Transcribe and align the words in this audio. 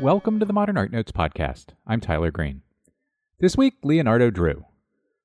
Welcome 0.00 0.38
to 0.38 0.46
the 0.46 0.52
Modern 0.52 0.78
Art 0.78 0.92
Notes 0.92 1.10
podcast. 1.10 1.70
I'm 1.84 2.00
Tyler 2.00 2.30
Green. 2.30 2.62
This 3.40 3.56
week, 3.56 3.74
Leonardo 3.82 4.30
Drew. 4.30 4.64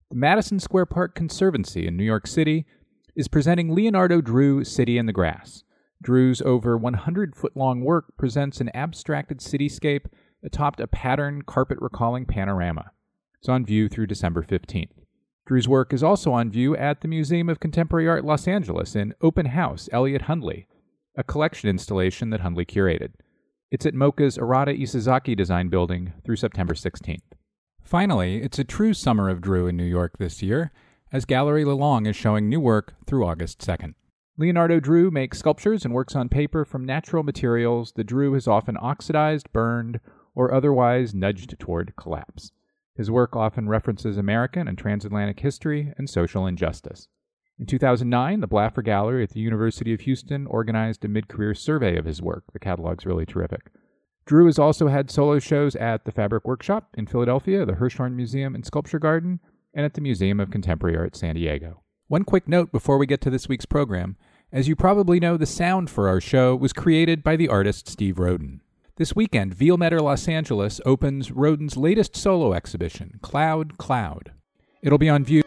The 0.10 0.16
Madison 0.16 0.60
Square 0.60 0.88
Park 0.88 1.14
Conservancy 1.14 1.86
in 1.86 1.96
New 1.96 2.04
York 2.04 2.26
City 2.26 2.66
is 3.16 3.28
presenting 3.28 3.76
Leonardo 3.76 4.20
Drew 4.20 4.64
City 4.64 4.98
in 4.98 5.06
the 5.06 5.14
Grass. 5.14 5.64
Drew's 6.02 6.42
over 6.42 6.76
100 6.76 7.36
foot 7.36 7.56
long 7.56 7.82
work 7.82 8.18
presents 8.18 8.60
an 8.60 8.72
abstracted 8.74 9.42
cityscape 9.42 10.06
atop 10.44 10.80
a 10.80 10.88
pattern 10.88 11.44
carpet 11.44 11.78
recalling 11.80 12.26
panorama. 12.26 12.90
It's 13.38 13.50
on 13.50 13.66
view 13.68 13.88
through 13.88 14.08
December 14.08 14.42
15th. 14.42 15.04
Drew's 15.46 15.68
work 15.68 15.94
is 15.94 16.02
also 16.02 16.32
on 16.32 16.50
view 16.50 16.76
at 16.76 17.02
the 17.02 17.08
Museum 17.08 17.48
of 17.48 17.60
Contemporary 17.60 18.08
Art 18.08 18.26
Los 18.26 18.48
Angeles 18.48 18.96
in 18.96 19.14
Open 19.22 19.46
House 19.46 19.88
Elliot 19.92 20.24
Hundley, 20.24 20.66
a 21.16 21.24
collection 21.24 21.70
installation 21.70 22.32
that 22.32 22.40
Hundley 22.40 22.66
curated. 22.66 23.12
It's 23.74 23.88
at 23.88 23.96
MoCA's 23.96 24.38
Arata 24.38 24.80
Isozaki 24.80 25.36
Design 25.36 25.68
Building 25.68 26.14
through 26.24 26.36
September 26.36 26.76
16th. 26.76 27.24
Finally, 27.82 28.40
it's 28.44 28.60
a 28.60 28.64
true 28.64 28.94
summer 28.94 29.30
of 29.30 29.42
Drew 29.42 29.66
in 29.66 29.76
New 29.76 29.84
York 29.84 30.20
this 30.20 30.44
year, 30.44 30.72
as 31.12 31.26
Gallery 31.26 31.64
Lelong 31.64 32.08
is 32.08 32.16
showing 32.16 32.48
new 32.48 32.60
work 32.60 32.94
through 33.08 33.26
August 33.26 33.62
2nd. 33.62 33.96
Leonardo 34.38 34.80
Drew 34.80 35.10
makes 35.10 35.40
sculptures 35.40 35.86
and 35.86 35.92
works 35.92 36.16
on 36.16 36.30
paper 36.30 36.66
from 36.66 36.86
natural 36.86 37.24
materials 37.24 37.94
that 37.94 38.04
Drew 38.04 38.34
has 38.34 38.48
often 38.48 38.78
oxidized, 38.80 39.52
burned, 39.52 40.00
or 40.36 40.54
otherwise 40.54 41.16
nudged 41.16 41.58
toward 41.58 41.96
collapse. 41.96 42.52
His 42.96 43.10
work 43.10 43.36
often 43.36 43.68
references 43.68 44.18
American 44.18 44.68
and 44.68 44.78
transatlantic 44.78 45.40
history 45.40 45.92
and 45.98 46.08
social 46.08 46.46
injustice. 46.46 47.08
In 47.60 47.66
2009, 47.66 48.40
the 48.40 48.48
Blaffer 48.48 48.82
Gallery 48.82 49.24
at 49.24 49.30
the 49.30 49.40
University 49.40 49.94
of 49.94 50.02
Houston 50.02 50.48
organized 50.48 51.06
a 51.06 51.08
mid 51.08 51.28
career 51.28 51.54
survey 51.54 51.98
of 51.98 52.06
his 52.06 52.22
work. 52.22 52.46
The 52.52 52.60
catalog's 52.60 53.06
really 53.06 53.26
terrific. 53.26 53.70
Drew 54.26 54.46
has 54.48 54.58
also 54.58 54.88
had 54.88 55.12
solo 55.12 55.38
shows 55.40 55.76
at 55.76 56.06
the 56.06 56.12
Fabric 56.12 56.46
Workshop 56.46 56.90
in 56.98 57.08
Philadelphia, 57.08 57.66
the 57.66 57.74
Hirshhorn 57.74 58.16
Museum 58.16 58.56
and 58.56 58.66
Sculpture 58.66 59.00
Garden, 59.00 59.40
and 59.74 59.86
at 59.86 59.94
the 59.94 60.02
Museum 60.02 60.40
of 60.40 60.50
Contemporary 60.50 60.98
Art 60.98 61.16
San 61.16 61.36
Diego. 61.36 61.84
One 62.08 62.24
quick 62.24 62.48
note 62.48 62.72
before 62.72 62.98
we 62.98 63.06
get 63.06 63.22
to 63.22 63.30
this 63.30 63.48
week's 63.48 63.66
program. 63.66 64.18
As 64.52 64.68
you 64.68 64.76
probably 64.76 65.20
know, 65.20 65.36
the 65.36 65.46
sound 65.46 65.90
for 65.90 66.08
our 66.08 66.22
show 66.22 66.56
was 66.56 66.74
created 66.74 67.24
by 67.24 67.36
the 67.36 67.50
artist 67.50 67.88
Steve 67.88 68.20
Roden. 68.20 68.62
This 68.98 69.16
weekend, 69.16 69.56
Vielmetter 69.56 70.00
Los 70.00 70.28
Angeles 70.28 70.80
opens 70.86 71.32
Roden's 71.32 71.76
latest 71.76 72.16
solo 72.16 72.54
exhibition, 72.54 73.20
Cloud 73.22 73.78
Cloud. 73.78 74.32
It'll 74.82 75.00
be 75.00 75.10
on 75.10 75.24
view. 75.24 75.44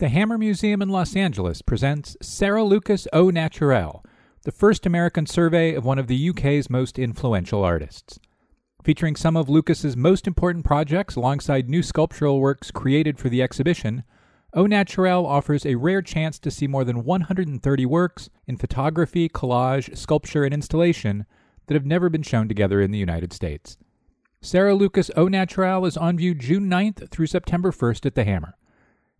The 0.00 0.10
Hammer 0.10 0.38
Museum 0.38 0.80
in 0.80 0.90
Los 0.90 1.16
Angeles 1.16 1.60
presents 1.60 2.16
Sarah 2.22 2.62
Lucas 2.62 3.08
Au 3.12 3.30
Naturel, 3.30 4.04
the 4.44 4.52
first 4.52 4.86
American 4.86 5.26
survey 5.26 5.74
of 5.74 5.84
one 5.84 5.98
of 5.98 6.06
the 6.06 6.28
UK's 6.28 6.70
most 6.70 7.00
influential 7.00 7.64
artists. 7.64 8.20
Featuring 8.84 9.16
some 9.16 9.36
of 9.36 9.48
Lucas's 9.48 9.96
most 9.96 10.28
important 10.28 10.64
projects 10.64 11.16
alongside 11.16 11.68
new 11.68 11.82
sculptural 11.82 12.38
works 12.38 12.70
created 12.70 13.18
for 13.18 13.28
the 13.28 13.42
exhibition, 13.42 14.04
Au 14.54 14.66
Naturel 14.66 15.26
offers 15.26 15.66
a 15.66 15.74
rare 15.74 16.00
chance 16.00 16.38
to 16.38 16.50
see 16.52 16.68
more 16.68 16.84
than 16.84 17.02
130 17.02 17.86
works 17.86 18.30
in 18.46 18.56
photography, 18.56 19.28
collage, 19.28 19.98
sculpture, 19.98 20.44
and 20.44 20.54
installation 20.54 21.26
that 21.66 21.74
have 21.74 21.84
never 21.84 22.08
been 22.08 22.22
shown 22.22 22.46
together 22.46 22.80
in 22.80 22.92
the 22.92 22.98
United 22.98 23.32
States. 23.32 23.76
Sarah 24.40 24.76
Lucas 24.76 25.10
Au 25.16 25.26
Naturel 25.26 25.84
is 25.84 25.96
on 25.96 26.16
view 26.16 26.36
June 26.36 26.70
9th 26.70 27.10
through 27.10 27.26
September 27.26 27.72
1st 27.72 28.06
at 28.06 28.14
the 28.14 28.22
Hammer. 28.22 28.54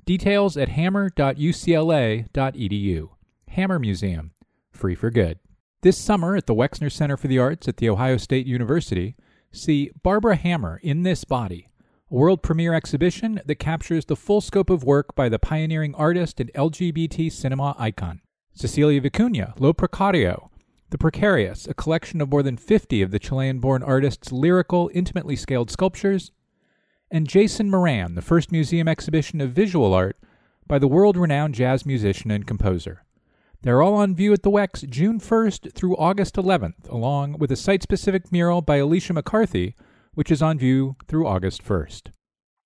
Details 0.05 0.57
at 0.57 0.71
hammer.ucla.edu. 0.71 3.09
Hammer 3.49 3.79
Museum. 3.79 4.31
Free 4.73 4.95
for 4.95 5.11
good. 5.11 5.39
This 5.83 5.99
summer 5.99 6.37
at 6.37 6.47
the 6.47 6.55
Wexner 6.55 6.91
Center 6.91 7.17
for 7.17 7.29
the 7.29 7.39
Arts 7.39 7.69
at 7.69 7.77
The 7.77 7.89
Ohio 7.89 8.17
State 8.17 8.47
University, 8.47 9.17
see 9.53 9.91
Barbara 10.03 10.37
Hammer 10.37 10.81
in 10.83 11.03
This 11.03 11.25
Body 11.25 11.69
a 12.11 12.15
world 12.15 12.43
premiere 12.43 12.75
exhibition 12.75 13.41
that 13.45 13.57
captures 13.57 14.07
the 14.07 14.17
full 14.17 14.41
scope 14.41 14.71
of 14.71 14.85
work 14.85 15.15
by 15.15 15.29
the 15.29 15.39
pioneering 15.39 15.95
artist 15.95 16.41
and 16.41 16.53
LGBT 16.55 17.31
cinema 17.31 17.75
icon. 17.79 18.21
Cecilia 18.55 19.01
Vicuña, 19.01 19.59
Lo 19.61 19.73
Precario, 19.73 20.49
The 20.91 20.99
Precarious, 20.99 21.69
a 21.69 21.75
collection 21.75 22.21
of 22.21 22.31
more 22.31 22.43
than 22.43 22.57
50 22.57 23.03
of 23.03 23.11
the 23.11 23.19
Chilean 23.19 23.61
born 23.61 23.83
artist's 23.83 24.33
lyrical, 24.33 24.91
intimately 24.95 25.37
scaled 25.37 25.71
sculptures, 25.71 26.33
and 27.11 27.29
Jason 27.29 27.71
Moran, 27.71 28.15
the 28.15 28.23
first 28.23 28.53
museum 28.53 28.89
exhibition 28.89 29.41
of 29.41 29.51
visual 29.51 29.95
art 29.95 30.17
by 30.67 30.79
the 30.79 30.89
world 30.89 31.17
renowned 31.17 31.55
jazz 31.55 31.87
musician 31.87 32.31
and 32.31 32.47
composer. 32.47 33.05
They're 33.63 33.83
all 33.83 33.95
on 33.95 34.15
view 34.15 34.33
at 34.33 34.43
the 34.43 34.51
Wex 34.51 34.89
June 34.89 35.19
1st 35.19 35.73
through 35.73 35.97
August 35.97 36.37
11th, 36.37 36.89
along 36.89 37.39
with 37.39 37.51
a 37.51 37.57
site 37.57 37.83
specific 37.83 38.31
mural 38.31 38.63
by 38.63 38.77
Alicia 38.77 39.13
McCarthy 39.13 39.75
which 40.19 40.33
is 40.33 40.43
on 40.43 40.59
view 40.59 40.97
through 41.07 41.29
August 41.29 41.65
1st. 41.65 42.09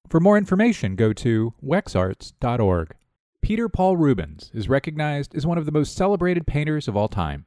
For 0.08 0.20
more 0.20 0.38
information, 0.38 0.96
go 0.96 1.12
to 1.12 1.52
wexarts.org. 1.62 2.94
Peter 3.42 3.68
Paul 3.68 3.98
Rubens 3.98 4.50
is 4.54 4.70
recognized 4.70 5.34
as 5.34 5.44
one 5.44 5.58
of 5.58 5.66
the 5.66 5.70
most 5.70 5.94
celebrated 5.94 6.46
painters 6.46 6.88
of 6.88 6.96
all 6.96 7.08
time, 7.08 7.44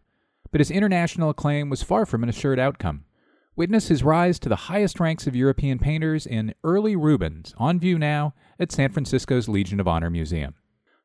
but 0.52 0.62
his 0.62 0.70
international 0.70 1.32
acclaim 1.32 1.72
was 1.72 1.82
far 1.82 2.06
from 2.06 2.22
an 2.22 2.30
assured 2.30 2.60
outcome. 2.60 3.06
Witness 3.58 3.88
his 3.88 4.04
rise 4.04 4.38
to 4.40 4.50
the 4.50 4.68
highest 4.68 5.00
ranks 5.00 5.28
of 5.28 5.36
European 5.36 5.80
painters 5.80 6.28
in 6.28 6.54
Early 6.62 6.98
Rubens, 6.98 7.54
on 7.58 7.80
view 7.80 7.98
now 7.98 8.34
at 8.60 8.70
San 8.70 8.90
Francisco's 8.90 9.48
Legion 9.48 9.80
of 9.80 9.88
Honor 9.88 10.10
Museum. 10.10 10.56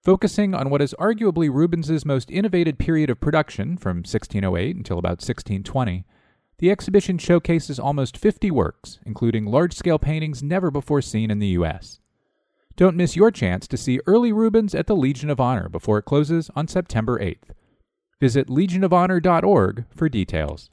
Focusing 0.03 0.53
on 0.53 0.69
what 0.69 0.83
is 0.83 0.95
arguably 0.99 1.49
Rubens's 1.49 2.05
most 2.05 2.29
innovative 2.29 2.77
period 2.77 3.09
of 3.09 3.21
production 3.21 3.77
from 3.77 3.99
1608 3.99 4.75
until 4.75 4.99
about 4.99 5.23
1620, 5.23 6.05
the 6.59 6.73
exhibition 6.73 7.19
showcases 7.19 7.79
almost 7.79 8.17
50 8.17 8.51
works, 8.51 8.99
including 9.07 9.45
large 9.45 9.73
scale 9.73 10.01
paintings 10.01 10.43
never 10.43 10.73
before 10.73 11.03
seen 11.03 11.31
in 11.31 11.39
the 11.39 11.49
U.S. 11.49 12.01
Don't 12.75 12.97
miss 12.97 13.15
your 13.15 13.31
chance 13.31 13.69
to 13.69 13.77
see 13.77 14.01
early 14.09 14.33
Rubens 14.33 14.75
at 14.75 14.89
the 14.89 14.97
Legion 14.97 15.31
of 15.31 15.39
Honor 15.39 15.69
before 15.69 15.99
it 15.99 16.05
closes 16.05 16.51
on 16.57 16.67
September 16.67 17.17
8th. 17.21 17.55
Visit 18.19 18.49
legionofhonor.org 18.49 19.85
for 19.95 20.09
details. 20.09 20.71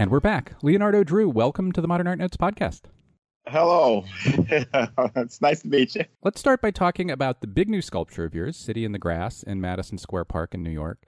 And 0.00 0.10
we're 0.10 0.18
back. 0.18 0.54
Leonardo 0.62 1.04
Drew, 1.04 1.28
welcome 1.28 1.72
to 1.72 1.82
the 1.82 1.86
Modern 1.86 2.06
Art 2.06 2.18
Notes 2.18 2.38
podcast. 2.38 2.84
Hello. 3.46 4.06
it's 4.24 5.42
nice 5.42 5.60
to 5.60 5.68
meet 5.68 5.94
you. 5.94 6.06
Let's 6.22 6.40
start 6.40 6.62
by 6.62 6.70
talking 6.70 7.10
about 7.10 7.42
the 7.42 7.46
big 7.46 7.68
new 7.68 7.82
sculpture 7.82 8.24
of 8.24 8.34
yours, 8.34 8.56
City 8.56 8.86
in 8.86 8.92
the 8.92 8.98
Grass 8.98 9.42
in 9.42 9.60
Madison 9.60 9.98
Square 9.98 10.24
Park 10.24 10.54
in 10.54 10.62
New 10.62 10.70
York. 10.70 11.02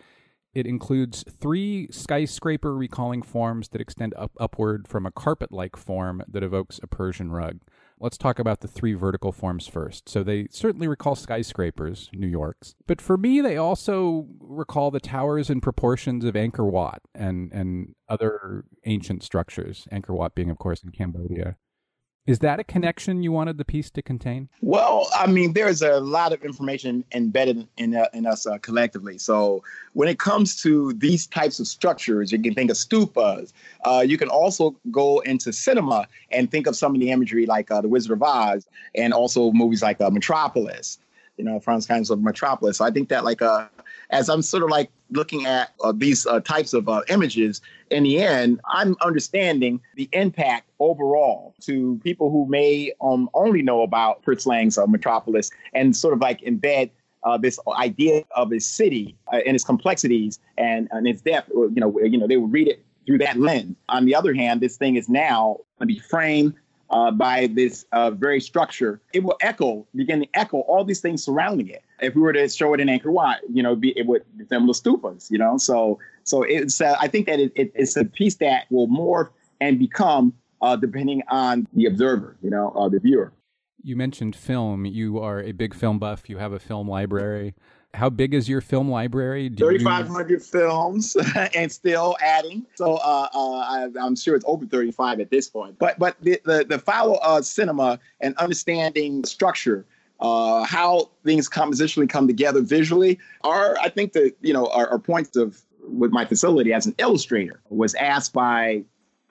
It 0.52 0.66
includes 0.66 1.24
three 1.40 1.88
skyscraper 1.90 2.76
recalling 2.76 3.22
forms 3.22 3.70
that 3.70 3.80
extend 3.80 4.12
up 4.18 4.32
upward 4.38 4.86
from 4.86 5.06
a 5.06 5.10
carpet 5.10 5.52
like 5.52 5.74
form 5.74 6.22
that 6.28 6.42
evokes 6.42 6.78
a 6.82 6.86
Persian 6.86 7.32
rug. 7.32 7.60
Let's 8.02 8.18
talk 8.18 8.40
about 8.40 8.62
the 8.62 8.68
three 8.68 8.94
vertical 8.94 9.30
forms 9.30 9.68
first. 9.68 10.08
So 10.08 10.24
they 10.24 10.48
certainly 10.50 10.88
recall 10.88 11.14
skyscrapers, 11.14 12.10
New 12.12 12.26
York's, 12.26 12.74
but 12.88 13.00
for 13.00 13.16
me, 13.16 13.40
they 13.40 13.56
also 13.56 14.26
recall 14.40 14.90
the 14.90 14.98
towers 14.98 15.48
and 15.48 15.62
proportions 15.62 16.24
of 16.24 16.34
Angkor 16.34 16.68
Wat 16.68 17.00
and 17.14 17.52
and 17.52 17.94
other 18.08 18.64
ancient 18.84 19.22
structures. 19.22 19.86
Angkor 19.92 20.16
Wat 20.16 20.34
being, 20.34 20.50
of 20.50 20.58
course, 20.58 20.82
in 20.82 20.90
Cambodia. 20.90 21.56
Is 22.24 22.38
that 22.38 22.60
a 22.60 22.64
connection 22.64 23.24
you 23.24 23.32
wanted 23.32 23.58
the 23.58 23.64
piece 23.64 23.90
to 23.90 24.02
contain? 24.02 24.48
Well, 24.60 25.08
I 25.12 25.26
mean, 25.26 25.54
there's 25.54 25.82
a 25.82 25.98
lot 25.98 26.32
of 26.32 26.44
information 26.44 27.04
embedded 27.12 27.66
in 27.78 27.96
uh, 27.96 28.06
in 28.14 28.26
us 28.26 28.46
uh, 28.46 28.58
collectively. 28.58 29.18
So 29.18 29.64
when 29.94 30.08
it 30.08 30.20
comes 30.20 30.54
to 30.62 30.92
these 30.92 31.26
types 31.26 31.58
of 31.58 31.66
structures, 31.66 32.30
you 32.30 32.40
can 32.40 32.54
think 32.54 32.70
of 32.70 32.76
stupas. 32.76 33.52
Uh, 33.84 34.04
you 34.06 34.16
can 34.16 34.28
also 34.28 34.76
go 34.92 35.18
into 35.20 35.52
cinema 35.52 36.06
and 36.30 36.48
think 36.48 36.68
of 36.68 36.76
some 36.76 36.94
of 36.94 37.00
the 37.00 37.10
imagery 37.10 37.44
like 37.44 37.72
uh, 37.72 37.80
The 37.80 37.88
Wizard 37.88 38.12
of 38.12 38.22
Oz, 38.22 38.68
and 38.94 39.12
also 39.12 39.50
movies 39.50 39.82
like 39.82 40.00
uh, 40.00 40.08
Metropolis. 40.08 40.98
You 41.36 41.44
know, 41.44 41.60
Franz 41.60 41.86
Kafka's 41.86 42.14
Metropolis. 42.16 42.78
So 42.78 42.84
I 42.84 42.90
think 42.90 43.08
that 43.08 43.24
like 43.24 43.42
uh, 43.42 43.66
as 44.10 44.28
I'm 44.28 44.42
sort 44.42 44.62
of 44.62 44.70
like 44.70 44.90
looking 45.10 45.46
at 45.46 45.70
uh, 45.82 45.92
these 45.94 46.26
uh, 46.26 46.40
types 46.40 46.72
of 46.72 46.88
uh, 46.88 47.02
images, 47.08 47.60
in 47.90 48.04
the 48.04 48.20
end, 48.20 48.60
I'm 48.66 48.96
understanding 49.00 49.80
the 49.96 50.08
impact 50.12 50.70
overall 50.78 51.54
to 51.62 51.98
people 52.04 52.30
who 52.30 52.46
may 52.46 52.92
um, 53.00 53.28
only 53.34 53.62
know 53.62 53.82
about 53.82 54.22
Fritz 54.24 54.46
Lang's 54.46 54.78
uh, 54.78 54.86
Metropolis 54.86 55.50
and 55.72 55.96
sort 55.96 56.14
of 56.14 56.20
like 56.20 56.40
embed 56.42 56.90
uh, 57.24 57.38
this 57.38 57.58
idea 57.76 58.24
of 58.36 58.52
a 58.52 58.60
city 58.60 59.16
uh, 59.32 59.40
and 59.46 59.54
its 59.54 59.64
complexities 59.64 60.38
and, 60.58 60.88
and 60.90 61.06
its 61.06 61.22
depth. 61.22 61.48
You 61.50 61.72
know, 61.76 61.98
you 62.00 62.18
know, 62.18 62.26
they 62.26 62.36
would 62.36 62.52
read 62.52 62.68
it 62.68 62.84
through 63.06 63.18
that 63.18 63.38
lens. 63.38 63.76
On 63.88 64.04
the 64.04 64.14
other 64.14 64.34
hand, 64.34 64.60
this 64.60 64.76
thing 64.76 64.96
is 64.96 65.08
now 65.08 65.58
going 65.78 65.88
to 65.88 65.94
be 65.94 65.98
framed 65.98 66.54
uh, 66.92 67.10
by 67.10 67.48
this 67.48 67.84
uh, 67.92 68.10
very 68.10 68.40
structure, 68.40 69.00
it 69.12 69.24
will 69.24 69.36
echo, 69.40 69.86
begin 69.94 70.20
to 70.20 70.28
echo 70.34 70.60
all 70.60 70.84
these 70.84 71.00
things 71.00 71.24
surrounding 71.24 71.68
it. 71.68 71.82
If 72.00 72.14
we 72.14 72.20
were 72.20 72.32
to 72.32 72.48
show 72.48 72.74
it 72.74 72.80
in 72.80 72.88
Angkor 72.88 73.12
Wat, 73.12 73.40
you 73.52 73.62
know, 73.62 73.74
be, 73.74 73.96
it 73.98 74.06
would 74.06 74.24
resemble 74.36 74.74
stupas, 74.74 75.30
you 75.30 75.38
know. 75.38 75.56
So, 75.56 75.98
so 76.24 76.42
it's 76.42 76.80
uh, 76.80 76.96
I 77.00 77.08
think 77.08 77.26
that 77.26 77.40
it, 77.40 77.52
it, 77.54 77.72
it's 77.74 77.96
a 77.96 78.04
piece 78.04 78.36
that 78.36 78.66
will 78.70 78.88
morph 78.88 79.30
and 79.60 79.78
become 79.78 80.34
uh, 80.60 80.76
depending 80.76 81.22
on 81.28 81.66
the 81.72 81.86
observer, 81.86 82.36
you 82.42 82.50
know, 82.50 82.88
the 82.92 83.00
viewer. 83.00 83.32
You 83.82 83.96
mentioned 83.96 84.36
film. 84.36 84.84
You 84.86 85.18
are 85.18 85.40
a 85.40 85.52
big 85.52 85.74
film 85.74 85.98
buff. 85.98 86.30
You 86.30 86.38
have 86.38 86.52
a 86.52 86.60
film 86.60 86.88
library. 86.88 87.54
How 87.94 88.08
big 88.08 88.32
is 88.32 88.48
your 88.48 88.60
film 88.60 88.90
library? 88.90 89.50
3,500 89.50 90.30
you... 90.30 90.38
films 90.38 91.16
and 91.54 91.70
still 91.70 92.16
adding. 92.22 92.64
So 92.74 92.94
uh, 92.94 93.28
uh, 93.34 93.38
I, 93.38 93.88
am 94.00 94.16
sure 94.16 94.34
it's 94.34 94.44
over 94.48 94.64
35 94.64 95.20
at 95.20 95.30
this 95.30 95.48
point. 95.48 95.78
But 95.78 95.98
but 95.98 96.16
the, 96.22 96.40
the, 96.44 96.64
the 96.68 96.78
follow 96.78 97.14
uh, 97.16 97.42
cinema 97.42 97.98
and 98.20 98.36
understanding 98.38 99.24
structure 99.24 99.84
uh, 100.20 100.62
how 100.64 101.10
things 101.24 101.50
compositionally 101.50 102.08
come 102.08 102.28
together 102.28 102.62
visually 102.62 103.18
are, 103.42 103.76
I 103.82 103.88
think, 103.88 104.12
the 104.12 104.32
you 104.40 104.52
know, 104.52 104.66
are, 104.68 104.88
are, 104.88 104.98
points 104.98 105.36
of 105.36 105.60
with 105.88 106.12
my 106.12 106.24
facility 106.24 106.72
as 106.72 106.86
an 106.86 106.94
illustrator. 106.98 107.60
Was 107.68 107.94
asked 107.96 108.32
by 108.32 108.84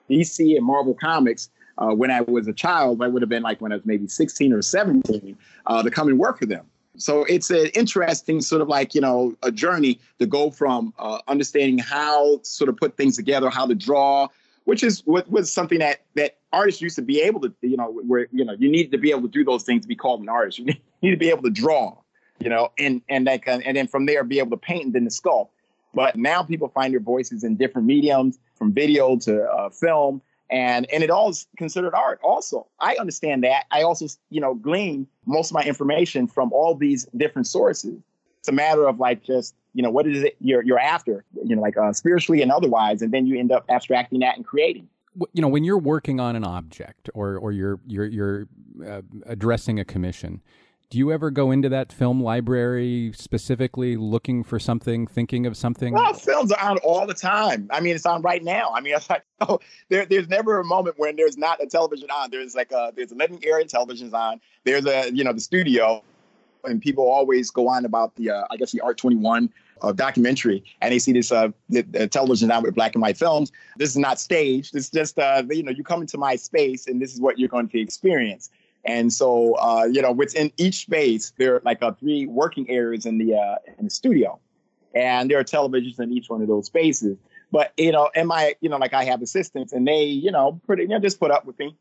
DC 0.10 0.56
and 0.56 0.66
Marvel 0.66 0.94
Comics 0.94 1.50
uh, 1.78 1.96
when 1.96 2.12
I 2.12 2.22
was 2.22 2.48
a 2.48 2.54
child. 2.54 3.02
I 3.02 3.08
would 3.08 3.22
have 3.22 3.30
been 3.30 3.42
like 3.42 3.62
when 3.62 3.72
I 3.72 3.76
was 3.76 3.86
maybe 3.86 4.08
16 4.08 4.52
or 4.52 4.62
17 4.62 5.38
uh, 5.66 5.82
to 5.82 5.90
come 5.90 6.10
and 6.10 6.20
work 6.20 6.40
for 6.40 6.46
them. 6.46 6.66
So 7.02 7.24
it's 7.24 7.50
an 7.50 7.68
interesting 7.74 8.42
sort 8.42 8.62
of 8.62 8.68
like, 8.68 8.94
you 8.94 9.02
know, 9.02 9.36
a 9.44 9.52
journey 9.52 10.00
to 10.20 10.26
go 10.26 10.52
from 10.52 10.94
uh, 11.00 11.20
understanding 11.28 11.78
how 11.78 12.38
to 12.38 12.46
sort 12.46 12.70
of 12.70 12.78
put 12.78 12.96
things 12.98 13.18
together, 13.18 13.50
how 13.50 13.66
to 13.66 13.76
draw, 13.76 14.28
which 14.66 14.84
is 14.84 15.02
what 15.06 15.30
was 15.30 15.52
something 15.52 15.80
that 15.80 16.02
that 16.16 16.38
artists 16.54 16.82
used 16.82 16.96
to 16.98 17.02
be 17.02 17.22
able 17.22 17.42
to, 17.42 17.54
you 17.62 17.78
know, 17.78 17.92
where 17.92 18.28
you 18.32 18.46
know 18.46 18.54
you 18.58 18.70
needed 18.70 18.92
to 18.92 18.98
be 18.98 19.12
able 19.12 19.24
to 19.24 19.28
do 19.28 19.44
those 19.44 19.64
things 19.64 19.82
to 19.82 19.88
be 19.88 19.96
called 19.96 20.22
an 20.22 20.30
artist. 20.30 20.60
You 20.60 20.66
need 21.02 21.12
to 21.12 21.18
be 21.18 21.30
able 21.30 21.44
to 21.44 21.50
draw, 21.50 21.98
you 22.40 22.50
know, 22.50 22.72
and 22.78 23.02
and 23.10 23.28
that 23.28 23.44
kind, 23.44 23.64
and 23.66 23.76
then 23.76 23.88
from 23.88 24.06
there 24.06 24.24
be 24.24 24.40
able 24.40 24.52
to 24.52 24.58
paint 24.58 24.86
and 24.86 24.94
then 24.94 25.04
to 25.06 25.10
sculpt. 25.10 25.50
But 25.94 26.16
now 26.16 26.44
people 26.44 26.70
find 26.70 26.94
their 26.94 27.02
voices 27.02 27.44
in 27.44 27.58
different 27.58 27.86
mediums, 27.88 28.40
from 28.56 28.72
video 28.72 29.18
to 29.18 29.44
uh, 29.44 29.70
film, 29.72 30.22
and 30.52 30.86
and 30.92 31.04
it 31.04 31.10
all 31.10 31.30
is 31.30 31.48
considered 31.58 31.94
art 31.94 32.20
also. 32.24 32.68
I 32.80 32.96
understand 33.00 33.44
that. 33.44 33.66
I 33.72 33.84
also 33.84 34.08
you 34.30 34.42
know 34.42 34.54
glean 34.54 35.08
most 35.26 35.52
of 35.52 35.54
my 35.54 35.64
information 35.64 36.28
from 36.28 36.52
all 36.52 36.76
these 36.76 37.08
different 37.18 37.48
sources. 37.48 37.96
It's 38.40 38.50
a 38.50 38.54
matter 38.54 38.88
of 38.88 39.00
like 39.00 39.24
just 39.24 39.56
you 39.74 39.82
know 39.82 39.90
what 39.90 40.08
is 40.08 40.24
it 40.24 40.36
you're, 40.40 40.64
you're 40.64 40.80
after 40.80 41.24
you 41.44 41.56
know 41.56 41.62
like 41.62 41.78
uh, 41.78 41.94
spiritually 41.94 42.42
and 42.42 42.52
otherwise 42.52 43.02
and 43.02 43.12
then 43.12 43.26
you 43.26 43.40
end 43.40 43.52
up 43.52 43.66
abstracting 43.70 44.20
that 44.20 44.36
and 44.36 44.46
creating. 44.46 44.88
You 45.34 45.42
know 45.42 45.48
when 45.48 45.64
you're 45.64 45.78
working 45.78 46.20
on 46.20 46.36
an 46.36 46.44
object 46.44 47.10
or 47.14 47.38
or 47.38 47.52
you're 47.52 47.80
you're 47.88 48.06
you're 48.06 48.48
uh, 48.86 49.02
addressing 49.26 49.80
a 49.80 49.86
commission 49.86 50.42
do 50.92 50.98
you 50.98 51.10
ever 51.10 51.32
go 51.32 51.52
into 51.52 51.70
that 51.70 51.94
film 51.94 52.22
library 52.22 53.14
specifically 53.16 53.96
looking 53.96 54.44
for 54.44 54.60
something, 54.60 55.08
thinking 55.08 55.46
of 55.46 55.56
something? 55.56 55.94
Well, 55.94 56.14
films 56.14 56.52
are 56.52 56.70
on 56.70 56.78
all 56.80 57.08
the 57.08 57.14
time. 57.14 57.70
I 57.72 57.80
mean, 57.80 57.96
it's 57.96 58.06
on 58.06 58.22
right 58.22 58.44
now. 58.44 58.72
I 58.76 58.82
mean, 58.82 58.94
it's 58.94 59.10
like, 59.10 59.24
oh, 59.40 59.62
there, 59.88 60.06
there's 60.06 60.28
never 60.28 60.60
a 60.60 60.66
moment 60.66 61.00
when 61.00 61.16
there's 61.16 61.38
not 61.38 61.64
a 61.64 61.66
television 61.66 62.12
on. 62.12 62.30
There's 62.30 62.56
like 62.56 62.74
a 62.74 62.92
there's 62.94 63.14
a 63.14 63.16
living 63.16 63.42
area 63.46 63.66
television's 63.66 64.14
on. 64.14 64.42
There's 64.66 64.86
a 64.86 65.10
you 65.14 65.24
know 65.24 65.32
the 65.32 65.40
studio, 65.40 66.04
and 66.66 66.82
people 66.82 67.10
always 67.10 67.50
go 67.50 67.70
on 67.70 67.86
about 67.86 68.14
the 68.18 68.32
uh, 68.32 68.44
I 68.52 68.58
guess 68.58 68.74
the 68.74 68.82
Art 68.82 68.98
21 68.98 69.50
uh, 69.82 69.94
documentary, 69.94 70.62
and 70.82 70.92
they 70.92 71.00
see 71.00 71.14
this 71.14 71.32
uh, 71.32 71.52
the, 71.70 71.84
the 71.84 72.10
television 72.10 72.52
on 72.52 72.64
with 72.64 72.76
black 72.76 72.96
and 72.96 73.02
white 73.02 73.18
films. 73.18 73.50
This 73.78 73.92
is 73.92 73.98
not 73.98 74.20
staged. 74.20 74.76
It's 74.76 74.90
just 74.90 75.18
uh, 75.18 75.42
you 75.50 75.64
know 75.64 75.72
you 75.72 75.86
come 75.86 76.02
into 76.02 76.18
my 76.18 76.36
space, 76.36 76.86
and 76.86 77.02
this 77.02 77.14
is 77.14 77.22
what 77.22 77.40
you're 77.40 77.48
going 77.48 77.70
to 77.70 77.80
experience. 77.80 78.50
And 78.86 79.14
so, 79.14 79.54
uh, 79.56 79.86
you 79.92 80.02
know, 80.02 80.12
within 80.12 80.52
each 80.58 80.82
space, 80.82 81.34
there 81.38 81.56
are 81.56 81.62
like 81.64 81.82
uh, 81.84 81.92
three 81.94 82.26
working 82.26 82.70
areas 82.70 83.06
in 83.06 83.18
the 83.18 83.36
uh, 83.36 83.56
in 83.78 83.86
the 83.86 83.92
studio, 83.92 84.40
and 84.96 85.30
there 85.30 85.40
are 85.40 85.44
televisions 85.44 86.00
in 86.00 86.12
each 86.12 86.30
one 86.30 86.42
of 86.42 86.48
those 86.48 86.66
spaces. 86.66 87.18
But 87.52 87.74
you 87.78 87.92
know, 87.92 88.10
and 88.16 88.28
my, 88.28 88.56
you 88.62 88.70
know, 88.70 88.78
like 88.78 88.94
I 88.94 89.04
have 89.04 89.22
assistants, 89.22 89.74
and 89.74 89.88
they, 89.88 90.04
you 90.06 90.32
know, 90.32 90.60
pretty, 90.66 90.84
you 90.84 90.90
know, 90.90 91.00
just 91.00 91.20
put 91.20 91.32
up 91.32 91.46
with 91.46 91.60
me, 91.60 91.76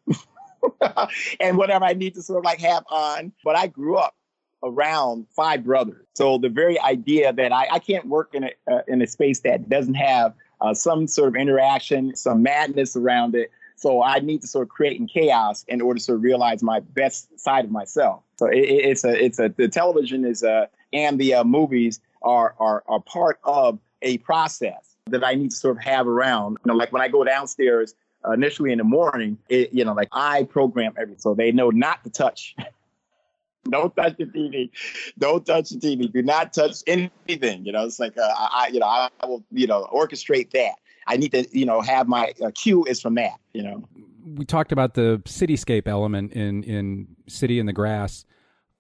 and 1.40 1.56
whatever 1.56 1.84
I 1.84 1.94
need 1.94 2.14
to 2.14 2.22
sort 2.22 2.40
of 2.40 2.44
like 2.44 2.60
have 2.60 2.84
on. 2.90 3.32
But 3.44 3.56
I 3.56 3.68
grew 3.68 3.96
up 3.96 4.14
around 4.62 5.26
five 5.34 5.64
brothers, 5.64 6.04
so 6.14 6.36
the 6.36 6.50
very 6.50 6.78
idea 6.80 7.32
that 7.32 7.50
I, 7.50 7.68
I 7.72 7.78
can't 7.78 8.06
work 8.08 8.34
in 8.34 8.44
a 8.44 8.50
uh, 8.70 8.82
in 8.88 9.00
a 9.00 9.06
space 9.06 9.40
that 9.40 9.70
doesn't 9.70 9.94
have 9.94 10.34
uh, 10.60 10.74
some 10.74 11.06
sort 11.06 11.28
of 11.28 11.36
interaction, 11.36 12.14
some 12.14 12.42
madness 12.42 12.94
around 12.94 13.34
it 13.34 13.50
so 13.80 14.02
I 14.02 14.18
need 14.18 14.42
to 14.42 14.46
sort 14.46 14.64
of 14.64 14.68
create 14.68 15.00
in 15.00 15.06
chaos 15.06 15.64
in 15.66 15.80
order 15.80 15.98
to 16.00 16.16
realize 16.16 16.62
my 16.62 16.80
best 16.80 17.40
side 17.40 17.64
of 17.64 17.70
myself. 17.70 18.22
So 18.36 18.44
it, 18.46 18.58
it's 18.58 19.04
a 19.04 19.24
it's 19.24 19.38
a 19.38 19.48
the 19.48 19.68
television 19.68 20.26
is 20.26 20.42
a 20.42 20.68
and 20.92 21.18
the 21.18 21.34
uh, 21.34 21.44
movies 21.44 21.98
are, 22.20 22.54
are 22.58 22.84
are 22.86 23.00
part 23.00 23.40
of 23.42 23.78
a 24.02 24.18
process 24.18 24.96
that 25.06 25.24
I 25.24 25.34
need 25.34 25.52
to 25.52 25.56
sort 25.56 25.78
of 25.78 25.82
have 25.82 26.06
around. 26.06 26.58
You 26.62 26.72
know, 26.72 26.74
like 26.74 26.92
when 26.92 27.00
I 27.00 27.08
go 27.08 27.24
downstairs 27.24 27.94
uh, 28.22 28.32
initially 28.32 28.70
in 28.70 28.78
the 28.78 28.84
morning, 28.84 29.38
it, 29.48 29.72
you 29.72 29.82
know, 29.82 29.94
like 29.94 30.08
I 30.12 30.44
program 30.44 30.92
everything 30.98 31.18
so 31.18 31.34
they 31.34 31.50
know 31.50 31.70
not 31.70 32.04
to 32.04 32.10
touch. 32.10 32.54
Don't 33.64 33.94
touch 33.96 34.16
the 34.18 34.24
TV. 34.24 34.70
Don't 35.18 35.44
touch 35.44 35.70
the 35.70 35.76
TV. 35.76 36.12
Do 36.12 36.22
not 36.22 36.52
touch 36.52 36.82
anything. 36.86 37.64
You 37.64 37.72
know, 37.72 37.84
it's 37.84 37.98
like 37.98 38.16
uh, 38.18 38.34
I, 38.36 38.68
you 38.72 38.80
know, 38.80 38.86
I 38.86 39.08
will, 39.26 39.42
you 39.52 39.66
know, 39.66 39.86
orchestrate 39.90 40.50
that. 40.50 40.74
I 41.06 41.16
need 41.16 41.32
to, 41.32 41.46
you 41.56 41.66
know, 41.66 41.80
have 41.80 42.08
my 42.08 42.32
uh, 42.44 42.50
cue 42.54 42.84
is 42.84 43.00
from 43.00 43.14
that, 43.16 43.38
you 43.52 43.62
know. 43.62 43.88
We 44.24 44.44
talked 44.44 44.72
about 44.72 44.94
the 44.94 45.22
cityscape 45.24 45.88
element 45.88 46.32
in 46.32 46.62
in 46.64 47.08
City 47.26 47.58
in 47.58 47.66
the 47.66 47.72
Grass. 47.72 48.24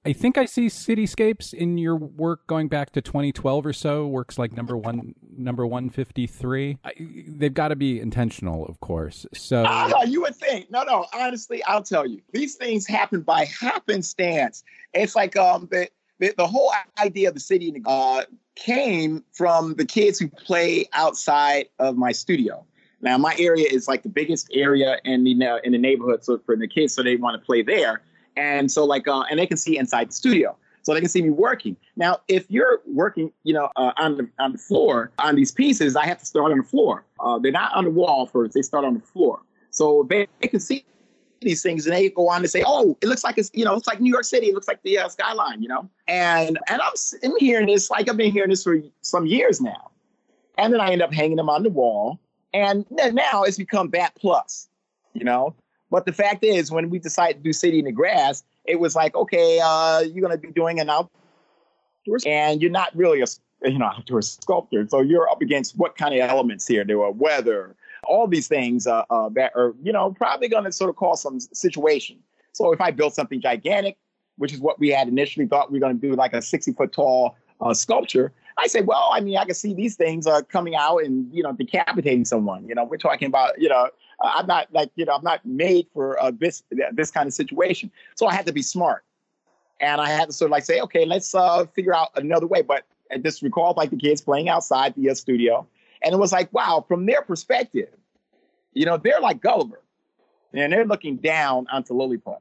I 0.04 0.14
think 0.14 0.38
I 0.38 0.46
see 0.46 0.66
cityscapes 0.66 1.52
in 1.52 1.76
your 1.76 1.94
work 1.94 2.46
going 2.46 2.68
back 2.68 2.92
to 2.92 3.02
2012 3.02 3.66
or 3.66 3.72
so. 3.74 4.06
Works 4.06 4.38
like 4.38 4.52
number 4.52 4.74
one, 4.74 5.14
number 5.36 5.66
153. 5.66 6.78
I, 6.82 6.92
they've 7.28 7.52
got 7.52 7.68
to 7.68 7.76
be 7.76 8.00
intentional, 8.00 8.64
of 8.64 8.80
course. 8.80 9.26
So 9.34 9.62
uh, 9.62 10.04
you 10.06 10.22
would 10.22 10.36
think. 10.36 10.70
No, 10.70 10.84
no. 10.84 11.04
Honestly, 11.12 11.62
I'll 11.64 11.82
tell 11.82 12.06
you, 12.06 12.22
these 12.32 12.54
things 12.54 12.86
happen 12.86 13.20
by 13.20 13.44
happenstance. 13.60 14.64
It's 14.94 15.14
like 15.14 15.36
um 15.36 15.68
the 15.70 15.90
the, 16.20 16.34
the 16.36 16.46
whole 16.46 16.72
idea 17.02 17.28
of 17.28 17.34
the 17.34 17.40
city 17.40 17.82
uh, 17.86 18.22
came 18.54 19.24
from 19.32 19.74
the 19.74 19.84
kids 19.84 20.18
who 20.18 20.28
play 20.28 20.86
outside 20.92 21.68
of 21.78 21.96
my 21.96 22.12
studio. 22.12 22.64
Now, 23.00 23.16
my 23.16 23.34
area 23.38 23.66
is 23.68 23.88
like 23.88 24.02
the 24.02 24.10
biggest 24.10 24.50
area 24.52 24.98
in 25.04 25.24
the 25.24 25.46
uh, 25.46 25.56
in 25.64 25.72
the 25.72 25.78
neighborhood, 25.78 26.22
so 26.22 26.38
for 26.44 26.54
the 26.54 26.68
kids, 26.68 26.94
so 26.94 27.02
they 27.02 27.16
want 27.16 27.40
to 27.40 27.44
play 27.44 27.62
there, 27.62 28.02
and 28.36 28.70
so 28.70 28.84
like, 28.84 29.08
uh, 29.08 29.22
and 29.30 29.38
they 29.38 29.46
can 29.46 29.56
see 29.56 29.78
inside 29.78 30.10
the 30.10 30.12
studio, 30.12 30.54
so 30.82 30.92
they 30.92 31.00
can 31.00 31.08
see 31.08 31.22
me 31.22 31.30
working. 31.30 31.76
Now, 31.96 32.18
if 32.28 32.44
you're 32.50 32.82
working, 32.86 33.32
you 33.42 33.54
know, 33.54 33.70
uh, 33.76 33.92
on 33.96 34.18
the 34.18 34.28
on 34.38 34.52
the 34.52 34.58
floor 34.58 35.12
on 35.18 35.34
these 35.34 35.50
pieces, 35.50 35.96
I 35.96 36.04
have 36.04 36.18
to 36.18 36.26
start 36.26 36.52
on 36.52 36.58
the 36.58 36.64
floor. 36.64 37.06
Uh, 37.20 37.38
they're 37.38 37.52
not 37.52 37.74
on 37.74 37.84
the 37.84 37.90
wall 37.90 38.26
first; 38.26 38.52
they 38.52 38.60
start 38.60 38.84
on 38.84 38.92
the 38.92 39.00
floor, 39.00 39.40
so 39.70 40.06
they, 40.10 40.28
they 40.42 40.48
can 40.48 40.60
see 40.60 40.84
these 41.40 41.62
things 41.62 41.86
and 41.86 41.94
they 41.94 42.10
go 42.10 42.28
on 42.28 42.42
to 42.42 42.48
say, 42.48 42.62
"Oh, 42.66 42.96
it 43.00 43.06
looks 43.06 43.24
like 43.24 43.38
it's 43.38 43.50
you 43.54 43.64
know 43.64 43.74
it's 43.74 43.86
like 43.86 44.00
New 44.00 44.12
York 44.12 44.24
City. 44.24 44.48
It 44.48 44.54
looks 44.54 44.68
like 44.68 44.82
the 44.82 44.98
uh, 44.98 45.08
skyline, 45.08 45.62
you 45.62 45.68
know." 45.68 45.88
And 46.08 46.58
and 46.68 46.82
I'm 46.82 47.36
hearing 47.38 47.66
this 47.66 47.90
like 47.90 48.08
I've 48.08 48.16
been 48.16 48.32
hearing 48.32 48.50
this 48.50 48.62
for 48.62 48.78
some 49.02 49.26
years 49.26 49.60
now, 49.60 49.90
and 50.58 50.72
then 50.72 50.80
I 50.80 50.90
end 50.90 51.02
up 51.02 51.12
hanging 51.12 51.36
them 51.36 51.48
on 51.48 51.62
the 51.62 51.70
wall, 51.70 52.18
and 52.52 52.84
now 52.90 53.42
it's 53.44 53.56
become 53.56 53.90
that 53.90 54.14
plus, 54.16 54.68
you 55.14 55.24
know. 55.24 55.54
But 55.90 56.06
the 56.06 56.12
fact 56.12 56.44
is, 56.44 56.70
when 56.70 56.90
we 56.90 56.98
decided 56.98 57.38
to 57.38 57.42
do 57.42 57.52
City 57.52 57.80
in 57.80 57.86
the 57.86 57.92
Grass, 57.92 58.44
it 58.64 58.78
was 58.78 58.94
like, 58.94 59.16
okay, 59.16 59.60
uh, 59.62 60.00
you're 60.00 60.20
going 60.20 60.30
to 60.30 60.38
be 60.38 60.52
doing 60.52 60.78
an 60.78 60.88
outdoor, 60.88 62.18
and 62.26 62.62
you're 62.62 62.70
not 62.70 62.94
really 62.94 63.22
a 63.22 63.26
you 63.64 63.78
know 63.78 63.86
outdoor 63.86 64.22
sculptor, 64.22 64.86
so 64.88 65.00
you're 65.00 65.28
up 65.30 65.40
against 65.40 65.78
what 65.78 65.96
kind 65.96 66.14
of 66.14 66.20
elements 66.28 66.66
here? 66.66 66.84
There 66.84 66.98
were 66.98 67.10
weather, 67.10 67.74
all 68.04 68.26
these 68.26 68.48
things 68.48 68.86
uh, 68.86 69.04
uh, 69.10 69.28
that 69.30 69.52
are, 69.54 69.74
you 69.82 69.92
know, 69.92 70.12
probably 70.12 70.48
going 70.48 70.64
to 70.64 70.72
sort 70.72 70.90
of 70.90 70.96
cause 70.96 71.22
some 71.22 71.40
situation. 71.40 72.18
So 72.52 72.72
if 72.72 72.80
I 72.80 72.90
build 72.90 73.14
something 73.14 73.40
gigantic, 73.40 73.96
which 74.36 74.52
is 74.52 74.60
what 74.60 74.78
we 74.78 74.88
had 74.88 75.08
initially 75.08 75.46
thought 75.46 75.70
we 75.70 75.78
were 75.78 75.86
going 75.86 76.00
to 76.00 76.08
do, 76.08 76.14
like 76.14 76.32
a 76.32 76.42
60 76.42 76.72
foot 76.72 76.92
tall 76.92 77.36
uh, 77.60 77.74
sculpture, 77.74 78.32
I 78.58 78.66
say, 78.66 78.80
well, 78.80 79.10
I 79.12 79.20
mean, 79.20 79.36
I 79.36 79.44
can 79.44 79.54
see 79.54 79.74
these 79.74 79.96
things 79.96 80.26
are 80.26 80.42
coming 80.42 80.74
out 80.74 80.98
and, 80.98 81.32
you 81.32 81.42
know, 81.42 81.52
decapitating 81.52 82.24
someone. 82.24 82.66
You 82.68 82.74
know, 82.74 82.84
we're 82.84 82.96
talking 82.96 83.26
about, 83.26 83.60
you 83.60 83.68
know, 83.68 83.88
uh, 84.20 84.32
I'm 84.36 84.46
not 84.46 84.72
like, 84.72 84.90
you 84.96 85.04
know, 85.04 85.14
I'm 85.14 85.24
not 85.24 85.44
made 85.46 85.86
for 85.92 86.20
uh, 86.22 86.32
this 86.38 86.62
this 86.92 87.10
kind 87.10 87.26
of 87.26 87.32
situation. 87.32 87.90
So 88.16 88.26
I 88.26 88.34
had 88.34 88.46
to 88.46 88.52
be 88.52 88.62
smart. 88.62 89.04
And 89.80 90.00
I 90.00 90.10
had 90.10 90.26
to 90.26 90.32
sort 90.32 90.50
of 90.50 90.52
like 90.52 90.64
say, 90.64 90.80
okay, 90.80 91.06
let's 91.06 91.34
uh, 91.34 91.64
figure 91.74 91.94
out 91.94 92.10
another 92.16 92.46
way. 92.46 92.60
But 92.60 92.84
I 93.10 93.16
just 93.16 93.40
recall 93.40 93.72
like 93.76 93.90
the 93.90 93.96
kids 93.96 94.20
playing 94.20 94.48
outside 94.48 94.94
the 94.94 95.08
uh, 95.08 95.14
studio 95.14 95.66
and 96.02 96.14
it 96.14 96.18
was 96.18 96.32
like, 96.32 96.52
wow, 96.52 96.84
from 96.86 97.06
their 97.06 97.22
perspective, 97.22 97.88
you 98.72 98.86
know, 98.86 98.96
they're 98.96 99.20
like 99.20 99.40
Gulliver, 99.40 99.82
and 100.52 100.72
they're 100.72 100.86
looking 100.86 101.16
down 101.16 101.66
onto 101.70 101.94
Lilliput. 101.94 102.38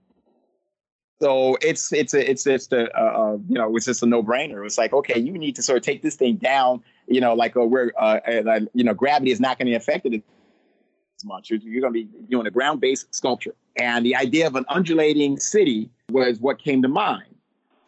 So 1.22 1.58
it's 1.62 1.92
it's 1.92 2.14
a 2.14 2.30
it's 2.30 2.46
just 2.46 2.72
a 2.72 2.90
uh, 2.98 3.38
you 3.50 3.56
know 3.56 3.76
it's 3.76 3.86
just 3.86 4.02
a 4.04 4.06
no 4.06 4.24
brainer. 4.24 4.66
It's 4.66 4.78
like 4.78 4.94
okay, 4.94 5.20
you 5.20 5.34
need 5.34 5.56
to 5.58 5.64
sort 5.64 5.78
of 5.78 5.84
take 5.84 6.02
this 6.02 6.16
thing 6.16 6.36
down. 6.38 6.82
You 7.08 7.20
know, 7.20 7.34
like 7.34 7.58
uh, 7.58 7.66
where 7.66 7.92
uh, 8.00 8.20
uh 8.26 8.60
you 8.74 8.86
know 8.86 8.94
gravity 8.94 9.32
is 9.32 9.40
not 9.40 9.58
going 9.58 9.68
to 9.68 9.74
affect 9.74 10.06
it 10.06 10.14
as 10.14 11.26
much. 11.26 11.50
You're, 11.50 11.60
you're 11.60 11.82
going 11.82 11.94
to 11.94 12.06
be 12.06 12.10
doing 12.30 12.48
a 12.48 12.52
ground 12.52 12.80
based 12.80 13.14
sculpture, 13.14 13.54
and 13.76 14.06
the 14.06 14.16
idea 14.16 14.48
of 14.48 14.56
an 14.56 14.66
undulating 14.70 15.40
city 15.40 15.90
was 16.10 16.40
what 16.40 16.58
came 16.58 16.82
to 16.84 16.88
mind. 16.88 17.36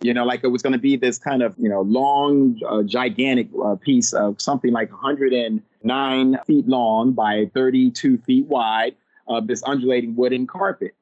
You 0.02 0.14
know, 0.14 0.26
like 0.26 0.44
it 0.44 0.48
was 0.48 0.62
going 0.62 0.74
to 0.74 0.80
be 0.80 0.96
this 0.96 1.18
kind 1.18 1.44
of, 1.44 1.56
you 1.58 1.70
know, 1.70 1.82
long, 1.82 2.60
uh, 2.68 2.84
gigantic 2.84 3.50
uh, 3.64 3.76
piece 3.76 4.14
of 4.14 4.42
something 4.42 4.72
like 4.72 4.92
109 4.92 6.38
feet 6.46 6.68
long 6.68 7.12
by 7.14 7.50
32 7.54 8.18
feet 8.20 8.46
wide. 8.48 8.96
of 9.28 9.48
this 9.48 9.64
undulating 9.64 10.16
wooden 10.16 10.48
carpet. 10.48 10.94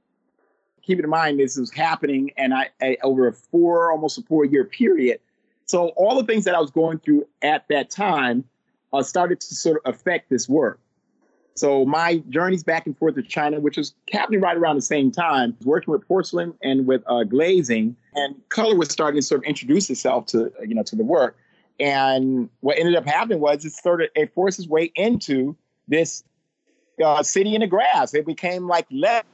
Keep 0.84 1.00
in 1.00 1.10
mind, 1.10 1.40
this 1.40 1.58
was 1.58 1.72
happening 1.72 2.32
and 2.38 2.54
I, 2.54 2.70
I 2.82 2.98
over 3.04 3.28
a 3.28 3.34
four, 3.34 3.92
almost 3.92 4.18
a 4.18 4.22
four 4.24 4.46
year 4.46 4.66
period. 4.66 5.20
So 5.66 5.90
all 5.90 6.16
the 6.16 6.26
things 6.26 6.46
that 6.46 6.56
I 6.56 6.60
was 6.60 6.72
going 6.72 7.00
through 7.00 7.28
at 7.42 7.68
that 7.70 7.90
time 7.90 8.44
uh, 8.92 9.04
started 9.04 9.40
to 9.40 9.56
sort 9.56 9.82
of 9.86 9.94
affect 9.94 10.30
this 10.30 10.50
work. 10.50 10.80
So 11.60 11.86
my 11.86 12.24
journeys 12.30 12.64
back 12.64 12.86
and 12.86 12.98
forth 12.98 13.16
to 13.16 13.22
China, 13.22 13.60
which 13.60 13.76
was 13.76 13.94
happening 14.12 14.40
right 14.40 14.56
around 14.56 14.78
the 14.78 14.82
same 14.82 15.12
time, 15.12 15.58
working 15.66 15.92
with 15.92 16.08
porcelain 16.08 16.54
and 16.64 16.88
with 16.88 17.04
uh, 17.06 17.26
glazing, 17.26 17.98
and 18.16 18.36
color 18.48 18.76
was 18.78 18.90
starting 18.90 19.20
to 19.20 19.26
sort 19.26 19.42
of 19.42 19.44
introduce 19.44 19.90
itself 19.90 20.26
to 20.28 20.52
you 20.66 20.74
know 20.74 20.84
to 20.84 20.96
the 20.96 21.04
work. 21.04 21.38
And 21.78 22.50
what 22.62 22.78
ended 22.80 22.96
up 22.96 23.06
happening 23.06 23.42
was 23.42 23.66
it 23.66 23.74
started 23.74 24.10
it 24.16 24.34
forced 24.34 24.60
its 24.60 24.70
way 24.70 24.92
into 24.96 25.56
this 25.90 26.24
uh, 27.04 27.24
city 27.24 27.56
in 27.56 27.62
the 27.62 27.68
grass. 27.68 28.14
It 28.14 28.26
became 28.26 28.66
like 28.66 28.88
less 28.90 29.26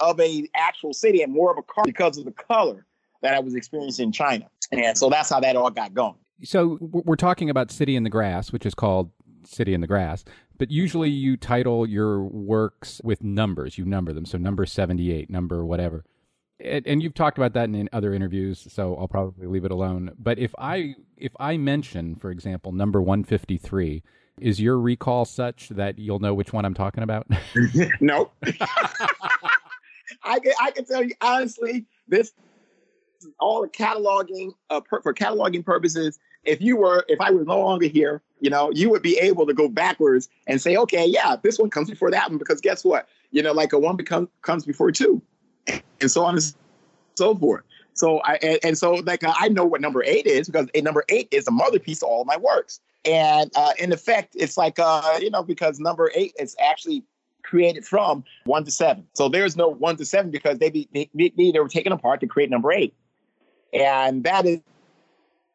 of 0.00 0.18
a 0.18 0.48
actual 0.54 0.94
city 0.94 1.20
and 1.20 1.32
more 1.32 1.52
of 1.52 1.58
a 1.58 1.62
car 1.62 1.84
because 1.84 2.16
of 2.16 2.24
the 2.24 2.32
color 2.32 2.86
that 3.20 3.34
I 3.34 3.40
was 3.40 3.54
experiencing 3.54 4.06
in 4.06 4.12
China. 4.12 4.48
And 4.72 4.96
so 4.96 5.10
that's 5.10 5.28
how 5.28 5.40
that 5.40 5.54
all 5.54 5.70
got 5.70 5.92
going. 5.92 6.16
So 6.44 6.78
we're 6.80 7.16
talking 7.16 7.50
about 7.50 7.70
City 7.70 7.94
in 7.94 8.04
the 8.04 8.10
Grass, 8.10 8.52
which 8.52 8.66
is 8.66 8.74
called 8.74 9.10
City 9.44 9.74
in 9.74 9.80
the 9.80 9.86
Grass, 9.86 10.24
but 10.58 10.70
usually 10.70 11.10
you 11.10 11.36
title 11.36 11.86
your 11.86 12.22
works 12.22 13.00
with 13.04 13.22
numbers. 13.22 13.78
You 13.78 13.84
number 13.84 14.12
them. 14.12 14.24
So 14.24 14.38
number 14.38 14.66
78, 14.66 15.30
number 15.30 15.64
whatever. 15.64 16.04
And, 16.58 16.86
and 16.86 17.02
you've 17.02 17.14
talked 17.14 17.36
about 17.38 17.52
that 17.52 17.64
in, 17.64 17.74
in 17.74 17.88
other 17.92 18.14
interviews, 18.14 18.66
so 18.70 18.96
I'll 18.96 19.08
probably 19.08 19.46
leave 19.46 19.64
it 19.64 19.70
alone. 19.70 20.12
But 20.18 20.38
if 20.38 20.54
I 20.58 20.94
if 21.16 21.32
I 21.38 21.56
mention, 21.58 22.16
for 22.16 22.30
example, 22.30 22.72
number 22.72 23.02
153, 23.02 24.02
is 24.40 24.60
your 24.60 24.78
recall 24.78 25.24
such 25.24 25.68
that 25.70 25.98
you'll 25.98 26.18
know 26.18 26.34
which 26.34 26.52
one 26.52 26.64
I'm 26.64 26.74
talking 26.74 27.02
about? 27.02 27.26
no. 28.00 28.30
I 30.22 30.40
can 30.40 30.52
I 30.60 30.70
can 30.70 30.84
tell 30.86 31.02
you 31.02 31.12
honestly, 31.20 31.84
this 32.08 32.32
all 33.40 33.62
the 33.62 33.68
cataloging 33.68 34.52
uh, 34.70 34.80
per, 34.80 35.00
for 35.02 35.12
cataloging 35.12 35.64
purposes. 35.64 36.18
If 36.46 36.60
you 36.62 36.76
were, 36.76 37.04
if 37.08 37.20
I 37.20 37.30
was 37.30 37.46
no 37.46 37.60
longer 37.60 37.86
here, 37.86 38.22
you 38.40 38.50
know, 38.50 38.70
you 38.70 38.90
would 38.90 39.02
be 39.02 39.18
able 39.18 39.46
to 39.46 39.54
go 39.54 39.68
backwards 39.68 40.28
and 40.46 40.60
say, 40.60 40.76
okay, 40.76 41.06
yeah, 41.06 41.36
this 41.42 41.58
one 41.58 41.70
comes 41.70 41.90
before 41.90 42.10
that 42.10 42.28
one 42.28 42.38
because 42.38 42.60
guess 42.60 42.84
what? 42.84 43.08
You 43.30 43.42
know, 43.42 43.52
like 43.52 43.72
a 43.72 43.78
one 43.78 43.96
become, 43.96 44.28
comes 44.42 44.64
before 44.64 44.92
two, 44.92 45.20
and 46.00 46.10
so 46.10 46.24
on 46.24 46.34
and 46.34 46.54
so 47.16 47.34
forth. 47.34 47.64
So 47.94 48.18
I 48.20 48.34
and, 48.42 48.58
and 48.62 48.78
so 48.78 48.94
like 48.94 49.22
I 49.24 49.48
know 49.48 49.64
what 49.64 49.80
number 49.80 50.04
eight 50.04 50.26
is 50.26 50.48
because 50.48 50.68
number 50.76 51.04
eight 51.08 51.28
is 51.30 51.46
the 51.46 51.50
mother 51.50 51.78
piece 51.78 52.02
of 52.02 52.08
all 52.08 52.24
my 52.24 52.36
works. 52.36 52.80
And 53.06 53.50
uh, 53.56 53.72
in 53.78 53.92
effect, 53.92 54.36
it's 54.36 54.56
like 54.56 54.78
uh, 54.78 55.18
you 55.20 55.30
know 55.30 55.42
because 55.42 55.80
number 55.80 56.10
eight 56.14 56.34
is 56.38 56.54
actually 56.60 57.04
created 57.42 57.86
from 57.86 58.24
one 58.44 58.64
to 58.64 58.70
seven. 58.70 59.06
So 59.14 59.28
there's 59.28 59.56
no 59.56 59.68
one 59.68 59.96
to 59.96 60.04
seven 60.04 60.30
because 60.30 60.58
they 60.58 60.70
be 60.70 60.88
they 60.92 61.58
were 61.58 61.68
taken 61.68 61.92
apart 61.92 62.20
to 62.20 62.26
create 62.26 62.50
number 62.50 62.70
eight, 62.70 62.94
and 63.72 64.24
that 64.24 64.44
is 64.44 64.60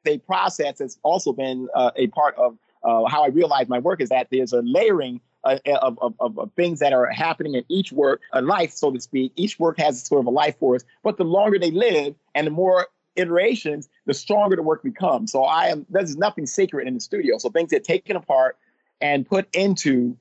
a 0.05 0.17
process 0.19 0.79
has 0.79 0.97
also 1.03 1.33
been 1.33 1.67
uh, 1.75 1.91
a 1.95 2.07
part 2.07 2.35
of 2.35 2.57
uh, 2.83 3.05
how 3.07 3.23
I 3.23 3.27
realize 3.27 3.69
my 3.69 3.79
work 3.79 4.01
is 4.01 4.09
that 4.09 4.27
there's 4.31 4.53
a 4.53 4.61
layering 4.61 5.21
uh, 5.43 5.57
of, 5.81 5.97
of, 6.01 6.37
of, 6.37 6.51
things 6.55 6.79
that 6.79 6.93
are 6.93 7.07
happening 7.07 7.55
in 7.55 7.63
each 7.67 7.91
work, 7.91 8.21
a 8.33 8.41
life, 8.41 8.71
so 8.71 8.91
to 8.91 8.99
speak. 8.99 9.31
Each 9.35 9.59
work 9.59 9.79
has 9.79 10.03
sort 10.03 10.21
of 10.21 10.27
a 10.27 10.31
life 10.31 10.57
force, 10.59 10.83
but 11.03 11.17
the 11.17 11.23
longer 11.23 11.57
they 11.57 11.71
live 11.71 12.15
and 12.35 12.45
the 12.45 12.51
more 12.51 12.87
iterations, 13.15 13.89
the 14.05 14.13
stronger 14.13 14.55
the 14.55 14.61
work 14.61 14.83
becomes. 14.83 15.31
So 15.31 15.43
I 15.43 15.67
am, 15.67 15.85
there's 15.89 16.15
nothing 16.15 16.45
sacred 16.45 16.87
in 16.87 16.93
the 16.93 16.99
studio. 16.99 17.37
So 17.37 17.49
things 17.49 17.71
get 17.71 17.83
taken 17.83 18.15
apart 18.15 18.57
and 19.01 19.25
put 19.25 19.47
into, 19.55 20.15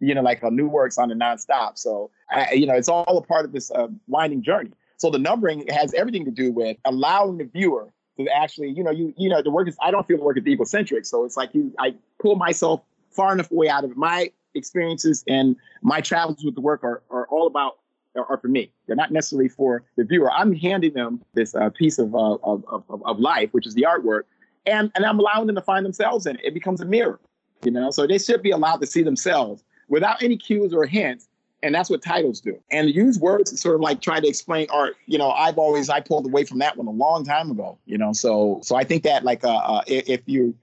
you 0.00 0.14
know, 0.14 0.22
like 0.22 0.42
a 0.42 0.50
new 0.50 0.68
works 0.68 0.98
on 0.98 1.10
a 1.10 1.14
nonstop. 1.14 1.76
So, 1.76 2.10
I, 2.30 2.52
you 2.52 2.66
know, 2.66 2.74
it's 2.74 2.88
all 2.88 3.18
a 3.18 3.22
part 3.22 3.44
of 3.44 3.52
this 3.52 3.70
uh, 3.72 3.88
winding 4.06 4.42
journey. 4.42 4.70
So 4.96 5.10
the 5.10 5.18
numbering 5.18 5.66
has 5.68 5.92
everything 5.94 6.24
to 6.24 6.30
do 6.30 6.52
with 6.52 6.76
allowing 6.84 7.38
the 7.38 7.44
viewer 7.44 7.88
to 8.18 8.28
actually, 8.28 8.70
you 8.70 8.84
know, 8.84 8.90
you 8.90 9.14
you 9.16 9.28
know, 9.28 9.42
the 9.42 9.50
work 9.50 9.68
is 9.68 9.76
I 9.82 9.90
don't 9.90 10.06
feel 10.06 10.18
the 10.18 10.24
work 10.24 10.38
is 10.38 10.46
egocentric. 10.46 11.06
So 11.06 11.24
it's 11.24 11.36
like 11.36 11.54
you 11.54 11.72
I 11.78 11.94
pull 12.20 12.36
myself 12.36 12.82
far 13.10 13.32
enough 13.32 13.50
away 13.50 13.68
out 13.68 13.84
of 13.84 13.92
it. 13.92 13.96
My 13.96 14.30
experiences 14.54 15.24
and 15.26 15.56
my 15.82 16.00
travels 16.00 16.44
with 16.44 16.54
the 16.54 16.60
work 16.60 16.84
are, 16.84 17.02
are 17.10 17.26
all 17.28 17.46
about 17.46 17.78
are 18.16 18.38
for 18.38 18.48
me. 18.48 18.70
They're 18.86 18.96
not 18.96 19.10
necessarily 19.10 19.48
for 19.48 19.82
the 19.96 20.04
viewer. 20.04 20.30
I'm 20.30 20.54
handing 20.54 20.94
them 20.94 21.22
this 21.34 21.54
uh, 21.54 21.70
piece 21.70 21.98
of, 21.98 22.14
uh, 22.14 22.34
of, 22.44 22.64
of, 22.68 23.02
of 23.04 23.18
life, 23.18 23.48
which 23.52 23.66
is 23.66 23.74
the 23.74 23.86
artwork, 23.88 24.22
and, 24.66 24.90
and 24.94 25.04
I'm 25.04 25.18
allowing 25.18 25.46
them 25.48 25.56
to 25.56 25.62
find 25.62 25.84
themselves 25.84 26.26
in 26.26 26.36
it. 26.36 26.42
It 26.44 26.54
becomes 26.54 26.80
a 26.80 26.84
mirror, 26.84 27.18
you 27.64 27.72
know. 27.72 27.90
So 27.90 28.06
they 28.06 28.18
should 28.18 28.42
be 28.42 28.52
allowed 28.52 28.80
to 28.82 28.86
see 28.86 29.02
themselves 29.02 29.64
without 29.88 30.22
any 30.22 30.36
cues 30.36 30.72
or 30.72 30.86
hints 30.86 31.28
and 31.64 31.74
that's 31.74 31.88
what 31.88 32.02
titles 32.02 32.40
do. 32.40 32.60
And 32.70 32.94
use 32.94 33.18
words 33.18 33.50
to 33.50 33.56
sort 33.56 33.74
of 33.74 33.80
like 33.80 34.02
try 34.02 34.20
to 34.20 34.28
explain 34.28 34.66
art. 34.70 34.96
You 35.06 35.16
know, 35.18 35.30
I've 35.30 35.58
always 35.58 35.88
I 35.88 36.00
pulled 36.00 36.26
away 36.26 36.44
from 36.44 36.58
that 36.58 36.76
one 36.76 36.86
a 36.86 36.90
long 36.90 37.24
time 37.24 37.50
ago. 37.50 37.78
You 37.86 37.98
know, 37.98 38.12
so 38.12 38.60
so 38.62 38.76
I 38.76 38.84
think 38.84 39.02
that 39.04 39.24
like 39.24 39.42
uh, 39.42 39.56
uh 39.56 39.82
if 39.86 40.20
you 40.26 40.54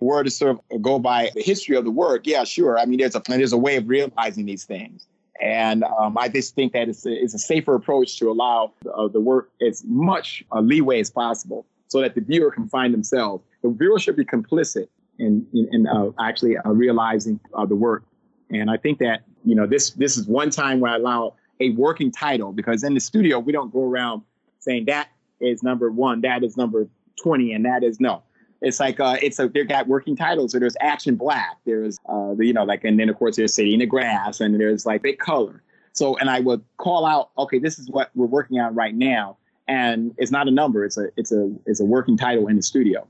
were 0.00 0.22
to 0.22 0.30
sort 0.30 0.58
of 0.70 0.82
go 0.82 0.98
by 0.98 1.30
the 1.34 1.42
history 1.42 1.76
of 1.76 1.84
the 1.84 1.90
work, 1.90 2.26
yeah, 2.26 2.44
sure. 2.44 2.78
I 2.78 2.84
mean, 2.84 2.98
there's 2.98 3.16
a 3.16 3.22
there's 3.26 3.54
a 3.54 3.58
way 3.58 3.76
of 3.76 3.88
realizing 3.88 4.46
these 4.46 4.64
things. 4.64 5.06
And 5.40 5.84
um, 5.84 6.18
I 6.18 6.28
just 6.28 6.54
think 6.54 6.74
that 6.74 6.90
it's 6.90 7.06
a, 7.06 7.12
it's 7.12 7.32
a 7.32 7.38
safer 7.38 7.74
approach 7.74 8.18
to 8.18 8.30
allow 8.30 8.74
uh, 8.94 9.08
the 9.08 9.20
work 9.20 9.50
as 9.66 9.82
much 9.86 10.44
uh, 10.52 10.60
leeway 10.60 11.00
as 11.00 11.10
possible 11.10 11.64
so 11.88 12.02
that 12.02 12.14
the 12.14 12.20
viewer 12.20 12.50
can 12.50 12.68
find 12.68 12.92
themselves. 12.92 13.42
The 13.62 13.70
viewer 13.70 13.98
should 13.98 14.16
be 14.16 14.24
complicit 14.26 14.88
in, 15.18 15.46
in, 15.54 15.68
in 15.72 15.86
uh, 15.86 16.10
actually 16.20 16.58
uh, 16.58 16.68
realizing 16.70 17.40
uh, 17.54 17.64
the 17.64 17.74
work. 17.74 18.04
And 18.50 18.70
I 18.70 18.76
think 18.76 18.98
that 18.98 19.22
you 19.44 19.54
know, 19.54 19.66
this 19.66 19.90
this 19.90 20.16
is 20.16 20.26
one 20.26 20.50
time 20.50 20.80
where 20.80 20.92
I 20.92 20.96
allow 20.96 21.34
a 21.60 21.70
working 21.70 22.10
title 22.10 22.52
because 22.52 22.82
in 22.84 22.94
the 22.94 23.00
studio 23.00 23.38
we 23.38 23.52
don't 23.52 23.72
go 23.72 23.84
around 23.84 24.22
saying 24.58 24.86
that 24.86 25.08
is 25.40 25.62
number 25.62 25.90
one, 25.90 26.20
that 26.22 26.44
is 26.44 26.56
number 26.56 26.88
twenty, 27.20 27.52
and 27.52 27.64
that 27.64 27.82
is 27.82 28.00
no. 28.00 28.22
It's 28.62 28.78
like 28.78 29.00
uh, 29.00 29.16
it's 29.22 29.38
a 29.38 29.48
they've 29.48 29.68
got 29.68 29.88
working 29.88 30.16
titles. 30.16 30.52
So 30.52 30.58
there's 30.58 30.76
Action 30.80 31.16
Black, 31.16 31.56
there's 31.64 31.98
uh, 32.08 32.34
the, 32.34 32.46
you 32.46 32.52
know 32.52 32.64
like, 32.64 32.84
and 32.84 32.98
then 32.98 33.08
of 33.08 33.16
course 33.16 33.36
there's 33.36 33.54
City 33.54 33.72
in 33.72 33.80
the 33.80 33.86
Grass, 33.86 34.40
and 34.40 34.58
there's 34.60 34.84
like 34.84 35.02
Big 35.02 35.18
Color. 35.18 35.62
So 35.92 36.16
and 36.18 36.28
I 36.30 36.40
would 36.40 36.62
call 36.76 37.06
out, 37.06 37.30
okay, 37.38 37.58
this 37.58 37.78
is 37.78 37.90
what 37.90 38.10
we're 38.14 38.26
working 38.26 38.60
on 38.60 38.74
right 38.74 38.94
now, 38.94 39.38
and 39.66 40.14
it's 40.18 40.30
not 40.30 40.46
a 40.46 40.50
number, 40.50 40.84
it's 40.84 40.98
a 40.98 41.08
it's 41.16 41.32
a 41.32 41.50
it's 41.66 41.80
a 41.80 41.84
working 41.84 42.16
title 42.16 42.48
in 42.48 42.56
the 42.56 42.62
studio. 42.62 43.06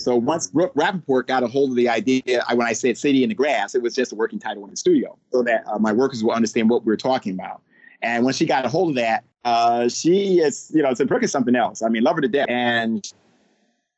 So 0.00 0.16
once 0.16 0.46
Brooke 0.46 0.74
Rapaport 0.74 1.26
got 1.26 1.42
a 1.42 1.46
hold 1.46 1.70
of 1.70 1.76
the 1.76 1.88
idea, 1.88 2.42
I, 2.48 2.54
when 2.54 2.66
I 2.66 2.72
said 2.72 2.96
City 2.96 3.22
in 3.22 3.28
the 3.28 3.34
Grass, 3.34 3.74
it 3.74 3.82
was 3.82 3.94
just 3.94 4.12
a 4.12 4.14
working 4.14 4.38
title 4.38 4.64
in 4.64 4.70
the 4.70 4.76
studio 4.76 5.18
so 5.30 5.42
that 5.42 5.62
uh, 5.68 5.78
my 5.78 5.92
workers 5.92 6.24
will 6.24 6.32
understand 6.32 6.70
what 6.70 6.86
we 6.86 6.92
are 6.92 6.96
talking 6.96 7.34
about. 7.34 7.60
And 8.00 8.24
when 8.24 8.32
she 8.32 8.46
got 8.46 8.64
a 8.64 8.70
hold 8.70 8.90
of 8.90 8.94
that, 8.96 9.24
uh, 9.44 9.88
she 9.88 10.38
is, 10.38 10.72
you 10.74 10.82
know, 10.82 10.94
said 10.94 11.06
Brooke 11.06 11.22
is 11.22 11.30
something 11.30 11.54
else. 11.54 11.82
I 11.82 11.90
mean, 11.90 12.02
love 12.02 12.16
her 12.16 12.22
to 12.22 12.28
death. 12.28 12.46
And 12.48 13.06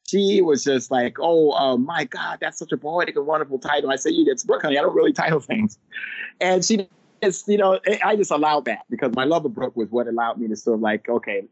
she 0.09 0.43
was 0.43 0.65
just 0.65 0.91
like, 0.91 1.19
oh, 1.21 1.53
uh, 1.53 1.77
my 1.77 2.03
God, 2.05 2.39
that's 2.41 2.59
such 2.59 2.73
a 2.73 2.77
poetic 2.77 3.15
and 3.15 3.25
wonderful 3.25 3.61
title. 3.61 3.93
I 3.93 3.97
said, 3.97 4.15
you, 4.15 4.25
it's 4.29 4.43
Brooke, 4.43 4.63
honey. 4.63 4.79
I 4.79 4.83
don't 4.83 4.97
really 4.97 5.13
title 5.13 5.39
things. 5.39 5.79
And 6.41 6.65
she 6.65 6.89
just, 7.23 7.47
you 7.47 7.59
know, 7.59 7.79
I 8.05 8.17
just 8.17 8.33
allowed 8.33 8.65
that 8.65 8.87
because 8.91 9.15
my 9.15 9.25
love 9.25 9.45
of 9.45 9.55
Brooke 9.55 9.77
was 9.77 9.89
what 9.91 10.09
allowed 10.09 10.39
me 10.39 10.49
to 10.49 10.57
sort 10.57 10.75
of 10.75 10.81
like, 10.81 11.09
okay, 11.09 11.45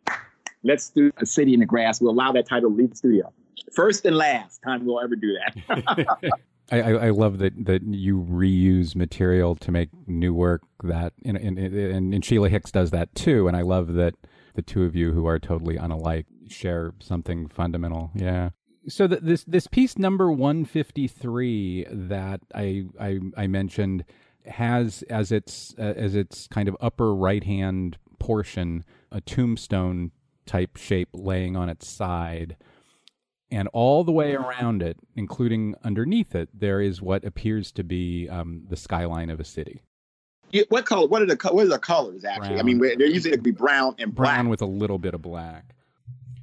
let's 0.64 0.90
do 0.90 1.12
a 1.18 1.26
city 1.26 1.54
in 1.54 1.60
the 1.60 1.66
grass. 1.66 2.00
We'll 2.00 2.10
allow 2.10 2.32
that 2.32 2.48
title 2.48 2.70
to 2.70 2.76
leave 2.76 2.90
the 2.90 2.96
studio 2.96 3.32
first 3.74 4.04
and 4.04 4.16
last 4.16 4.60
time 4.62 4.84
we'll 4.84 5.00
ever 5.00 5.16
do 5.16 5.34
that. 5.34 6.06
I, 6.72 6.78
I, 6.78 7.10
love 7.10 7.38
that, 7.38 7.64
that 7.64 7.82
you 7.82 8.24
reuse 8.30 8.94
material 8.94 9.56
to 9.56 9.72
make 9.72 9.88
new 10.06 10.32
work 10.32 10.62
that 10.84 11.12
and, 11.24 11.36
and, 11.36 11.58
and, 11.58 12.14
and 12.14 12.24
Sheila 12.24 12.48
Hicks 12.48 12.70
does 12.70 12.92
that 12.92 13.12
too. 13.14 13.48
And 13.48 13.56
I 13.56 13.62
love 13.62 13.94
that 13.94 14.14
the 14.54 14.62
two 14.62 14.84
of 14.84 14.94
you 14.94 15.12
who 15.12 15.26
are 15.26 15.38
totally 15.38 15.76
unalike 15.76 16.26
share 16.48 16.92
something 17.00 17.48
fundamental. 17.48 18.12
Yeah. 18.14 18.50
So 18.88 19.06
the, 19.06 19.16
this 19.16 19.44
this 19.44 19.66
piece 19.66 19.98
number 19.98 20.30
153 20.30 21.86
that 21.90 22.40
I 22.54 22.84
I, 22.98 23.18
I 23.36 23.46
mentioned 23.46 24.04
has 24.46 25.02
as 25.10 25.32
its 25.32 25.74
uh, 25.78 25.94
as 25.96 26.14
its 26.14 26.46
kind 26.46 26.68
of 26.68 26.76
upper 26.80 27.14
right 27.14 27.44
hand 27.44 27.98
portion 28.18 28.84
a 29.12 29.20
tombstone 29.20 30.12
type 30.46 30.76
shape 30.76 31.10
laying 31.12 31.56
on 31.56 31.68
its 31.68 31.88
side 31.88 32.56
and 33.50 33.68
all 33.72 34.04
the 34.04 34.12
way 34.12 34.34
around 34.34 34.82
it, 34.82 34.96
including 35.16 35.74
underneath 35.84 36.34
it, 36.34 36.48
there 36.54 36.80
is 36.80 37.02
what 37.02 37.24
appears 37.24 37.72
to 37.72 37.84
be 37.84 38.28
um, 38.28 38.62
the 38.68 38.76
skyline 38.76 39.30
of 39.30 39.40
a 39.40 39.44
city. 39.44 39.82
what 40.68 40.86
color? 40.86 41.06
What 41.08 41.22
are 41.22 41.26
the 41.26 41.36
what 41.50 41.66
are 41.66 41.68
the 41.68 41.78
colors 41.78 42.24
actually? 42.24 42.48
Brown. 42.50 42.60
I 42.60 42.62
mean, 42.62 42.78
they're 42.78 43.06
usually 43.06 43.36
to 43.36 43.42
be 43.42 43.50
brown 43.50 43.96
and 43.98 44.14
black. 44.14 44.36
Brown 44.36 44.48
with 44.48 44.62
a 44.62 44.66
little 44.66 44.98
bit 44.98 45.14
of 45.14 45.22
black. 45.22 45.74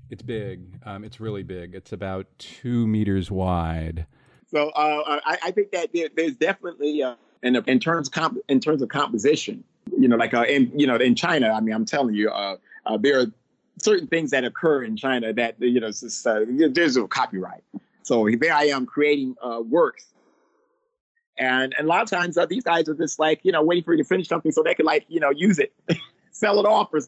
It's 0.10 0.22
big. 0.22 0.80
Um, 0.86 1.04
it's 1.04 1.20
really 1.20 1.44
big. 1.44 1.76
It's 1.76 1.92
about 1.92 2.28
two 2.38 2.88
meters 2.88 3.30
wide. 3.30 4.06
So 4.50 4.70
uh, 4.70 5.20
I, 5.26 5.38
I, 5.44 5.52
think 5.52 5.72
that 5.72 5.90
there, 5.94 6.08
there's 6.16 6.36
definitely 6.38 7.04
uh, 7.04 7.16
in, 7.44 7.56
in 7.68 7.80
terms 7.80 8.08
of 8.08 8.14
comp, 8.14 8.38
in 8.48 8.62
terms 8.62 8.82
of 8.82 8.88
composition, 8.88 9.64
you 9.98 10.08
know, 10.08 10.16
like 10.16 10.34
uh, 10.34 10.44
in 10.44 10.72
you 10.74 10.88
know 10.88 10.96
in 10.96 11.16
China. 11.16 11.52
I 11.52 11.60
mean, 11.60 11.76
I'm 11.76 11.86
telling 11.86 12.16
you, 12.16 12.30
uh, 12.30 12.56
uh, 12.86 12.98
there 12.98 13.20
are 13.20 13.26
certain 13.78 14.08
things 14.08 14.32
that 14.32 14.44
occur 14.44 14.84
in 14.84 14.98
China 14.98 15.34
that 15.34 15.56
you 15.60 15.80
know 15.80 15.92
just, 15.92 16.26
uh, 16.26 16.42
there's 16.48 16.98
a 16.98 17.08
copyright. 17.08 17.64
So 18.08 18.30
there 18.40 18.54
I 18.54 18.66
am 18.66 18.86
creating 18.86 19.36
uh, 19.42 19.62
works, 19.68 20.06
And, 21.38 21.76
and 21.78 21.86
a 21.86 21.90
lot 21.90 22.04
of 22.04 22.10
times 22.10 22.38
uh, 22.38 22.46
these 22.46 22.64
guys 22.64 22.88
are 22.88 22.96
just 22.96 23.20
like, 23.20 23.42
you 23.44 23.52
know, 23.52 23.62
waiting 23.62 23.84
for 23.84 23.94
you 23.94 24.02
to 24.02 24.08
finish 24.08 24.30
something 24.30 24.52
so 24.52 24.64
they 24.64 24.74
can 24.76 24.86
like, 24.86 25.06
you 25.10 25.20
know, 25.20 25.30
use 25.30 25.60
it, 25.60 25.74
sell 26.32 26.58
it 26.62 26.66
off 26.66 26.94
or 26.94 27.02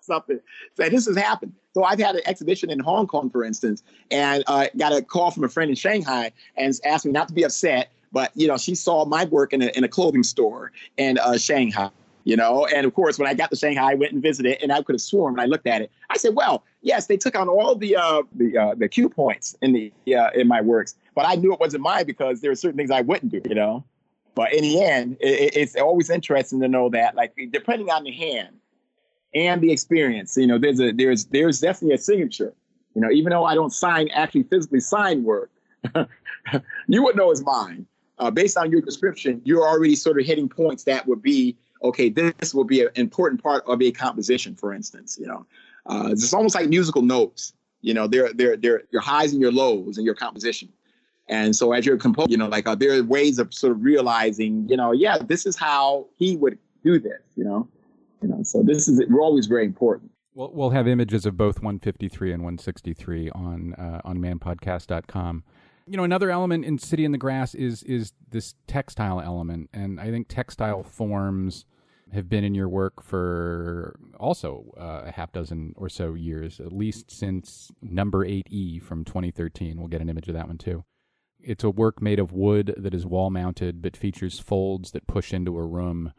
something. 0.00 0.40
So 0.76 0.88
this 0.88 1.06
has 1.06 1.16
happened. 1.16 1.52
So 1.72 1.84
I've 1.84 2.00
had 2.00 2.16
an 2.16 2.22
exhibition 2.26 2.68
in 2.68 2.80
Hong 2.80 3.06
Kong, 3.06 3.30
for 3.30 3.44
instance, 3.44 3.84
and 4.10 4.42
uh, 4.48 4.66
got 4.76 4.92
a 4.92 5.02
call 5.02 5.30
from 5.30 5.44
a 5.44 5.48
friend 5.48 5.70
in 5.70 5.76
Shanghai 5.76 6.32
and 6.56 6.74
asked 6.84 7.06
me 7.06 7.12
not 7.12 7.28
to 7.28 7.34
be 7.34 7.44
upset, 7.44 7.92
but 8.10 8.32
you 8.34 8.48
know, 8.48 8.56
she 8.56 8.74
saw 8.74 9.04
my 9.04 9.26
work 9.26 9.52
in 9.52 9.62
a, 9.62 9.66
in 9.76 9.84
a 9.84 9.88
clothing 9.88 10.24
store 10.24 10.72
in 10.96 11.16
uh, 11.18 11.38
Shanghai. 11.38 11.90
You 12.24 12.36
know, 12.36 12.66
and 12.66 12.86
of 12.86 12.94
course, 12.94 13.18
when 13.18 13.28
I 13.28 13.34
got 13.34 13.50
to 13.50 13.56
Shanghai, 13.56 13.92
I 13.92 13.94
went 13.94 14.12
and 14.12 14.22
visited, 14.22 14.62
and 14.62 14.72
I 14.72 14.82
could 14.82 14.94
have 14.94 15.02
sworn 15.02 15.34
when 15.34 15.40
I 15.40 15.44
looked 15.44 15.66
at 15.66 15.82
it, 15.82 15.92
I 16.08 16.16
said, 16.16 16.34
"Well, 16.34 16.64
yes, 16.80 17.06
they 17.06 17.18
took 17.18 17.36
on 17.36 17.48
all 17.48 17.76
the 17.76 17.96
uh, 17.96 18.22
the 18.34 18.56
uh, 18.56 18.74
the 18.74 18.88
cue 18.88 19.10
points 19.10 19.54
in 19.60 19.74
the 19.74 20.16
uh, 20.16 20.30
in 20.34 20.48
my 20.48 20.62
works, 20.62 20.94
but 21.14 21.26
I 21.28 21.34
knew 21.34 21.52
it 21.52 21.60
wasn't 21.60 21.82
mine 21.82 22.06
because 22.06 22.40
there 22.40 22.50
are 22.50 22.54
certain 22.54 22.78
things 22.78 22.90
I 22.90 23.02
wouldn't 23.02 23.30
do." 23.30 23.42
You 23.46 23.54
know, 23.54 23.84
but 24.34 24.54
in 24.54 24.62
the 24.62 24.82
end, 24.82 25.18
it, 25.20 25.54
it's 25.54 25.76
always 25.76 26.08
interesting 26.08 26.60
to 26.60 26.68
know 26.68 26.88
that, 26.88 27.14
like, 27.14 27.36
depending 27.50 27.90
on 27.90 28.04
the 28.04 28.12
hand, 28.12 28.56
and 29.34 29.60
the 29.60 29.72
experience. 29.72 30.36
You 30.36 30.46
know, 30.46 30.58
there's 30.58 30.80
a 30.80 30.92
there's 30.92 31.26
there's 31.26 31.60
definitely 31.60 31.94
a 31.94 31.98
signature. 31.98 32.54
You 32.94 33.00
know, 33.00 33.10
even 33.10 33.30
though 33.30 33.44
I 33.44 33.54
don't 33.54 33.72
sign 33.72 34.08
actually 34.10 34.44
physically 34.44 34.80
sign 34.80 35.24
work, 35.24 35.50
you 36.88 37.02
would 37.02 37.16
know 37.16 37.30
it's 37.30 37.42
mine. 37.42 37.86
Uh, 38.18 38.30
based 38.30 38.56
on 38.56 38.70
your 38.70 38.80
description, 38.80 39.42
you're 39.44 39.66
already 39.66 39.96
sort 39.96 40.20
of 40.20 40.24
hitting 40.24 40.48
points 40.48 40.84
that 40.84 41.06
would 41.08 41.20
be 41.20 41.56
okay. 41.84 42.08
This 42.08 42.54
will 42.54 42.64
be 42.64 42.82
an 42.82 42.90
important 42.96 43.42
part 43.42 43.64
of 43.66 43.80
a 43.80 43.92
composition, 43.92 44.56
for 44.56 44.72
instance. 44.72 45.16
You 45.20 45.26
know, 45.26 45.46
uh, 45.86 46.08
it's 46.10 46.32
almost 46.32 46.54
like 46.54 46.68
musical 46.68 47.02
notes. 47.02 47.52
You 47.80 47.94
know, 47.94 48.06
they're 48.06 48.32
they're 48.32 48.56
they're 48.56 48.82
your 48.90 49.02
highs 49.02 49.32
and 49.32 49.40
your 49.40 49.52
lows 49.52 49.98
in 49.98 50.04
your 50.04 50.14
composition. 50.14 50.70
And 51.28 51.56
so 51.56 51.72
as 51.72 51.86
you're 51.86 51.96
composing, 51.96 52.32
you 52.32 52.36
know, 52.36 52.48
like 52.48 52.66
uh, 52.66 52.74
there 52.74 52.98
are 52.98 53.02
ways 53.02 53.38
of 53.38 53.52
sort 53.54 53.72
of 53.72 53.82
realizing, 53.82 54.68
you 54.68 54.76
know, 54.76 54.92
yeah, 54.92 55.18
this 55.18 55.46
is 55.46 55.56
how 55.56 56.06
he 56.16 56.36
would 56.36 56.58
do 56.82 56.98
this. 56.98 57.20
You 57.36 57.44
know, 57.44 57.68
you 58.22 58.28
know, 58.28 58.42
so 58.42 58.62
this 58.62 58.88
is 58.88 59.02
we're 59.08 59.22
always 59.22 59.46
very 59.46 59.64
important. 59.64 60.10
We'll, 60.34 60.50
we'll 60.52 60.70
have 60.70 60.88
images 60.88 61.26
of 61.26 61.36
both 61.36 61.56
153 61.56 62.32
and 62.32 62.42
163 62.42 63.30
on 63.30 63.74
uh, 63.74 64.00
on 64.04 64.18
manpodcast.com. 64.18 65.44
You 65.86 65.96
know, 65.98 66.04
another 66.04 66.30
element 66.30 66.64
in 66.64 66.78
City 66.78 67.04
in 67.04 67.12
the 67.12 67.18
Grass 67.18 67.54
is 67.54 67.82
is 67.84 68.12
this 68.30 68.54
textile 68.66 69.20
element, 69.20 69.70
and 69.72 70.00
I 70.00 70.10
think 70.10 70.28
textile 70.28 70.82
forms 70.82 71.64
have 72.14 72.28
been 72.28 72.44
in 72.44 72.54
your 72.54 72.68
work 72.68 73.02
for 73.02 73.98
also 74.18 74.72
uh, 74.78 75.02
a 75.06 75.10
half 75.10 75.32
dozen 75.32 75.74
or 75.76 75.88
so 75.88 76.14
years, 76.14 76.60
at 76.60 76.72
least 76.72 77.10
since 77.10 77.70
number 77.82 78.24
8E 78.24 78.82
from 78.82 79.04
2013. 79.04 79.78
We'll 79.78 79.88
get 79.88 80.00
an 80.00 80.08
image 80.08 80.28
of 80.28 80.34
that 80.34 80.46
one 80.46 80.58
too. 80.58 80.84
It's 81.40 81.64
a 81.64 81.70
work 81.70 82.00
made 82.00 82.18
of 82.18 82.32
wood 82.32 82.74
that 82.76 82.94
is 82.94 83.04
wall 83.04 83.30
mounted 83.30 83.82
but 83.82 83.96
features 83.96 84.38
folds 84.38 84.92
that 84.92 85.06
push 85.06 85.34
into 85.34 85.58
a 85.58 85.66
room 85.66 86.12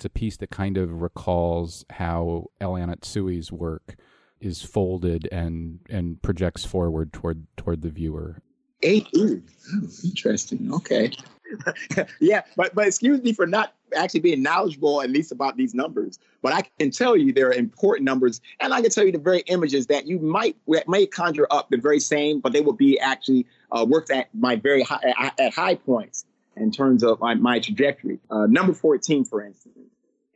it's 0.00 0.06
a 0.06 0.08
piece 0.08 0.38
that 0.38 0.48
kind 0.48 0.78
of 0.78 1.02
recalls 1.02 1.84
how 1.90 2.46
Eliane 2.58 2.98
Tsui's 3.00 3.52
work 3.52 3.96
is 4.40 4.62
folded 4.62 5.28
and 5.30 5.80
and 5.90 6.22
projects 6.22 6.64
forward 6.64 7.12
toward 7.12 7.46
toward 7.58 7.82
the 7.82 7.90
viewer. 7.90 8.40
Eight. 8.82 9.06
Ooh, 9.14 9.42
oh, 9.74 9.88
interesting. 10.02 10.72
Okay. 10.72 11.12
yeah, 12.20 12.42
but 12.56 12.74
but 12.74 12.86
excuse 12.86 13.20
me 13.22 13.32
for 13.32 13.46
not 13.46 13.74
actually 13.96 14.20
being 14.20 14.42
knowledgeable 14.42 15.02
at 15.02 15.10
least 15.10 15.32
about 15.32 15.56
these 15.56 15.74
numbers. 15.74 16.18
But 16.42 16.52
I 16.52 16.62
can 16.78 16.90
tell 16.90 17.16
you 17.16 17.32
they're 17.32 17.52
important 17.52 18.04
numbers, 18.04 18.40
and 18.60 18.72
I 18.72 18.80
can 18.82 18.90
tell 18.90 19.04
you 19.04 19.12
the 19.12 19.18
very 19.18 19.40
images 19.46 19.86
that 19.86 20.06
you 20.06 20.18
might 20.18 20.56
may 20.86 21.06
conjure 21.06 21.46
up 21.50 21.70
the 21.70 21.76
very 21.76 22.00
same, 22.00 22.40
but 22.40 22.52
they 22.52 22.60
will 22.60 22.72
be 22.72 22.98
actually 22.98 23.46
uh, 23.72 23.84
worked 23.88 24.10
at 24.10 24.28
my 24.34 24.56
very 24.56 24.82
high 24.82 25.32
at 25.38 25.54
high 25.54 25.74
points 25.74 26.24
in 26.56 26.70
terms 26.70 27.02
of 27.02 27.20
my, 27.20 27.34
my 27.34 27.58
trajectory. 27.58 28.18
Uh, 28.30 28.46
number 28.46 28.74
14, 28.74 29.24
for 29.24 29.42
instance. 29.42 29.76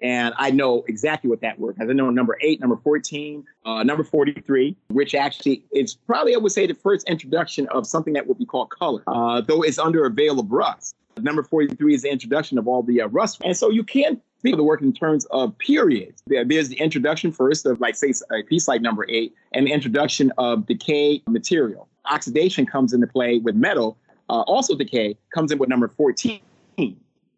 And 0.03 0.35
I 0.37 0.51
know 0.51 0.85
exactly 0.87 1.31
what 1.31 1.41
that 1.41 1.59
word 1.59 1.77
has. 1.79 1.89
I 1.89 1.93
know 1.93 2.11
number 2.11 2.37
eight, 2.43 2.61
number 2.61 2.77
14, 2.77 3.45
uh, 3.65 3.83
number 3.85 4.05
43, 4.05 4.77
which 4.89 5.15
actually 5.15 5.65
is 5.73 5.95
probably, 5.95 6.35
I 6.35 6.39
would 6.39 6.53
say, 6.53 6.67
the 6.67 6.75
first 6.75 7.09
introduction 7.09 7.67
of 7.69 7.87
something 7.87 8.13
that 8.15 8.27
would 8.27 8.39
be 8.39 8.45
called 8.45 8.71
color, 8.71 9.03
uh, 9.07 9.41
though 9.41 9.63
it's 9.63 9.79
under 9.79 10.05
a 10.05 10.11
veil 10.11 10.39
of 10.39 10.51
rust. 10.51 10.95
Number 11.21 11.43
43 11.43 11.95
is 11.95 12.03
the 12.03 12.11
introduction 12.11 12.59
of 12.59 12.69
all 12.69 12.83
the 12.83 13.03
uh, 13.03 13.09
rust. 13.09 13.41
And 13.45 13.57
so 13.57 13.71
you 13.71 13.85
can't 13.85 14.21
think 14.43 14.55
of 14.55 14.59
the 14.59 14.65
work 14.65 14.83
in 14.83 14.93
terms 14.93 15.25
of 15.27 15.57
periods. 15.59 16.23
There, 16.27 16.45
there's 16.45 16.69
the 16.69 16.81
introduction 16.81 17.33
first 17.33 17.67
of, 17.67 17.81
like, 17.81 17.97
say, 17.97 18.13
a 18.33 18.43
piece 18.43 18.69
like 18.69 18.83
number 18.83 19.07
eight, 19.09 19.35
and 19.53 19.67
the 19.67 19.73
introduction 19.73 20.33
of 20.39 20.67
decay 20.67 21.23
material. 21.29 21.89
Oxidation 22.07 22.67
comes 22.67 22.93
into 22.93 23.07
play 23.07 23.39
with 23.39 23.55
metal. 23.55 23.97
Uh, 24.29 24.43
also, 24.43 24.75
decay 24.75 25.17
comes 25.35 25.51
in 25.53 25.59
with 25.59 25.69
number 25.69 25.89
14. 25.89 26.41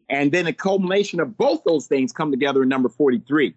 And 0.08 0.30
then 0.30 0.46
a 0.46 0.52
culmination 0.52 1.20
of 1.20 1.36
both 1.36 1.64
those 1.64 1.86
things 1.86 2.12
come 2.12 2.30
together 2.30 2.62
in 2.62 2.68
number 2.68 2.88
43. 2.88 3.54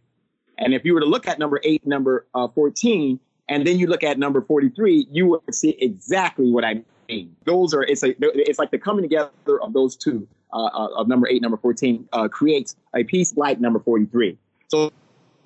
And 0.57 0.73
if 0.73 0.83
you 0.83 0.93
were 0.93 0.99
to 0.99 1.05
look 1.05 1.27
at 1.27 1.39
number 1.39 1.59
eight, 1.63 1.85
number 1.85 2.25
uh, 2.33 2.47
14, 2.47 3.19
and 3.49 3.65
then 3.65 3.79
you 3.79 3.87
look 3.87 4.03
at 4.03 4.19
number 4.19 4.41
43, 4.41 5.07
you 5.11 5.27
would 5.27 5.55
see 5.55 5.77
exactly 5.79 6.51
what 6.51 6.65
I 6.65 6.83
mean. 7.09 7.35
Those 7.45 7.73
are, 7.73 7.83
it's, 7.83 8.03
a, 8.03 8.13
it's 8.19 8.59
like 8.59 8.71
the 8.71 8.77
coming 8.77 9.03
together 9.03 9.61
of 9.61 9.73
those 9.73 9.95
two, 9.95 10.27
uh, 10.53 10.65
uh 10.65 10.87
of 10.95 11.07
number 11.07 11.27
eight, 11.27 11.41
number 11.41 11.57
14, 11.57 12.07
uh, 12.13 12.27
creates 12.27 12.75
a 12.95 13.03
piece 13.03 13.35
like 13.35 13.59
number 13.59 13.79
43. 13.79 14.37
So 14.67 14.91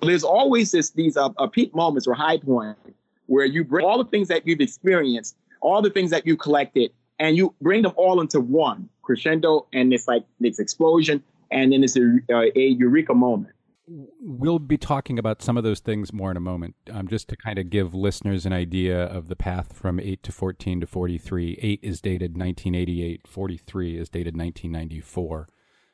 there's 0.02 0.24
always 0.24 0.70
this, 0.70 0.90
these 0.90 1.16
uh, 1.16 1.30
uh, 1.38 1.46
peak 1.46 1.74
moments 1.74 2.06
or 2.06 2.14
high 2.14 2.38
points 2.38 2.80
where 3.26 3.46
you 3.46 3.64
bring 3.64 3.84
all 3.84 3.98
the 3.98 4.10
things 4.10 4.28
that 4.28 4.46
you've 4.46 4.60
experienced, 4.60 5.36
all 5.60 5.80
the 5.80 5.90
things 5.90 6.10
that 6.10 6.26
you 6.26 6.36
collected, 6.36 6.92
and 7.18 7.36
you 7.36 7.54
bring 7.60 7.82
them 7.82 7.92
all 7.96 8.20
into 8.20 8.40
one 8.40 8.88
crescendo, 9.02 9.66
and 9.72 9.92
it's 9.92 10.08
like 10.08 10.24
this 10.40 10.58
explosion, 10.58 11.22
and 11.50 11.72
then 11.72 11.84
it's 11.84 11.96
a, 11.96 12.18
uh, 12.30 12.44
a 12.54 12.68
eureka 12.68 13.14
moment. 13.14 13.54
We'll 13.86 14.58
be 14.58 14.78
talking 14.78 15.18
about 15.18 15.42
some 15.42 15.56
of 15.56 15.64
those 15.64 15.80
things 15.80 16.12
more 16.12 16.30
in 16.30 16.36
a 16.36 16.40
moment, 16.40 16.74
um, 16.90 17.06
just 17.06 17.28
to 17.28 17.36
kind 17.36 17.58
of 17.58 17.68
give 17.68 17.94
listeners 17.94 18.46
an 18.46 18.52
idea 18.52 19.04
of 19.04 19.28
the 19.28 19.36
path 19.36 19.74
from 19.74 20.00
8 20.00 20.22
to 20.22 20.32
14 20.32 20.80
to 20.80 20.86
43. 20.86 21.58
8 21.60 21.80
is 21.82 22.00
dated 22.00 22.32
1988, 22.32 23.26
43 23.26 23.98
is 23.98 24.08
dated 24.08 24.36
1994. 24.36 25.48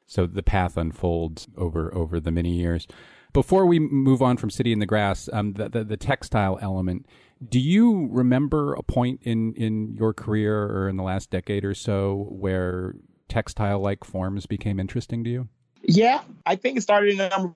So 0.06 0.26
the 0.26 0.42
path 0.42 0.76
unfolds 0.76 1.48
over 1.56 1.92
over 1.94 2.20
the 2.20 2.32
many 2.32 2.56
years. 2.56 2.86
Before 3.32 3.64
we 3.66 3.78
move 3.78 4.22
on 4.22 4.36
from 4.36 4.50
City 4.50 4.72
in 4.72 4.80
the 4.80 4.86
Grass, 4.86 5.28
um, 5.32 5.52
the, 5.52 5.68
the, 5.68 5.84
the 5.84 5.96
textile 5.96 6.58
element 6.60 7.06
do 7.48 7.58
you 7.58 8.08
remember 8.10 8.74
a 8.74 8.82
point 8.82 9.20
in, 9.22 9.54
in 9.54 9.96
your 9.98 10.12
career 10.12 10.62
or 10.64 10.88
in 10.88 10.96
the 10.96 11.02
last 11.02 11.30
decade 11.30 11.64
or 11.64 11.74
so 11.74 12.26
where 12.28 12.94
textile 13.28 13.80
like 13.80 14.04
forms 14.04 14.46
became 14.46 14.78
interesting 14.78 15.24
to 15.24 15.30
you? 15.30 15.48
Yeah, 15.82 16.20
I 16.44 16.56
think 16.56 16.76
it 16.76 16.82
started 16.82 17.12
in 17.12 17.16
number 17.16 17.54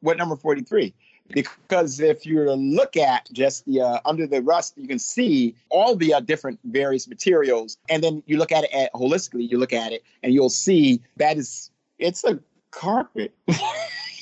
what 0.00 0.16
number 0.16 0.36
43 0.36 0.94
because 1.28 2.00
if 2.00 2.26
you 2.26 2.50
look 2.50 2.96
at 2.96 3.28
just 3.32 3.64
the 3.64 3.80
uh, 3.80 4.00
under 4.04 4.26
the 4.26 4.42
rust 4.42 4.74
you 4.76 4.88
can 4.88 4.98
see 4.98 5.54
all 5.70 5.96
the 5.96 6.14
uh, 6.14 6.20
different 6.20 6.58
various 6.64 7.08
materials. 7.08 7.78
And 7.88 8.02
then 8.02 8.22
you 8.26 8.36
look 8.38 8.52
at 8.52 8.64
it 8.64 8.72
at, 8.72 8.92
holistically 8.92 9.48
you 9.50 9.58
look 9.58 9.72
at 9.72 9.92
it 9.92 10.02
and 10.22 10.32
you'll 10.32 10.50
see 10.50 11.00
that 11.16 11.36
is 11.36 11.70
it's 11.98 12.24
a 12.24 12.40
carpet. 12.70 13.34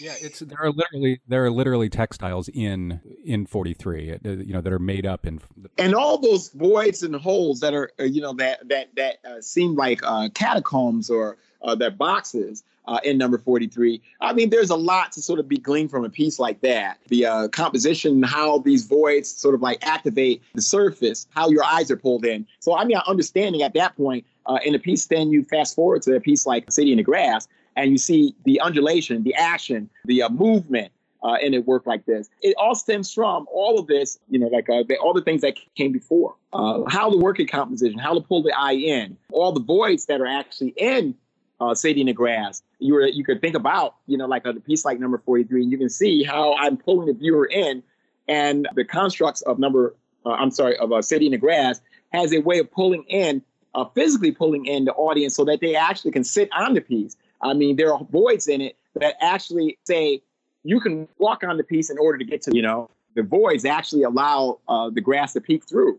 Yeah, 0.01 0.15
it's 0.19 0.39
there 0.39 0.59
are 0.59 0.71
literally 0.71 1.21
there 1.29 1.45
are 1.45 1.51
literally 1.51 1.91
textiles 1.91 2.49
in 2.49 3.01
in 3.23 3.45
43, 3.45 4.13
uh, 4.13 4.17
you 4.31 4.55
know, 4.55 4.63
that 4.63 4.73
are 4.73 4.79
made 4.79 5.05
up 5.05 5.27
in 5.27 5.41
and 5.77 5.95
all 5.95 6.17
those 6.17 6.49
voids 6.49 7.03
and 7.03 7.15
holes 7.15 7.61
that 7.61 7.75
are 7.75 7.91
uh, 8.01 8.05
you 8.05 8.23
know 8.23 8.33
that 8.35 8.67
that 8.71 8.89
that 8.97 9.19
uh, 9.27 9.43
seem 9.43 9.75
like 9.75 10.01
uh, 10.03 10.31
catacombs 10.33 11.11
or 11.11 11.37
uh, 11.61 11.75
that 11.75 11.99
boxes 11.99 12.65
uh, 12.87 12.99
in 13.05 13.19
number 13.19 13.39
43. 13.39 14.01
I 14.21 14.33
mean, 14.33 14.51
there's 14.51 14.71
a 14.71 14.77
lot 14.77 15.13
to 15.13 15.23
sort 15.23 15.39
of 15.39 15.49
be 15.49 15.57
gleaned 15.57 15.91
from 15.91 16.05
a 16.05 16.11
piece 16.11 16.39
like 16.39 16.61
that. 16.63 16.99
The 17.09 17.27
uh, 17.27 17.49
composition, 17.49 18.23
how 18.23 18.59
these 18.59 18.87
voids 18.87 19.31
sort 19.31 19.55
of 19.55 19.63
like 19.63 19.79
activate 19.87 20.43
the 20.55 20.63
surface, 20.63 21.27
how 21.31 21.51
your 21.51 21.65
eyes 21.65 21.91
are 21.91 21.97
pulled 21.97 22.25
in. 22.25 22.47
So, 22.59 22.77
I 22.77 22.85
mean, 22.85 22.99
understanding 23.07 23.63
at 23.63 23.75
that 23.75 23.97
point 23.97 24.25
uh, 24.47 24.59
in 24.65 24.75
a 24.75 24.79
piece, 24.79 25.07
then 25.07 25.31
you 25.31 25.45
fast 25.45 25.75
forward 25.75 26.03
to 26.03 26.17
a 26.17 26.21
piece 26.21 26.47
like 26.47 26.71
City 26.71 26.93
in 26.93 26.99
the 26.99 27.05
Grass, 27.05 27.47
and 27.77 27.93
you 27.93 27.99
see 27.99 28.35
the 28.45 28.61
undulation, 28.61 29.23
the 29.23 29.35
action, 29.35 29.89
the 30.05 30.23
uh, 30.23 30.29
movement 30.29 30.93
uh, 31.23 31.37
in 31.41 31.55
a 31.55 31.61
work 31.61 31.87
like 31.87 32.07
this. 32.07 32.29
It 32.41 32.55
all 32.59 32.75
stems 32.75 33.13
from 33.13 33.47
all 33.53 33.79
of 33.79 33.87
this, 33.87 34.19
you 34.29 34.39
know, 34.39 34.49
like 34.49 34.69
uh, 34.69 34.83
the, 34.89 34.97
all 34.97 35.13
the 35.13 35.23
things 35.23 35.43
that 35.43 35.55
came 35.77 35.93
before. 35.93 36.35
Uh, 36.53 36.83
how 36.89 37.11
to 37.11 37.17
work 37.17 37.39
a 37.39 37.47
composition, 37.47 37.99
how 37.99 38.15
to 38.15 38.21
pull 38.21 38.43
the 38.43 38.53
eye 38.57 38.73
in, 38.73 39.17
all 39.33 39.53
the 39.53 39.61
voids 39.61 40.07
that 40.07 40.21
are 40.21 40.27
actually 40.27 40.75
in 40.77 41.15
uh, 41.61 41.75
City 41.75 42.01
in 42.01 42.07
the 42.07 42.13
Grass. 42.13 42.63
You 42.81 42.95
were 42.95 43.07
you 43.07 43.25
could 43.25 43.41
think 43.41 43.55
about, 43.55 43.97
you 44.07 44.17
know, 44.17 44.27
like 44.27 44.47
a 44.47 44.55
piece 44.55 44.85
like 44.85 44.99
number 44.99 45.19
43, 45.19 45.63
and 45.63 45.73
you 45.73 45.79
can 45.79 45.89
see 45.89 46.23
how 46.25 46.55
I'm 46.57 46.77
pulling 46.77 47.07
the 47.07 47.13
viewer 47.13 47.47
in, 47.47 47.83
and 48.29 48.69
the 48.75 48.85
constructs 48.85 49.43
of 49.43 49.59
number, 49.59 49.95
uh, 50.25 50.31
I'm 50.31 50.51
sorry, 50.51 50.77
of 50.79 50.93
uh, 50.93 51.03
City 51.03 51.27
in 51.27 51.33
the 51.33 51.39
Grass 51.39 51.81
has 52.13 52.33
a 52.33 52.39
way 52.39 52.59
of 52.59 52.71
pulling 52.71 53.05
in, 53.05 53.43
uh, 53.75 53.85
physically 53.95 54.33
pulling 54.33 54.67
in 54.67 54.85
the 54.85 54.93
audience 54.95 55.37
so 55.37 55.45
that 55.45 55.61
they 55.61 55.77
actually 55.77 56.11
can 56.11 56.25
sit 56.25 56.49
on 56.53 56.75
the 56.75 56.81
piece. 56.81 57.17
I 57.43 57.55
mean, 57.55 57.77
there 57.77 57.93
are 57.93 58.05
voids 58.05 58.49
in 58.49 58.61
it 58.61 58.77
that 58.95 59.15
actually 59.21 59.79
say 59.85 60.23
you 60.65 60.81
can 60.81 61.09
walk 61.19 61.43
on 61.45 61.57
the 61.57 61.65
piece 61.65 61.91
in 61.91 61.99
order 61.99 62.19
to 62.19 62.25
get 62.25 62.43
to, 62.43 62.55
you 62.55 62.63
know, 62.63 62.91
the 63.15 63.23
voids 63.23 63.65
actually 63.65 64.03
allow 64.03 64.61
uh, 64.69 64.91
the 64.91 65.01
grass 65.01 65.33
to 65.33 65.41
peek 65.41 65.65
through. 65.69 65.99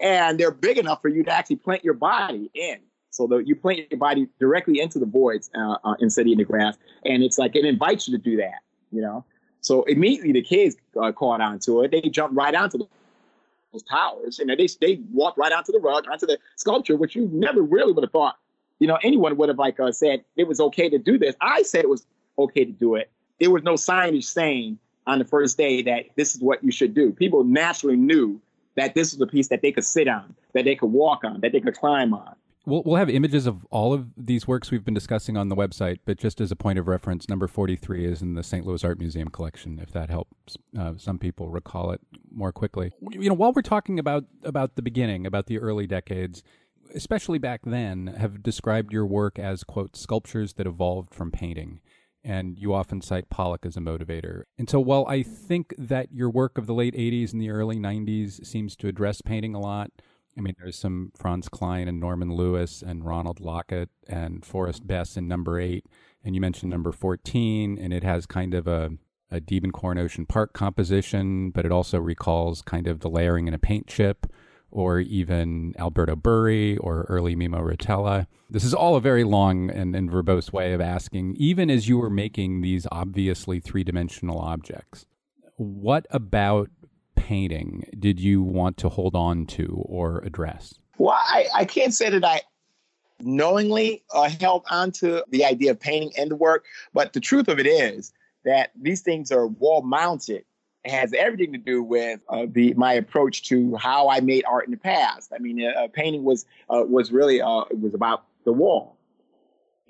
And 0.00 0.38
they're 0.38 0.50
big 0.50 0.78
enough 0.78 1.00
for 1.00 1.08
you 1.08 1.22
to 1.24 1.30
actually 1.30 1.56
plant 1.56 1.84
your 1.84 1.94
body 1.94 2.50
in. 2.54 2.80
So 3.12 3.26
the, 3.26 3.38
you 3.38 3.54
plant 3.54 3.80
your 3.90 3.98
body 3.98 4.26
directly 4.40 4.80
into 4.80 4.98
the 4.98 5.06
voids 5.06 5.50
uh, 5.54 5.76
uh, 5.84 5.94
instead 6.00 6.26
of 6.26 6.32
in 6.32 6.38
the 6.38 6.44
grass, 6.44 6.76
and 7.04 7.22
it's 7.22 7.38
like 7.38 7.54
it 7.54 7.64
invites 7.64 8.08
you 8.08 8.16
to 8.16 8.22
do 8.22 8.38
that. 8.38 8.60
You 8.90 9.02
know, 9.02 9.24
so 9.60 9.82
immediately 9.84 10.32
the 10.32 10.42
kids 10.42 10.76
uh, 11.00 11.12
caught 11.12 11.40
onto 11.40 11.82
it. 11.82 11.90
They 11.90 12.00
jumped 12.00 12.34
right 12.34 12.54
onto 12.54 12.78
those 13.72 13.82
towers, 13.82 14.38
and 14.38 14.48
they 14.48 14.66
they 14.80 15.00
walked 15.12 15.36
right 15.36 15.52
onto 15.52 15.72
the 15.72 15.78
rug, 15.78 16.06
onto 16.10 16.26
the 16.26 16.38
sculpture, 16.56 16.96
which 16.96 17.14
you 17.14 17.28
never 17.32 17.60
really 17.60 17.92
would 17.92 18.02
have 18.02 18.12
thought. 18.12 18.38
You 18.78 18.88
know, 18.88 18.98
anyone 19.02 19.36
would 19.36 19.50
have 19.50 19.58
like 19.58 19.78
uh, 19.78 19.92
said 19.92 20.24
it 20.36 20.48
was 20.48 20.58
okay 20.58 20.88
to 20.88 20.98
do 20.98 21.18
this. 21.18 21.36
I 21.40 21.62
said 21.62 21.84
it 21.84 21.90
was 21.90 22.06
okay 22.38 22.64
to 22.64 22.72
do 22.72 22.94
it. 22.94 23.10
There 23.40 23.50
was 23.50 23.62
no 23.62 23.74
signage 23.74 24.24
saying 24.24 24.78
on 25.06 25.18
the 25.18 25.24
first 25.26 25.58
day 25.58 25.82
that 25.82 26.06
this 26.16 26.34
is 26.34 26.40
what 26.40 26.64
you 26.64 26.72
should 26.72 26.94
do. 26.94 27.12
People 27.12 27.44
naturally 27.44 27.96
knew 27.96 28.40
that 28.76 28.94
this 28.94 29.12
was 29.12 29.20
a 29.20 29.26
piece 29.26 29.48
that 29.48 29.60
they 29.60 29.70
could 29.72 29.84
sit 29.84 30.08
on, 30.08 30.34
that 30.54 30.64
they 30.64 30.74
could 30.74 30.92
walk 30.92 31.24
on, 31.24 31.40
that 31.40 31.52
they 31.52 31.60
could 31.60 31.74
climb 31.74 32.14
on. 32.14 32.34
We'll, 32.64 32.82
we'll 32.84 32.96
have 32.96 33.10
images 33.10 33.46
of 33.46 33.64
all 33.70 33.92
of 33.92 34.08
these 34.16 34.46
works 34.46 34.70
we've 34.70 34.84
been 34.84 34.94
discussing 34.94 35.36
on 35.36 35.48
the 35.48 35.56
website, 35.56 35.98
but 36.04 36.18
just 36.18 36.40
as 36.40 36.52
a 36.52 36.56
point 36.56 36.78
of 36.78 36.86
reference, 36.86 37.28
number 37.28 37.48
43 37.48 38.04
is 38.04 38.22
in 38.22 38.34
the 38.34 38.42
St. 38.42 38.64
Louis 38.64 38.84
Art 38.84 38.98
Museum 38.98 39.28
collection, 39.28 39.80
if 39.80 39.90
that 39.92 40.10
helps 40.10 40.56
uh, 40.78 40.92
some 40.96 41.18
people 41.18 41.48
recall 41.48 41.90
it 41.90 42.00
more 42.30 42.52
quickly. 42.52 42.92
You 43.10 43.28
know, 43.28 43.34
while 43.34 43.52
we're 43.52 43.62
talking 43.62 43.98
about, 43.98 44.24
about 44.44 44.76
the 44.76 44.82
beginning, 44.82 45.26
about 45.26 45.46
the 45.46 45.58
early 45.58 45.88
decades, 45.88 46.44
especially 46.94 47.38
back 47.38 47.62
then, 47.64 48.14
have 48.18 48.42
described 48.42 48.92
your 48.92 49.06
work 49.06 49.38
as, 49.38 49.64
quote, 49.64 49.96
sculptures 49.96 50.54
that 50.54 50.66
evolved 50.66 51.12
from 51.14 51.30
painting. 51.30 51.80
And 52.24 52.56
you 52.56 52.72
often 52.72 53.02
cite 53.02 53.28
Pollock 53.28 53.66
as 53.66 53.76
a 53.76 53.80
motivator. 53.80 54.42
And 54.56 54.70
so 54.70 54.78
while 54.78 55.04
I 55.08 55.24
think 55.24 55.74
that 55.76 56.12
your 56.12 56.30
work 56.30 56.56
of 56.56 56.66
the 56.66 56.74
late 56.74 56.94
80s 56.94 57.32
and 57.32 57.42
the 57.42 57.50
early 57.50 57.76
90s 57.76 58.46
seems 58.46 58.76
to 58.76 58.86
address 58.86 59.20
painting 59.20 59.56
a 59.56 59.60
lot, 59.60 59.90
I 60.36 60.40
mean, 60.40 60.54
there's 60.58 60.78
some 60.78 61.12
Franz 61.16 61.48
Kline 61.48 61.88
and 61.88 62.00
Norman 62.00 62.34
Lewis 62.34 62.82
and 62.82 63.04
Ronald 63.04 63.40
Lockett 63.40 63.90
and 64.08 64.44
Forrest 64.44 64.86
Bess 64.86 65.16
in 65.16 65.28
number 65.28 65.60
eight. 65.60 65.86
And 66.24 66.34
you 66.34 66.40
mentioned 66.40 66.70
number 66.70 66.92
14, 66.92 67.78
and 67.78 67.92
it 67.92 68.04
has 68.04 68.26
kind 68.26 68.54
of 68.54 68.66
a, 68.66 68.92
a 69.30 69.40
Diebenkorn 69.40 69.98
Ocean 69.98 70.24
Park 70.24 70.52
composition, 70.52 71.50
but 71.50 71.66
it 71.66 71.72
also 71.72 71.98
recalls 71.98 72.62
kind 72.62 72.86
of 72.86 73.00
the 73.00 73.10
layering 73.10 73.48
in 73.48 73.54
a 73.54 73.58
paint 73.58 73.86
chip 73.86 74.26
or 74.70 75.00
even 75.00 75.74
Alberto 75.78 76.16
Burri 76.16 76.78
or 76.80 77.04
early 77.08 77.36
Mimo 77.36 77.60
Rotella. 77.60 78.26
This 78.48 78.64
is 78.64 78.72
all 78.72 78.96
a 78.96 79.00
very 79.00 79.22
long 79.22 79.70
and, 79.70 79.94
and 79.94 80.10
verbose 80.10 80.52
way 80.52 80.72
of 80.72 80.80
asking, 80.80 81.36
even 81.38 81.70
as 81.70 81.88
you 81.88 81.98
were 81.98 82.10
making 82.10 82.62
these 82.62 82.86
obviously 82.90 83.60
three 83.60 83.84
dimensional 83.84 84.38
objects, 84.38 85.06
what 85.56 86.06
about 86.10 86.70
painting 87.14 87.84
did 87.98 88.20
you 88.20 88.42
want 88.42 88.76
to 88.78 88.88
hold 88.88 89.14
on 89.14 89.46
to 89.46 89.82
or 89.86 90.18
address? 90.18 90.74
Well, 90.98 91.16
I, 91.16 91.46
I 91.54 91.64
can't 91.64 91.94
say 91.94 92.10
that 92.10 92.24
I 92.24 92.42
knowingly 93.20 94.02
uh, 94.12 94.28
held 94.40 94.64
on 94.70 94.90
to 94.92 95.24
the 95.30 95.44
idea 95.44 95.70
of 95.70 95.80
painting 95.80 96.12
and 96.18 96.30
the 96.30 96.36
work, 96.36 96.64
but 96.92 97.12
the 97.12 97.20
truth 97.20 97.48
of 97.48 97.58
it 97.58 97.66
is 97.66 98.12
that 98.44 98.70
these 98.80 99.00
things 99.00 99.30
are 99.30 99.46
wall 99.46 99.82
mounted. 99.82 100.44
It 100.84 100.90
has 100.90 101.12
everything 101.12 101.52
to 101.52 101.58
do 101.58 101.82
with 101.82 102.20
uh, 102.28 102.46
the 102.48 102.74
my 102.74 102.94
approach 102.94 103.44
to 103.44 103.76
how 103.76 104.08
I 104.08 104.20
made 104.20 104.44
art 104.44 104.64
in 104.64 104.72
the 104.72 104.76
past. 104.76 105.32
I 105.32 105.38
mean, 105.38 105.64
uh, 105.64 105.86
painting 105.92 106.24
was 106.24 106.44
uh, 106.68 106.82
was 106.88 107.12
really 107.12 107.40
uh, 107.40 107.60
it 107.70 107.80
was 107.80 107.94
about 107.94 108.24
the 108.44 108.52
wall, 108.52 108.96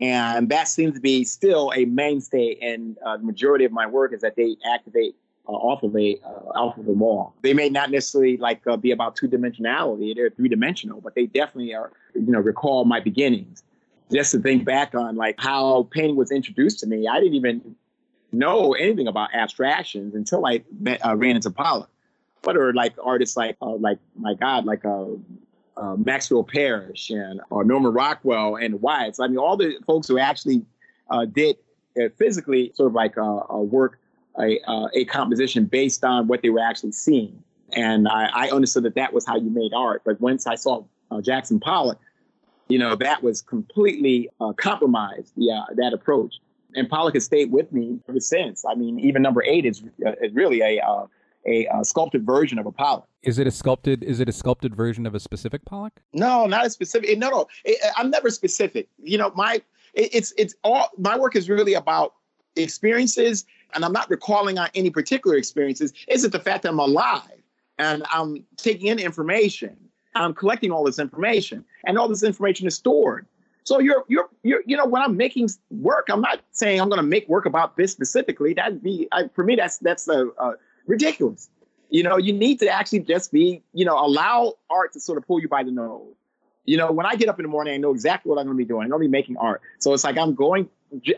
and 0.01 0.51
that 0.51 0.69
seems 0.69 0.95
to 0.95 1.01
be 1.01 1.25
still 1.25 1.73
a 1.75 1.87
mainstay. 1.87 2.59
And 2.61 2.99
uh, 3.05 3.17
the 3.17 3.23
majority 3.25 3.65
of 3.65 3.73
my 3.73 3.87
work 3.87 4.13
is 4.13 4.21
that 4.21 4.37
they 4.37 4.57
activate 4.67 5.17
uh, 5.49 5.53
off 5.53 5.83
of 5.83 5.97
a 5.97 6.17
uh, 6.25 6.51
off 6.55 6.79
of 6.79 6.87
the 6.87 6.93
wall. 6.93 7.35
They 7.43 7.53
may 7.53 7.69
not 7.69 7.91
necessarily 7.91 8.37
like 8.37 8.65
uh, 8.67 8.77
be 8.77 8.93
about 8.93 9.17
two 9.17 9.27
dimensionality; 9.27 10.15
they're 10.15 10.31
three 10.31 10.49
dimensional, 10.49 11.01
but 11.01 11.17
they 11.17 11.27
definitely 11.27 11.75
are. 11.75 11.91
You 12.15 12.23
know, 12.23 12.39
recall 12.39 12.85
my 12.85 13.01
beginnings. 13.01 13.65
Just 14.13 14.31
to 14.33 14.39
think 14.39 14.65
back 14.65 14.95
on 14.95 15.17
like 15.17 15.41
how 15.41 15.89
painting 15.91 16.15
was 16.15 16.31
introduced 16.31 16.79
to 16.81 16.87
me, 16.87 17.09
I 17.09 17.19
didn't 17.19 17.35
even 17.35 17.75
know 18.31 18.75
anything 18.75 19.09
about 19.09 19.35
abstractions 19.35 20.15
until 20.15 20.47
I 20.47 20.63
met, 20.79 21.05
uh, 21.05 21.17
ran 21.17 21.35
into 21.35 21.51
Pollock. 21.51 21.91
But 22.43 22.57
are 22.57 22.73
like 22.73 22.95
artists 23.03 23.37
like 23.37 23.57
uh, 23.61 23.75
like 23.75 23.99
my 24.17 24.35
God, 24.35 24.65
like 24.65 24.85
uh, 24.85 25.97
Maxfield 25.97 26.47
Parrish 26.47 27.11
and 27.11 27.41
or 27.51 27.65
Norman 27.65 27.93
Rockwell 27.93 28.55
and 28.57 28.75
Wyeths. 28.75 29.19
I 29.19 29.27
mean, 29.27 29.39
all 29.39 29.57
the 29.57 29.77
folks 29.89 30.07
who 30.07 30.19
actually 30.19 30.65
did 31.33 31.57
physically 32.17 32.71
sort 32.77 32.89
of 32.89 32.95
like 32.95 33.19
uh, 33.19 33.57
work 33.57 33.99
a, 34.38 34.61
uh, 34.66 34.88
a 34.95 35.05
composition 35.07 35.66
based 35.66 36.05
on 36.05 36.27
what 36.27 36.42
they 36.42 36.51
were 36.51 36.61
actually 36.61 36.92
seeing. 36.92 37.42
And 37.75 38.09
I, 38.09 38.29
I, 38.35 38.51
understood 38.51 38.83
that 38.85 38.95
that 38.97 39.12
was 39.12 39.27
how 39.27 39.37
you 39.37 39.51
made 39.51 39.73
art. 39.75 40.03
But 40.05 40.21
once 40.21 40.47
I 40.47 40.57
saw 40.57 40.85
uh, 41.11 41.21
Jackson 41.21 41.59
Pollock, 41.59 41.99
you 42.68 42.79
know, 42.79 42.95
that 42.97 43.23
was 43.23 43.42
completely 43.42 44.29
uh, 44.40 44.53
compromised, 44.53 45.33
yeah, 45.37 45.64
that 45.77 45.92
approach. 45.92 46.37
And 46.75 46.88
Pollock 46.88 47.14
has 47.14 47.25
stayed 47.25 47.51
with 47.51 47.71
me 47.73 47.99
ever 48.09 48.21
since. 48.21 48.64
I 48.64 48.75
mean, 48.75 48.99
even 49.01 49.23
number 49.23 49.42
eight 49.45 49.66
is, 49.66 49.83
uh, 50.07 50.12
is 50.23 50.33
really 50.35 50.61
a, 50.61 50.81
uh, 50.81 51.07
a, 51.47 51.66
a 51.66 51.85
sculpted 51.85 52.25
version 52.25 52.59
of 52.59 52.66
a 52.66 52.73
Pollock. 52.73 53.07
Is 53.23 53.38
it 53.38 53.47
a 53.47 53.51
sculpted? 53.51 54.03
Is 54.03 54.21
it 54.21 54.29
a 54.29 54.33
sculpted 54.33 54.75
version 54.75 55.07
of 55.07 55.14
a 55.14 55.21
specific 55.21 55.64
Pollock? 55.64 56.01
No, 56.12 56.47
not 56.47 56.66
a 56.66 56.71
specific. 56.71 57.18
No, 57.18 57.31
no, 57.31 57.47
I'm 57.97 58.11
never 58.11 58.31
specific. 58.31 58.88
You 59.03 59.18
know, 59.18 59.33
my 59.35 59.62
it's 59.95 60.33
it's 60.38 60.55
all 60.64 60.88
my 60.99 61.18
work 61.18 61.37
is 61.37 61.49
really 61.49 61.75
about 61.75 62.14
experiences 62.57 63.45
and 63.75 63.85
I'm 63.85 63.93
not 63.93 64.11
recalling 64.11 64.59
on 64.59 64.69
any 64.75 64.91
particular 64.91 65.37
experiences, 65.37 65.93
is 66.09 66.25
it 66.25 66.33
the 66.33 66.41
fact 66.41 66.63
that 66.63 66.71
I'm 66.71 66.79
alive 66.79 67.43
and 67.79 68.05
I'm 68.13 68.45
taking 68.57 68.89
in 68.89 68.99
information. 68.99 69.77
I'm 70.15 70.35
collecting 70.35 70.71
all 70.71 70.85
this 70.85 70.99
information, 70.99 71.65
and 71.87 71.99
all 71.99 72.09
this 72.09 72.23
information 72.23 72.67
is 72.67 72.75
stored. 72.75 73.27
So 73.65 73.79
you're 73.79 74.05
you're 74.09 74.29
you're 74.43 74.63
you 74.67 74.77
know 74.77 74.87
when 74.87 75.03
I'm 75.03 75.17
making 75.17 75.49
work, 75.71 76.09
I'm 76.11 76.21
not 76.21 76.41
saying 76.51 76.81
I'm 76.81 76.89
going 76.89 77.01
to 77.01 77.07
make 77.07 77.29
work 77.29 77.47
about 77.47 77.77
this 77.77 77.93
specifically. 77.93 78.55
That'd 78.55 78.83
be 78.83 79.09
I, 79.13 79.29
for 79.35 79.45
me 79.45 79.57
that's 79.57 79.79
that's 79.79 80.09
uh, 80.09 80.27
uh, 80.39 80.53
ridiculous. 80.87 81.49
You 81.89 82.03
know, 82.03 82.17
you 82.17 82.33
need 82.33 82.59
to 82.61 82.69
actually 82.69 83.01
just 83.01 83.33
be 83.33 83.63
you 83.73 83.85
know 83.85 83.99
allow 83.99 84.55
art 84.71 84.93
to 84.95 85.01
sort 85.01 85.19
of 85.19 85.27
pull 85.27 85.41
you 85.41 85.49
by 85.49 85.63
the 85.63 85.71
nose. 85.71 86.15
You 86.65 86.77
know, 86.77 86.93
when 86.93 87.07
I 87.07 87.17
get 87.17 87.29
up 87.29 87.39
in 87.39 87.45
the 87.45 87.49
morning, 87.49 87.75
I 87.75 87.77
know 87.79 87.91
exactly 87.91 88.31
what 88.31 88.39
I'm 88.39 88.47
going 88.47 88.57
to 88.57 88.65
be 88.65 88.69
doing. 88.69 88.85
I'm 88.85 88.91
going 88.91 89.03
to 89.03 89.09
be 89.09 89.11
making 89.11 89.37
art. 89.39 89.63
So 89.81 89.93
it's 89.95 90.05
like 90.05 90.17
I'm 90.17 90.35
going, 90.35 90.69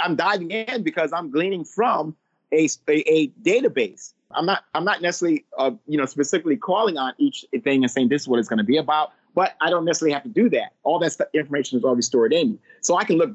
I'm 0.01 0.17
diving 0.17 0.51
in 0.51 0.83
because 0.83 1.13
I'm 1.13 1.31
gleaning 1.31 1.65
from 1.65 2.17
a, 2.55 2.69
a, 2.89 3.29
database. 3.43 4.13
I'm 4.33 4.47
not 4.47 4.65
I'm 4.75 4.85
not 4.85 5.03
necessarily 5.03 5.45
uh, 5.59 5.73
you 5.87 5.99
know 5.99 6.07
specifically 6.07 6.57
calling 6.57 6.97
on 6.97 7.13
each 7.19 7.45
thing 7.63 7.85
and 7.85 7.91
saying 7.91 8.09
this 8.09 8.23
is 8.23 8.29
what 8.29 8.39
it's 8.39 8.49
going 8.49 8.59
to 8.59 8.65
be 8.65 8.77
about, 8.77 9.13
but 9.35 9.55
I 9.61 9.71
don't 9.71 9.85
necessarily 9.85 10.13
have 10.15 10.25
to 10.25 10.29
do 10.29 10.49
that. 10.51 10.73
All 10.83 10.99
that 11.01 11.17
information 11.35 11.79
is 11.79 11.85
already 11.85 12.03
stored 12.03 12.33
in 12.33 12.53
me, 12.53 12.59
so 12.81 12.97
I 12.97 13.05
can 13.05 13.17
look 13.17 13.31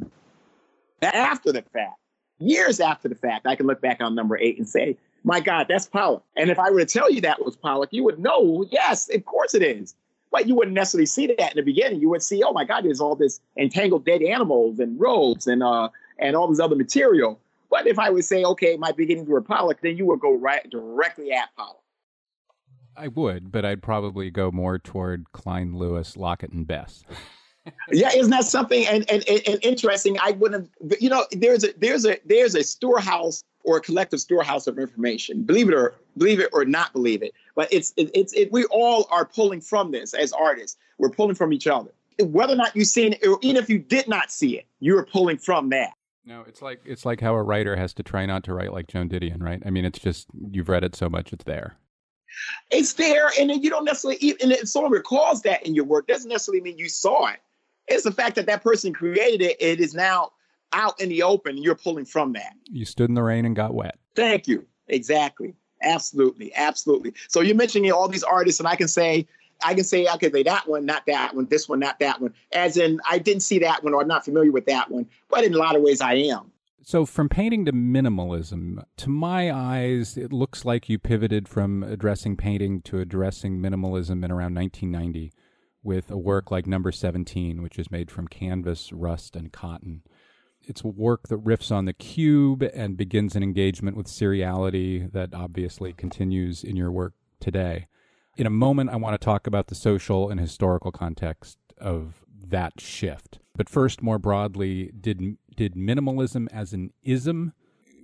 after 1.02 1.52
the 1.52 1.62
fact, 1.62 2.00
years 2.40 2.80
after 2.80 3.08
the 3.08 3.16
fact, 3.16 3.48
I 3.48 3.56
can 3.56 3.68
look 3.68 3.82
back 3.82 4.02
on 4.02 4.16
number 4.16 4.38
eight 4.38 4.58
and 4.58 4.68
say, 4.68 4.98
my 5.24 5.40
God, 5.40 5.68
that's 5.70 5.86
Pollock. 5.86 6.24
And 6.36 6.50
if 6.50 6.60
I 6.60 6.70
were 6.70 6.80
to 6.80 6.86
tell 6.86 7.12
you 7.12 7.22
that 7.22 7.44
was 7.44 7.56
Pollock, 7.56 7.90
you 7.92 8.04
would 8.04 8.20
know, 8.20 8.66
yes, 8.70 9.10
of 9.14 9.26
course 9.26 9.54
it 9.54 9.62
is. 9.62 9.96
But 10.32 10.48
you 10.48 10.56
wouldn't 10.56 10.76
necessarily 10.76 11.08
see 11.08 11.28
that 11.28 11.52
in 11.52 11.56
the 11.56 11.64
beginning. 11.64 12.02
You 12.02 12.10
would 12.10 12.22
see, 12.22 12.44
oh 12.44 12.54
my 12.54 12.64
God, 12.64 12.86
there's 12.86 13.02
all 13.02 13.16
this 13.16 13.42
entangled 13.58 14.06
dead 14.06 14.22
animals 14.22 14.80
and 14.80 15.00
robes 15.00 15.48
and 15.48 15.64
uh 15.64 15.90
and 16.20 16.36
all 16.36 16.48
this 16.48 16.60
other 16.60 16.76
material. 16.76 17.40
But 17.70 17.88
if 17.88 18.00
I 18.00 18.10
would 18.10 18.26
say, 18.26 18.44
okay, 18.44 18.78
my 18.78 18.92
beginnings 18.92 19.28
were 19.28 19.42
Pollock, 19.42 19.82
then 19.82 19.98
you 19.98 20.06
would 20.08 20.20
go 20.20 20.36
right 20.36 20.68
directly 20.70 21.32
at 21.32 21.50
Pollock. 21.56 21.84
I 22.98 23.08
would, 23.08 23.52
but 23.52 23.64
I'd 23.64 23.82
probably 23.82 24.30
go 24.30 24.52
more 24.52 24.78
toward 24.78 25.32
Kline, 25.32 25.78
Lewis, 25.78 26.18
Lockett, 26.18 26.52
and 26.52 26.68
Bess. 26.68 27.04
yeah, 27.92 28.12
isn't 28.14 28.32
that 28.32 28.46
something? 28.46 28.86
And, 28.88 29.10
and, 29.10 29.24
and 29.28 29.60
interesting. 29.64 30.18
I 30.22 30.32
wouldn't. 30.32 30.70
You 31.00 31.10
know, 31.10 31.26
there's 31.32 31.64
a 31.64 31.70
there's 31.78 32.06
a 32.06 32.18
there's 32.26 32.56
a 32.56 32.64
storehouse 32.64 33.44
or 33.64 33.78
a 33.78 33.82
collective 33.82 34.20
storehouse 34.20 34.68
of 34.68 34.80
information. 34.80 35.44
Believe 35.44 35.70
it 35.70 35.76
or 35.76 35.96
believe 36.18 36.40
it 36.40 36.50
or 36.52 36.66
not 36.66 36.92
believe 36.94 37.22
it, 37.22 37.34
but 37.56 37.72
it's 37.72 37.94
it, 37.98 38.10
it's 38.14 38.34
it, 38.34 38.52
we 38.52 38.66
all 38.66 39.08
are 39.12 39.26
pulling 39.26 39.62
from 39.62 39.92
this 39.92 40.14
as 40.14 40.34
artists. 40.34 40.78
We're 40.98 41.10
pulling 41.10 41.36
from 41.36 41.54
each 41.54 41.68
other. 41.68 41.92
Whether 42.20 42.54
or 42.54 42.58
not 42.58 42.76
you've 42.76 42.88
seen 42.88 43.14
it, 43.14 43.26
or 43.26 43.40
even 43.42 43.56
if 43.56 43.70
you 43.70 43.80
did 43.80 44.10
not 44.10 44.30
see 44.30 44.58
it, 44.58 44.66
you're 44.82 45.06
pulling 45.06 45.38
from 45.38 45.70
that. 45.70 45.94
No, 46.26 46.44
it's 46.48 46.62
like 46.62 46.82
it's 46.86 47.06
like 47.06 47.22
how 47.22 47.34
a 47.34 47.44
writer 47.44 47.76
has 47.76 47.94
to 47.96 48.04
try 48.04 48.26
not 48.26 48.44
to 48.44 48.54
write 48.54 48.74
like 48.74 48.88
Joan 48.88 49.10
Didion, 49.10 49.42
right? 49.42 49.62
I 49.66 49.70
mean, 49.70 49.86
it's 49.86 50.00
just 50.00 50.28
you've 50.52 50.70
read 50.70 50.84
it 50.84 50.96
so 50.96 51.10
much, 51.10 51.34
it's 51.34 51.46
there. 51.46 51.78
It's 52.70 52.94
there, 52.94 53.32
and 53.40 53.50
then 53.50 53.64
you 53.64 53.70
don't 53.70 53.86
necessarily. 53.86 54.36
And 54.42 54.52
if 54.52 54.70
someone 54.70 54.92
recalls 54.92 55.42
that 55.44 55.66
in 55.66 55.74
your 55.74 55.86
work, 55.86 56.08
doesn't 56.08 56.30
necessarily 56.30 56.62
mean 56.62 56.78
you 56.78 56.90
saw 56.90 57.28
it. 57.28 57.40
It's 57.88 58.04
the 58.04 58.12
fact 58.12 58.36
that 58.36 58.46
that 58.46 58.64
person 58.64 58.94
created 58.94 59.42
it. 59.42 59.58
It 59.60 59.80
is 59.80 59.96
now 59.96 60.32
out 60.74 61.00
in 61.02 61.10
the 61.10 61.24
open, 61.24 61.56
and 61.56 61.64
you're 61.64 61.76
pulling 61.76 62.06
from 62.06 62.34
that. 62.34 62.54
You 62.70 62.86
stood 62.86 63.10
in 63.10 63.16
the 63.16 63.24
rain 63.24 63.46
and 63.46 63.56
got 63.56 63.74
wet. 63.74 63.98
Thank 64.16 64.48
you. 64.48 64.66
Exactly. 64.88 65.56
Absolutely. 65.82 66.54
Absolutely. 66.56 67.14
So 67.30 67.42
you're 67.42 67.56
mentioning 67.56 67.92
all 67.92 68.08
these 68.08 68.24
artists, 68.24 68.60
and 68.60 68.68
I 68.68 68.76
can 68.76 68.88
say 68.88 69.28
I 69.64 69.74
can 69.74 69.84
say, 69.84 70.08
I 70.08 70.16
okay, 70.16 70.30
they 70.30 70.44
that 70.44 70.68
one, 70.68 70.86
not 70.86 71.06
that 71.08 71.36
one, 71.36 71.48
this 71.48 71.68
one, 71.68 71.80
not 71.80 72.00
that 72.00 72.22
one. 72.22 72.34
As 72.52 72.78
in, 72.78 73.00
I 73.10 73.20
didn't 73.20 73.44
see 73.44 73.60
that 73.60 73.84
one 73.84 73.94
or 73.94 74.02
I'm 74.02 74.08
not 74.08 74.26
familiar 74.26 74.52
with 74.52 74.66
that 74.66 74.90
one, 74.90 75.08
but 75.30 75.44
in 75.44 75.54
a 75.54 75.58
lot 75.58 75.76
of 75.76 75.82
ways 75.82 76.02
I 76.02 76.14
am. 76.14 76.52
So, 76.82 77.06
from 77.06 77.30
painting 77.30 77.66
to 77.66 77.74
minimalism, 77.74 78.84
to 78.98 79.10
my 79.10 79.52
eyes, 79.52 80.18
it 80.18 80.32
looks 80.32 80.66
like 80.66 80.90
you 80.90 80.98
pivoted 80.98 81.48
from 81.48 81.84
addressing 81.84 82.38
painting 82.38 82.82
to 82.84 83.00
addressing 83.00 83.60
minimalism 83.60 84.24
in 84.24 84.32
around 84.32 84.56
1990 84.56 85.32
with 85.84 86.10
a 86.10 86.18
work 86.18 86.52
like 86.52 86.66
Number 86.66 86.92
17, 86.92 87.62
which 87.62 87.78
is 87.78 87.92
made 87.92 88.10
from 88.10 88.28
canvas, 88.28 88.92
rust, 88.92 89.36
and 89.36 89.52
cotton. 89.52 90.04
It's 90.62 90.84
a 90.84 90.88
work 90.88 91.28
that 91.28 91.44
riffs 91.44 91.72
on 91.72 91.86
the 91.86 91.94
cube 91.94 92.64
and 92.74 92.98
begins 92.98 93.36
an 93.36 93.44
engagement 93.44 93.98
with 93.98 94.08
seriality 94.08 95.12
that 95.12 95.34
obviously 95.34 95.94
continues 95.94 96.64
in 96.64 96.76
your 96.76 96.92
work 96.92 97.14
today. 97.40 97.88
In 98.38 98.46
a 98.46 98.52
moment, 98.52 98.90
I 98.90 98.96
want 98.96 99.20
to 99.20 99.24
talk 99.24 99.48
about 99.48 99.68
the 99.68 99.76
social 99.76 100.30
and 100.30 100.40
historical 100.40 100.92
context 100.92 101.58
of 101.78 102.24
that 102.48 102.80
shift. 102.80 103.40
But 103.56 103.70
first, 103.70 104.02
more 104.02 104.20
broadly, 104.20 104.92
did 105.00 105.38
did 105.56 105.76
minimalism 105.76 106.48
as 106.52 106.74
an 106.74 106.92
ism 107.04 107.54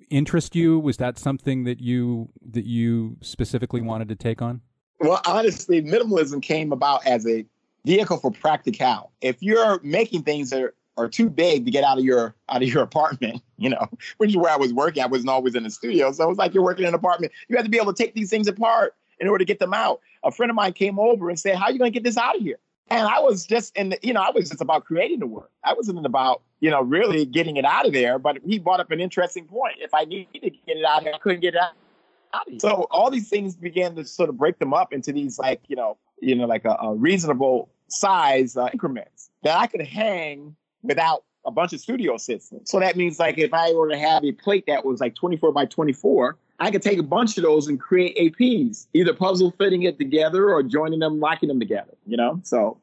interest 0.10 0.56
you? 0.56 0.80
Was 0.80 0.98
that 0.98 1.18
something 1.18 1.64
that 1.64 1.80
you 1.80 2.30
that 2.42 2.66
you 2.66 3.18
specifically 3.22 3.82
wanted 3.82 4.10
to 4.10 4.16
take 4.16 4.42
on? 4.42 4.62
Well, 5.00 5.22
honestly, 5.26 5.82
minimalism 5.82 6.42
came 6.42 6.72
about 6.72 7.06
as 7.06 7.28
a 7.28 7.46
vehicle 7.86 8.18
for 8.18 8.32
practical. 8.32 9.12
If 9.22 9.42
you're 9.42 9.80
making 9.84 10.24
things 10.24 10.50
that 10.50 10.62
are, 10.62 10.74
are 10.98 11.10
too 11.10 11.30
big 11.30 11.66
to 11.66 11.72
get 11.72 11.84
out 11.84 11.98
of 11.98 12.04
your 12.04 12.36
out 12.50 12.62
of 12.62 12.68
your 12.68 12.84
apartment, 12.84 13.42
you 13.58 13.70
know, 13.70 13.88
which 14.18 14.32
is 14.32 14.38
where 14.38 14.52
I 14.52 14.58
was 14.58 14.74
working. 14.74 15.04
I 15.04 15.08
wasn't 15.08 15.30
always 15.30 15.56
in 15.56 15.64
the 15.64 15.70
studio, 15.70 16.12
so 16.12 16.26
it 16.26 16.28
was 16.28 16.38
like 16.38 16.54
you're 16.54 16.64
working 16.64 16.84
in 16.84 16.90
an 16.90 16.96
apartment. 16.96 17.32
You 17.48 17.56
have 17.56 17.66
to 17.66 17.72
be 17.72 17.78
able 17.78 17.94
to 17.94 18.04
take 18.04 18.14
these 18.14 18.30
things 18.30 18.48
apart 18.48 18.96
in 19.20 19.28
order 19.28 19.40
to 19.40 19.46
get 19.46 19.60
them 19.60 19.74
out. 19.74 20.02
A 20.24 20.32
friend 20.32 20.50
of 20.50 20.56
mine 20.56 20.74
came 20.74 21.00
over 21.00 21.30
and 21.30 21.40
said, 21.40 21.56
"How 21.56 21.66
are 21.66 21.72
you 21.72 21.80
going 21.80 21.92
to 21.92 21.94
get 21.94 22.04
this 22.04 22.18
out 22.18 22.36
of 22.36 22.42
here?" 22.42 22.60
And 22.90 23.08
I 23.08 23.20
was 23.20 23.46
just 23.46 23.76
in 23.76 23.90
the, 23.90 24.00
you 24.04 24.14
know, 24.14 24.22
I 24.22 24.30
was 24.30 24.50
just 24.50 24.62
about 24.62 24.86
creating 24.86 25.20
the 25.20 25.28
work. 25.28 25.50
I 25.64 25.74
wasn't 25.74 26.06
about, 26.06 26.44
you 26.60 26.70
know, 26.70 26.82
really 26.82 27.26
getting 27.26 27.58
it 27.58 27.66
out 27.66 27.88
of 27.88 27.94
there. 27.94 28.20
But 28.20 28.38
he 28.46 28.60
brought 28.60 28.80
up 28.80 28.92
an 28.92 29.00
interesting 29.00 29.46
point. 29.46 29.78
If 29.80 29.94
I 29.94 30.06
needed 30.06 30.28
to 30.34 30.40
get 30.40 30.78
it 30.78 30.86
out 30.86 31.08
I 31.08 31.18
couldn't 31.18 31.42
get 31.42 31.56
it 31.56 31.62
out. 31.62 31.74
So 32.60 32.88
all 32.92 33.10
these 33.10 33.30
things 33.30 33.56
began 33.56 33.96
to 33.96 34.06
sort 34.06 34.30
of 34.30 34.38
break 34.38 34.60
them 34.60 34.74
up 34.74 34.94
into 34.94 35.14
these 35.14 35.40
like, 35.40 35.62
you 35.68 35.76
know, 35.76 35.98
you 36.22 36.36
know, 36.36 36.46
like 36.46 36.66
a, 36.66 36.78
a 36.82 36.94
reasonable 36.94 37.70
size 37.88 38.58
uh, 38.58 38.70
increments 38.74 39.30
that 39.44 39.58
I 39.58 39.68
could 39.68 39.82
hang 39.82 40.56
without 40.84 41.24
a 41.46 41.52
bunch 41.52 41.74
of 41.74 41.80
studio 41.80 42.18
systems. 42.18 42.70
So 42.70 42.80
that 42.80 42.98
means 42.98 43.20
like 43.20 43.38
if 43.38 43.54
I 43.54 43.72
were 43.74 43.90
to 43.90 43.98
have 43.98 44.24
a 44.26 44.32
plate 44.32 44.66
that 44.68 44.86
was 44.86 45.00
like 45.00 45.16
24 45.16 45.54
by 45.54 45.66
24, 45.66 46.38
I 46.60 46.72
could 46.72 46.82
take 46.82 47.00
a 47.00 47.04
bunch 47.04 47.38
of 47.38 47.44
those 47.44 47.68
and 47.68 47.80
create 47.80 48.18
APs, 48.18 48.88
either 48.94 49.14
puzzle 49.14 49.52
fitting 49.58 49.84
it 49.84 49.98
together 49.98 50.52
or 50.52 50.64
joining 50.64 51.00
them, 51.00 51.20
locking 51.20 51.50
them 51.50 51.60
together. 51.60 51.94
You 52.06 52.18
know, 52.18 52.40
so 52.44 52.78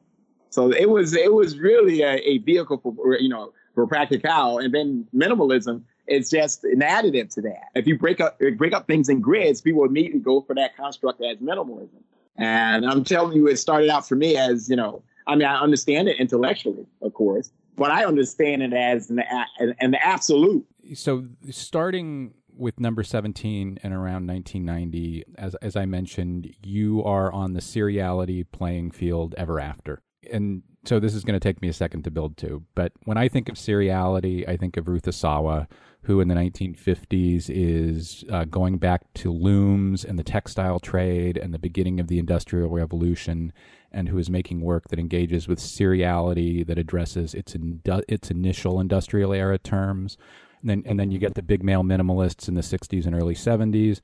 so 0.49 0.71
it 0.71 0.89
was 0.89 1.15
it 1.15 1.33
was 1.33 1.57
really 1.57 2.01
a, 2.01 2.15
a 2.17 2.37
vehicle 2.39 2.77
for 2.77 3.17
you 3.19 3.29
know 3.29 3.53
for 3.73 3.87
practical, 3.87 4.59
and 4.59 4.73
then 4.73 5.07
minimalism 5.13 5.81
is 6.07 6.29
just 6.29 6.63
an 6.63 6.81
additive 6.81 7.33
to 7.33 7.41
that. 7.41 7.69
If 7.75 7.87
you 7.87 7.97
break 7.97 8.21
up 8.21 8.39
break 8.57 8.73
up 8.73 8.85
things 8.87 9.09
in 9.09 9.21
grids, 9.21 9.61
people 9.61 9.83
immediately 9.83 10.19
go 10.19 10.41
for 10.41 10.53
that 10.55 10.77
construct 10.77 11.21
as 11.23 11.37
minimalism. 11.37 12.01
And 12.37 12.85
I'm 12.85 13.03
telling 13.03 13.35
you, 13.35 13.47
it 13.47 13.57
started 13.57 13.89
out 13.89 14.07
for 14.07 14.15
me 14.15 14.37
as 14.37 14.69
you 14.69 14.75
know. 14.75 15.03
I 15.25 15.35
mean, 15.35 15.47
I 15.47 15.59
understand 15.59 16.09
it 16.09 16.19
intellectually, 16.19 16.85
of 17.01 17.13
course, 17.13 17.51
but 17.75 17.89
I 17.91 18.05
understand 18.05 18.61
it 18.61 18.73
as 18.73 19.09
an, 19.09 19.23
an, 19.59 19.73
an 19.79 19.95
absolute. 19.95 20.65
So 20.93 21.25
starting 21.49 22.33
with 22.55 22.79
number 22.79 23.03
17 23.03 23.79
and 23.83 23.93
around 23.93 24.27
1990 24.27 25.23
as 25.37 25.55
as 25.55 25.75
I 25.75 25.85
mentioned 25.85 26.55
you 26.63 27.03
are 27.03 27.31
on 27.31 27.53
the 27.53 27.59
seriality 27.59 28.45
playing 28.51 28.91
field 28.91 29.35
ever 29.37 29.59
after. 29.59 30.01
And 30.31 30.63
so 30.85 30.99
this 30.99 31.13
is 31.13 31.23
going 31.23 31.39
to 31.39 31.43
take 31.43 31.61
me 31.61 31.67
a 31.67 31.73
second 31.73 32.03
to 32.03 32.11
build 32.11 32.37
to 32.37 32.63
but 32.75 32.91
when 33.05 33.17
I 33.17 33.27
think 33.27 33.49
of 33.49 33.55
seriality 33.55 34.47
I 34.47 34.57
think 34.57 34.77
of 34.77 34.87
Ruth 34.87 35.05
Asawa 35.05 35.67
who 36.03 36.19
in 36.19 36.27
the 36.27 36.35
1950s 36.35 37.49
is 37.49 38.25
uh, 38.29 38.43
going 38.45 38.77
back 38.77 39.01
to 39.13 39.31
looms 39.31 40.03
and 40.03 40.19
the 40.19 40.23
textile 40.23 40.79
trade 40.79 41.37
and 41.37 41.53
the 41.53 41.59
beginning 41.59 41.99
of 41.99 42.07
the 42.07 42.19
industrial 42.19 42.69
revolution 42.69 43.53
and 43.91 44.09
who 44.09 44.17
is 44.17 44.29
making 44.29 44.61
work 44.61 44.89
that 44.89 44.99
engages 44.99 45.47
with 45.47 45.59
seriality 45.59 46.65
that 46.65 46.77
addresses 46.77 47.33
its 47.33 47.55
its 47.85 48.29
initial 48.29 48.79
industrial 48.79 49.33
era 49.33 49.57
terms 49.57 50.17
and 50.63 50.69
then 50.69 50.83
and 50.85 50.99
then 50.99 51.11
you 51.11 51.19
get 51.19 51.35
the 51.35 51.43
big 51.43 51.63
male 51.63 51.83
minimalists 51.83 52.47
in 52.47 52.55
the 52.55 52.61
60s 52.61 53.05
and 53.05 53.13
early 53.13 53.35
70s 53.35 54.01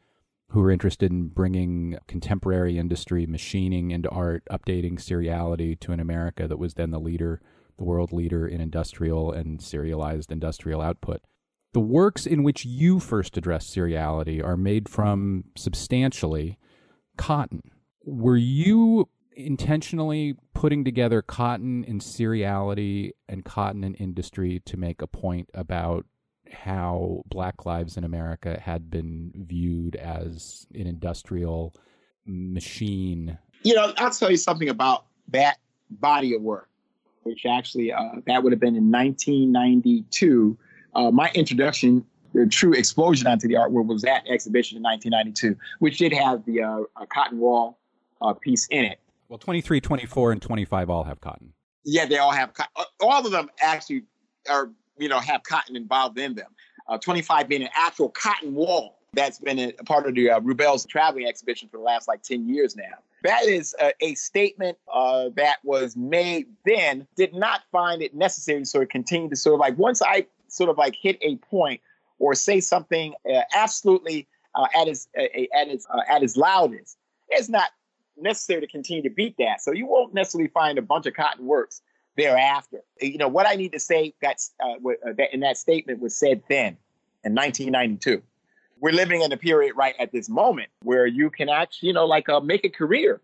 who 0.50 0.62
are 0.62 0.72
interested 0.72 1.12
in 1.12 1.28
bringing 1.28 1.98
contemporary 2.08 2.78
industry 2.78 3.26
machining 3.26 3.92
into 3.92 4.10
art, 4.10 4.44
updating 4.52 4.94
seriality 4.94 5.80
to 5.80 5.92
an 5.92 6.00
America 6.00 6.48
that 6.48 6.58
was 6.58 6.74
then 6.74 6.90
the 6.90 7.00
leader, 7.00 7.40
the 7.78 7.84
world 7.84 8.12
leader 8.12 8.48
in 8.48 8.60
industrial 8.60 9.32
and 9.32 9.62
serialized 9.62 10.32
industrial 10.32 10.82
output. 10.82 11.22
The 11.74 11.80
works 11.80 12.26
in 12.26 12.42
which 12.42 12.66
you 12.66 13.00
first 13.00 13.38
address 13.38 13.70
seriality 13.70 14.44
are 14.44 14.58
made 14.58 14.90
from 14.90 15.44
substantially 15.56 16.58
cotton. 17.16 17.62
Were 18.04 18.38
you 18.38 19.08
intentionally 19.36 20.36
putting 20.56 20.84
together 20.84 21.22
cotton 21.22 21.86
and 21.88 22.02
seriality 22.02 23.12
and 23.30 23.46
cotton 23.46 23.84
and 23.84 23.96
industry 24.00 24.62
to 24.66 24.78
make 24.78 25.02
a 25.04 25.08
point 25.08 25.48
about 25.54 26.08
how 26.52 27.24
black 27.28 27.66
lives 27.66 27.98
in 27.98 28.04
America 28.04 28.60
had 28.60 28.90
been 28.90 29.32
viewed 29.36 29.96
as 29.96 30.68
an 30.74 30.88
industrial 30.88 31.76
machine. 32.26 33.38
You 33.64 33.76
know, 33.76 33.94
I'll 33.98 34.12
tell 34.12 34.32
you 34.32 34.38
something 34.38 34.70
about 34.70 35.06
that 35.30 35.58
body 35.90 36.36
of 36.36 36.42
work, 36.42 36.70
which 37.24 37.46
actually 37.46 37.92
uh, 37.92 38.02
that 38.28 38.44
would 38.44 38.54
have 38.54 38.60
been 38.60 38.76
in 38.76 38.92
1992. 38.92 40.58
Uh, 40.96 41.12
my 41.12 41.32
introduction, 41.34 42.06
the 42.34 42.48
true 42.48 42.74
explosion 42.74 43.28
onto 43.28 43.48
the 43.48 43.56
art 43.56 43.72
world 43.72 43.88
was 43.88 44.02
that 44.04 44.24
exhibition 44.28 44.78
in 44.78 44.84
1992, 44.84 45.60
which 45.80 45.98
did 45.98 46.14
have 46.14 46.46
the 46.46 46.62
uh, 46.62 46.84
cotton 47.14 47.40
wall 47.40 47.80
uh, 48.22 48.34
piece 48.34 48.68
in 48.68 48.86
it. 48.86 49.00
Well, 49.28 49.40
23, 49.40 49.80
24, 49.80 50.32
and 50.32 50.42
25 50.42 50.90
all 50.90 51.04
have 51.04 51.22
cotton. 51.22 51.54
Yeah, 51.86 52.06
they 52.06 52.18
all 52.18 52.32
have 52.32 52.54
cotton. 52.54 52.72
All 53.00 53.26
of 53.26 53.32
them 53.32 53.50
actually 53.62 54.04
are 54.50 54.72
you 55.00 55.10
know, 55.10 55.20
have 55.20 55.44
cotton 55.44 55.76
involved 55.76 56.18
in 56.18 56.36
them. 56.36 56.52
Uh, 56.88 56.98
25 56.98 57.48
being 57.48 57.64
an 57.64 57.70
actual 57.76 58.10
cotton 58.10 58.54
wall 58.54 59.00
that's 59.14 59.40
been 59.40 59.60
a, 59.60 59.72
part 59.86 60.08
of 60.08 60.16
the 60.16 60.30
uh, 60.30 60.40
Rubell's 60.40 60.86
traveling 60.86 61.26
exhibition 61.26 61.70
for 61.70 61.78
the 61.78 61.84
last 61.84 62.08
like 62.08 62.22
10 62.24 62.48
years 62.48 62.76
now. 62.76 62.84
That 63.24 63.46
is 63.46 63.76
a, 63.82 63.92
a 64.02 64.16
statement 64.16 64.78
uh, 64.92 65.30
that 65.36 65.58
was 65.64 65.96
made 65.96 66.48
then, 66.66 67.08
did 67.16 67.34
not 67.34 67.62
find 67.72 68.02
it 68.02 68.16
necessary 68.16 68.60
to 68.60 68.66
sort 68.66 68.84
of 68.84 68.90
continue 68.90 69.30
to 69.30 69.36
sort 69.36 69.56
of 69.56 69.60
like, 69.60 69.78
once 69.78 70.02
I 70.02 70.28
sort 70.48 70.70
of 70.70 70.78
like 70.78 70.96
hit 71.00 71.18
a 71.22 71.36
point 71.38 71.82
or 72.18 72.34
say 72.36 72.60
something 72.60 73.14
uh, 73.30 73.42
absolutely 73.54 74.28
uh, 74.56 74.68
at 74.80 74.88
its, 74.88 75.08
at, 75.16 75.30
its, 75.68 75.86
uh, 75.94 76.02
at 76.10 76.24
its 76.24 76.38
loudest, 76.38 76.98
it's 77.30 77.50
not 77.50 77.72
necessary 78.18 78.62
to 78.62 78.68
continue 78.68 79.04
to 79.04 79.10
beat 79.10 79.36
that. 79.38 79.62
So 79.62 79.72
you 79.72 79.86
won't 79.86 80.14
necessarily 80.14 80.50
find 80.50 80.78
a 80.78 80.82
bunch 80.82 81.06
of 81.06 81.14
cotton 81.14 81.46
works 81.46 81.82
thereafter. 82.20 82.82
You 83.02 83.18
know, 83.18 83.28
what 83.28 83.48
I 83.48 83.56
need 83.56 83.72
to 83.72 83.80
say 83.80 84.14
that's 84.22 84.52
uh, 84.64 84.74
uh, 84.74 85.14
that 85.18 85.34
in 85.34 85.40
that 85.42 85.58
statement 85.58 86.00
was 86.00 86.16
said 86.16 86.44
then 86.50 86.78
in 87.24 87.34
1992. 87.34 88.22
We're 88.82 88.94
living 88.94 89.22
in 89.22 89.32
a 89.32 89.38
period 89.38 89.76
right 89.76 89.96
at 90.00 90.12
this 90.12 90.30
moment 90.30 90.70
where 90.84 91.06
you 91.06 91.30
can 91.30 91.50
actually, 91.50 91.88
you 91.88 91.94
know, 91.94 92.06
like 92.06 92.30
uh, 92.30 92.40
make 92.40 92.64
a 92.64 92.70
career, 92.70 93.20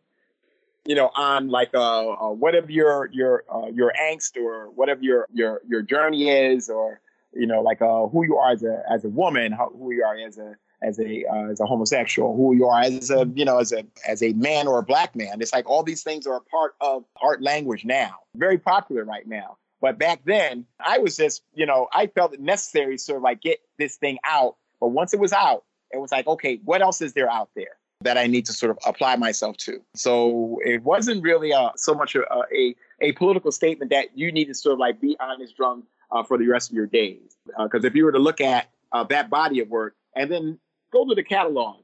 you 0.86 0.96
know, 0.96 1.12
on 1.16 1.50
like 1.50 1.70
uh, 1.74 2.10
uh 2.10 2.30
whatever 2.32 2.72
your 2.72 3.10
your 3.14 3.44
uh, 3.54 3.68
your 3.68 3.94
angst 4.02 4.38
or 4.38 4.70
whatever 4.72 5.02
your 5.02 5.28
your 5.34 5.62
your 5.68 5.82
journey 5.82 6.30
is, 6.30 6.70
or 6.70 7.00
you 7.34 7.48
know, 7.48 7.62
like 7.62 7.82
uh, 7.82 8.08
who 8.08 8.26
you 8.26 8.38
are 8.38 8.52
as 8.52 8.64
a 8.64 8.84
as 8.90 9.06
a 9.06 9.10
woman, 9.10 9.52
how, 9.52 9.70
who 9.70 9.92
you 9.92 10.04
are 10.04 10.18
as 10.18 10.38
a 10.38 10.56
as 10.86 11.00
a 11.00 11.26
uh, 11.26 11.52
as 11.52 11.60
a 11.60 11.66
homosexual, 11.66 12.36
who 12.36 12.56
you 12.56 12.68
are 12.68 12.82
as 12.82 13.10
a 13.10 13.30
you 13.34 13.46
know 13.46 13.60
as 13.60 13.72
a 13.72 13.86
as 14.08 14.22
a 14.22 14.34
man 14.34 14.68
or 14.68 14.80
a 14.80 14.84
black 14.84 15.16
man. 15.16 15.42
It's 15.42 15.54
like 15.54 15.70
all 15.70 15.84
these 15.84 16.04
things 16.04 16.28
are 16.28 16.38
a 16.38 16.42
part 16.42 16.76
of 16.82 17.04
art 17.22 17.42
language 17.42 17.86
now, 17.86 18.16
very 18.36 18.58
popular 18.58 19.04
right 19.04 19.28
now. 19.28 19.58
But 19.82 20.00
back 20.00 20.22
then, 20.26 20.66
I 20.80 21.00
was 21.00 21.18
just 21.18 21.44
you 21.54 21.66
know 21.66 21.88
I 21.94 22.08
felt 22.08 22.34
it 22.34 22.40
necessary 22.40 22.98
to 22.98 23.04
sort 23.04 23.18
of 23.18 23.24
like 23.24 23.42
get 23.42 23.60
this 23.78 23.96
thing 23.98 24.18
out. 24.26 24.56
But 24.80 24.90
once 24.90 25.14
it 25.14 25.20
was 25.20 25.34
out, 25.34 25.64
it 25.92 25.98
was 25.98 26.12
like 26.12 26.28
okay, 26.28 26.60
what 26.64 26.82
else 26.82 27.02
is 27.02 27.14
there 27.14 27.30
out 27.30 27.50
there? 27.56 27.78
that 28.02 28.18
I 28.18 28.28
need 28.28 28.46
to 28.46 28.54
sort 28.54 28.70
of 28.70 28.78
apply 28.86 29.16
myself 29.16 29.58
to. 29.58 29.82
So 29.96 30.60
it 30.64 30.84
wasn't 30.84 31.24
really 31.24 31.54
uh, 31.54 31.72
so 31.76 31.94
much 31.94 32.14
a, 32.14 32.22
a, 32.54 32.76
a 33.02 33.14
political 33.14 33.52
statement 33.52 33.90
that 33.92 34.16
you 34.16 34.32
need 34.32 34.46
to 34.46 34.54
sort 34.54 34.74
of 34.74 34.80
like 34.80 35.00
be 35.00 35.18
on 35.20 35.40
this 35.40 35.54
drum 35.54 35.84
uh, 36.12 36.22
for 36.24 36.38
the 36.38 36.46
rest 36.48 36.70
of 36.70 36.76
your 36.76 36.88
days. 36.88 37.38
Because 37.46 37.84
uh, 37.84 37.88
if 37.88 37.96
you 37.96 38.06
were 38.06 38.12
to 38.12 38.20
look 38.20 38.42
at 38.42 38.70
uh, 38.92 39.06
that 39.06 39.30
body 39.30 39.60
of 39.60 39.70
work 39.70 39.96
and 40.16 40.32
then 40.32 40.60
go 40.96 41.06
to 41.08 41.16
the 41.16 41.24
catalog 41.24 41.78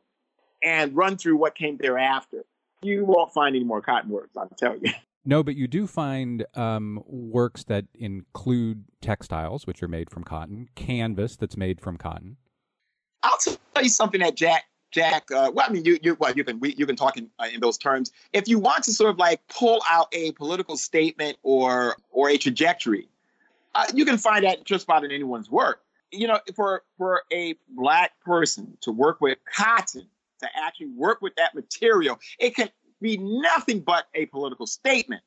and 0.64 0.96
run 0.96 1.18
through 1.18 1.38
what 1.38 1.56
came 1.56 1.78
thereafter. 1.78 2.46
You 2.82 3.06
won't 3.06 3.34
find 3.34 3.56
any 3.56 3.66
more 3.66 3.82
cotton 3.82 4.10
works, 4.10 4.36
I'll 4.38 4.50
tell 4.58 4.78
you. 4.78 4.92
No, 5.24 5.44
but 5.44 5.56
you 5.56 5.68
do 5.68 5.86
find 5.86 6.48
um, 6.56 7.04
works 7.06 7.64
that 7.66 7.86
include 7.94 8.86
textiles, 9.02 9.68
which 9.68 9.84
are 9.84 9.88
made 9.88 10.10
from 10.10 10.24
cotton, 10.24 10.68
canvas 10.74 11.36
that's 11.36 11.56
made 11.56 11.80
from 11.80 11.98
cotton. 11.98 12.38
I'll 13.22 13.38
tell 13.38 13.84
you 13.84 13.90
something 13.90 14.20
that 14.22 14.34
Jack 14.34 14.64
Jack. 14.90 15.32
Uh, 15.32 15.52
well, 15.54 15.68
I 15.70 15.72
mean, 15.72 15.86
you 15.86 16.00
you 16.02 16.18
well, 16.20 16.34
you 16.34 16.44
can 16.44 16.60
we, 16.60 16.74
you 16.74 16.88
can 16.88 16.96
talk 16.96 17.18
in, 17.18 17.30
uh, 17.38 17.46
in 17.54 17.60
those 17.60 17.78
terms. 17.78 18.12
If 18.34 18.48
you 18.48 18.58
want 18.58 18.84
to 18.86 18.94
sort 18.94 19.12
of 19.12 19.20
like 19.20 19.48
pull 19.48 19.84
out 19.88 20.08
a 20.12 20.32
political 20.32 20.76
statement 20.76 21.38
or 21.44 21.98
or 22.10 22.32
a 22.32 22.38
trajectory, 22.38 23.08
uh, 23.76 23.86
you 23.94 24.06
can 24.06 24.18
find 24.18 24.44
that 24.44 24.64
just 24.66 24.86
about 24.86 25.04
in 25.04 25.12
anyone's 25.12 25.52
work 25.52 25.84
you 26.12 26.28
know, 26.28 26.40
for 26.56 26.84
for 26.98 27.24
a 27.32 27.56
black 27.70 28.20
person 28.22 28.78
to 28.82 28.92
work 28.92 29.22
with 29.22 29.38
cotton, 29.56 30.08
to 30.40 30.48
actually 30.56 30.88
work 30.88 31.22
with 31.22 31.36
that 31.36 31.56
material, 31.56 32.20
it 32.40 32.56
can 32.56 32.70
be 33.02 33.18
nothing 33.18 33.80
but 33.80 34.06
a 34.14 34.26
political 34.28 34.68
statement. 34.68 35.24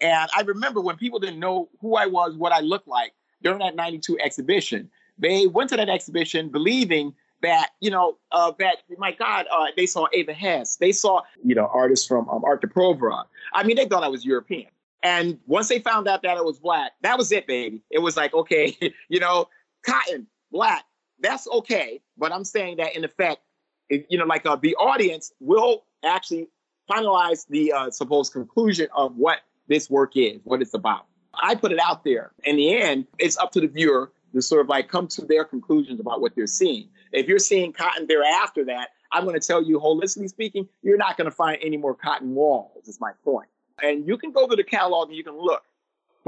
And 0.00 0.30
I 0.36 0.42
remember 0.42 0.80
when 0.80 0.96
people 0.96 1.18
didn't 1.18 1.40
know 1.40 1.68
who 1.80 1.96
I 1.96 2.06
was, 2.06 2.36
what 2.36 2.52
I 2.52 2.60
looked 2.60 2.88
like 2.88 3.12
during 3.42 3.58
that 3.58 3.76
92 3.76 4.18
exhibition, 4.20 4.90
they 5.18 5.46
went 5.46 5.70
to 5.70 5.76
that 5.76 5.88
exhibition 5.88 6.48
believing 6.48 7.14
that, 7.42 7.70
you 7.80 7.90
know, 7.90 8.16
uh, 8.32 8.52
that, 8.58 8.78
my 8.98 9.12
God, 9.12 9.46
uh, 9.50 9.66
they 9.76 9.86
saw 9.86 10.06
Eva 10.12 10.32
Hesse. 10.32 10.76
They 10.76 10.92
saw, 10.92 11.22
you 11.44 11.54
know, 11.54 11.68
artists 11.72 12.06
from 12.06 12.28
um, 12.28 12.44
Arte 12.44 12.66
Povera. 12.66 13.24
I 13.52 13.62
mean, 13.62 13.76
they 13.76 13.86
thought 13.86 14.02
I 14.02 14.08
was 14.08 14.24
European. 14.24 14.68
And 15.02 15.38
once 15.46 15.68
they 15.68 15.78
found 15.78 16.08
out 16.08 16.22
that 16.22 16.36
I 16.36 16.40
was 16.40 16.58
black, 16.58 16.92
that 17.02 17.16
was 17.16 17.30
it, 17.30 17.46
baby. 17.46 17.82
It 17.90 18.00
was 18.00 18.16
like, 18.16 18.34
okay, 18.34 18.76
you 19.08 19.20
know, 19.20 19.48
cotton, 19.84 20.26
black, 20.50 20.84
that's 21.20 21.48
okay. 21.48 22.00
But 22.16 22.32
I'm 22.32 22.44
saying 22.44 22.78
that 22.78 22.96
in 22.96 23.04
effect, 23.04 23.40
it, 23.88 24.06
you 24.08 24.18
know, 24.18 24.26
like 24.26 24.46
uh, 24.46 24.56
the 24.56 24.74
audience 24.76 25.32
will 25.40 25.84
actually 26.04 26.48
finalize 26.90 27.46
the 27.48 27.72
uh, 27.72 27.90
supposed 27.90 28.32
conclusion 28.32 28.88
of 28.94 29.16
what 29.16 29.40
this 29.68 29.90
work 29.90 30.16
is, 30.16 30.40
what 30.44 30.62
it's 30.62 30.74
about. 30.74 31.06
I 31.34 31.54
put 31.54 31.72
it 31.72 31.78
out 31.78 32.04
there. 32.04 32.32
In 32.44 32.56
the 32.56 32.80
end, 32.80 33.06
it's 33.18 33.36
up 33.36 33.52
to 33.52 33.60
the 33.60 33.66
viewer 33.66 34.12
to 34.34 34.42
sort 34.42 34.60
of 34.60 34.68
like 34.68 34.88
come 34.88 35.06
to 35.08 35.24
their 35.24 35.44
conclusions 35.44 36.00
about 36.00 36.20
what 36.20 36.34
they're 36.34 36.46
seeing. 36.46 36.88
If 37.12 37.26
you're 37.26 37.38
seeing 37.38 37.72
cotton 37.72 38.06
there 38.06 38.22
after 38.22 38.64
that, 38.66 38.88
I'm 39.12 39.24
going 39.24 39.38
to 39.38 39.46
tell 39.46 39.62
you, 39.62 39.78
holistically 39.78 40.28
speaking, 40.28 40.68
you're 40.82 40.98
not 40.98 41.16
going 41.16 41.26
to 41.26 41.34
find 41.34 41.58
any 41.62 41.76
more 41.76 41.94
cotton 41.94 42.34
walls, 42.34 42.86
is 42.86 43.00
my 43.00 43.12
point. 43.24 43.48
And 43.82 44.06
you 44.06 44.18
can 44.18 44.32
go 44.32 44.46
to 44.46 44.56
the 44.56 44.64
catalog 44.64 45.08
and 45.08 45.16
you 45.16 45.24
can 45.24 45.38
look. 45.38 45.62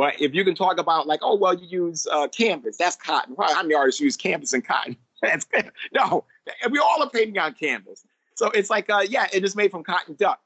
But 0.00 0.18
if 0.18 0.34
you 0.34 0.44
can 0.46 0.54
talk 0.54 0.80
about 0.80 1.06
like, 1.06 1.20
oh, 1.22 1.34
well, 1.34 1.52
you 1.52 1.84
use 1.84 2.06
uh, 2.10 2.26
canvas, 2.28 2.78
that's 2.78 2.96
cotton. 2.96 3.36
How 3.38 3.60
many 3.60 3.74
artists 3.74 4.00
use 4.00 4.16
canvas 4.16 4.54
and 4.54 4.66
cotton? 4.66 4.96
no, 5.92 6.24
we 6.70 6.78
all 6.78 7.02
are 7.02 7.10
painting 7.10 7.36
on 7.36 7.52
canvas. 7.52 8.06
So 8.34 8.48
it's 8.52 8.70
like, 8.70 8.88
uh, 8.88 9.04
yeah, 9.06 9.26
it 9.30 9.44
is 9.44 9.54
made 9.54 9.70
from 9.70 9.84
cotton 9.84 10.14
duck. 10.14 10.40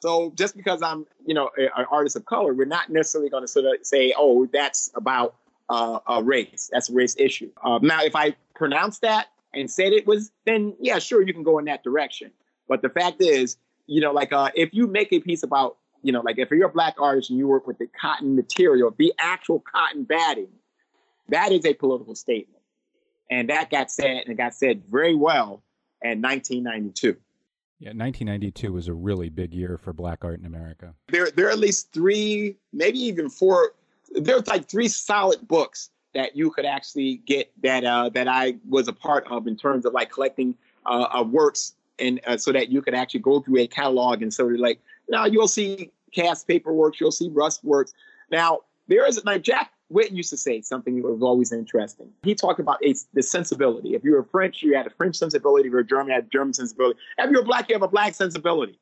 So 0.00 0.32
just 0.34 0.56
because 0.56 0.82
I'm, 0.82 1.06
you 1.24 1.32
know, 1.32 1.48
an 1.56 1.86
artist 1.92 2.16
of 2.16 2.24
color, 2.24 2.52
we're 2.52 2.64
not 2.64 2.90
necessarily 2.90 3.30
going 3.30 3.44
to 3.44 3.46
sort 3.46 3.66
of 3.66 3.74
say, 3.82 4.12
oh, 4.18 4.46
that's 4.46 4.90
about 4.96 5.36
uh, 5.68 6.00
a 6.08 6.20
race. 6.20 6.68
That's 6.72 6.88
a 6.88 6.92
race 6.92 7.14
issue. 7.20 7.52
Uh, 7.62 7.78
now, 7.80 8.02
if 8.02 8.16
I 8.16 8.34
pronounced 8.56 9.02
that 9.02 9.28
and 9.54 9.70
said 9.70 9.92
it 9.92 10.08
was, 10.08 10.32
then 10.44 10.74
yeah, 10.80 10.98
sure, 10.98 11.24
you 11.24 11.32
can 11.32 11.44
go 11.44 11.60
in 11.60 11.66
that 11.66 11.84
direction. 11.84 12.32
But 12.66 12.82
the 12.82 12.88
fact 12.88 13.20
is, 13.20 13.58
you 13.86 14.00
know, 14.00 14.10
like 14.10 14.32
uh, 14.32 14.50
if 14.56 14.74
you 14.74 14.88
make 14.88 15.12
a 15.12 15.20
piece 15.20 15.44
about, 15.44 15.76
you 16.02 16.12
know, 16.12 16.20
like 16.20 16.38
if 16.38 16.50
you're 16.50 16.68
a 16.68 16.72
black 16.72 16.96
artist 17.00 17.30
and 17.30 17.38
you 17.38 17.46
work 17.46 17.66
with 17.66 17.78
the 17.78 17.88
cotton 18.00 18.36
material, 18.36 18.94
the 18.96 19.12
actual 19.18 19.60
cotton 19.60 20.04
batting, 20.04 20.48
that 21.28 21.52
is 21.52 21.64
a 21.64 21.74
political 21.74 22.14
statement. 22.14 22.62
And 23.30 23.50
that 23.50 23.70
got 23.70 23.90
said 23.90 24.22
and 24.24 24.28
it 24.28 24.36
got 24.36 24.54
said 24.54 24.82
very 24.90 25.14
well 25.14 25.62
in 26.02 26.22
1992. 26.22 27.16
Yeah, 27.80 27.90
1992 27.90 28.72
was 28.72 28.88
a 28.88 28.94
really 28.94 29.28
big 29.28 29.54
year 29.54 29.78
for 29.78 29.92
black 29.92 30.24
art 30.24 30.40
in 30.40 30.46
America. 30.46 30.94
There, 31.08 31.30
there 31.30 31.46
are 31.46 31.50
at 31.50 31.58
least 31.58 31.92
three, 31.92 32.56
maybe 32.72 32.98
even 32.98 33.30
four. 33.30 33.72
There's 34.10 34.48
like 34.48 34.68
three 34.68 34.88
solid 34.88 35.46
books 35.46 35.90
that 36.14 36.34
you 36.34 36.50
could 36.50 36.64
actually 36.64 37.16
get 37.26 37.52
that 37.62 37.84
uh, 37.84 38.08
that 38.10 38.26
I 38.26 38.56
was 38.68 38.88
a 38.88 38.92
part 38.92 39.26
of 39.30 39.46
in 39.46 39.56
terms 39.56 39.84
of 39.84 39.92
like 39.92 40.10
collecting 40.10 40.56
uh, 40.86 41.06
uh, 41.12 41.22
works, 41.22 41.74
and 41.98 42.20
uh, 42.26 42.36
so 42.36 42.50
that 42.50 42.70
you 42.70 42.82
could 42.82 42.94
actually 42.94 43.20
go 43.20 43.40
through 43.40 43.58
a 43.58 43.66
catalog 43.68 44.22
and 44.22 44.34
sort 44.34 44.54
of 44.54 44.60
like 44.60 44.80
now 45.08 45.24
you'll 45.24 45.48
see 45.48 45.90
cast 46.14 46.46
paper 46.46 46.72
works, 46.72 47.00
you'll 47.00 47.12
see 47.12 47.28
rust 47.30 47.64
works. 47.64 47.92
Now 48.30 48.60
there 48.88 49.06
is 49.06 49.22
like 49.24 49.42
Jack 49.42 49.72
Whitten 49.92 50.16
used 50.16 50.30
to 50.30 50.36
say 50.36 50.60
something 50.60 50.96
that 51.00 51.08
was 51.08 51.22
always 51.22 51.52
interesting. 51.52 52.10
He 52.22 52.34
talked 52.34 52.60
about 52.60 52.78
a, 52.84 52.94
the 53.14 53.22
sensibility. 53.22 53.94
If 53.94 54.04
you 54.04 54.12
were 54.12 54.24
French, 54.24 54.62
you 54.62 54.74
had 54.74 54.86
a 54.86 54.90
French 54.90 55.16
sensibility. 55.16 55.66
If 55.66 55.70
you 55.70 55.76
were 55.76 55.82
German, 55.82 56.08
you 56.08 56.14
had 56.14 56.24
a 56.24 56.28
German 56.28 56.52
sensibility. 56.52 56.98
If 57.16 57.30
you're 57.30 57.44
black, 57.44 57.68
you 57.68 57.74
have 57.74 57.82
a 57.82 57.88
black 57.88 58.14
sensibility. 58.14 58.78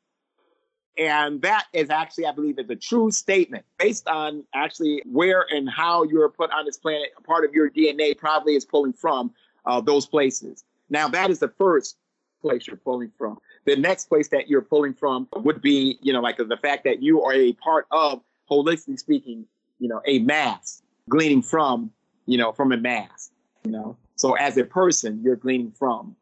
And 0.97 1.41
that 1.43 1.65
is 1.73 1.89
actually, 1.89 2.25
I 2.25 2.31
believe, 2.31 2.57
is 2.57 2.69
a 2.69 2.75
true 2.75 3.11
statement 3.11 3.63
based 3.77 4.07
on 4.07 4.43
actually 4.55 5.03
where 5.05 5.45
and 5.51 5.69
how 5.69 6.03
you're 6.03 6.27
put 6.29 6.51
on 6.51 6.65
this 6.65 6.77
planet. 6.77 7.09
A 7.17 7.21
part 7.21 7.45
of 7.45 7.53
your 7.53 7.69
DNA 7.69 8.17
probably 8.17 8.55
is 8.55 8.65
pulling 8.65 8.93
from 8.93 9.31
uh, 9.65 9.79
those 9.79 10.07
places. 10.07 10.63
Now, 10.89 11.07
that 11.09 11.29
is 11.29 11.39
the 11.39 11.49
first 11.49 11.97
place 12.41 12.65
you're 12.67 12.77
pulling 12.77 13.11
from. 13.17 13.37
The 13.67 13.75
next 13.75 14.05
place 14.05 14.29
that 14.29 14.47
you're 14.47 14.61
pulling 14.61 14.93
from 14.93 15.27
would 15.35 15.61
be, 15.61 15.99
you 16.01 16.13
know, 16.13 16.21
like 16.21 16.37
the 16.37 16.57
fact 16.61 16.85
that 16.85 17.03
you 17.03 17.21
are 17.23 17.33
a 17.33 17.51
part 17.51 17.85
of, 17.91 18.21
holistically 18.49 18.97
speaking, 18.97 19.45
you 19.77 19.89
know, 19.89 20.01
a 20.05 20.19
mass 20.19 20.81
gleaning 21.09 21.41
from, 21.41 21.91
you 22.27 22.37
know, 22.37 22.53
from 22.53 22.71
a 22.71 22.77
mass, 22.77 23.29
you 23.65 23.71
know. 23.71 23.97
So 24.15 24.35
as 24.35 24.57
a 24.57 24.63
person, 24.63 25.19
you're 25.21 25.35
gleaning 25.35 25.71
from, 25.71 26.15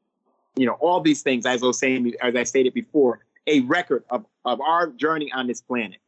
you 0.55 0.65
know, 0.65 0.73
all 0.73 1.01
these 1.01 1.21
things, 1.21 1.45
as 1.45 1.61
I 1.61 1.67
was 1.67 1.77
saying, 1.77 2.15
as 2.19 2.35
I 2.35 2.41
stated 2.43 2.73
before, 2.73 3.19
a 3.45 3.59
record 3.61 4.03
of, 4.09 4.25
of 4.43 4.59
our 4.59 4.87
journey 4.87 5.31
on 5.31 5.45
this 5.45 5.61
planet. 5.61 5.99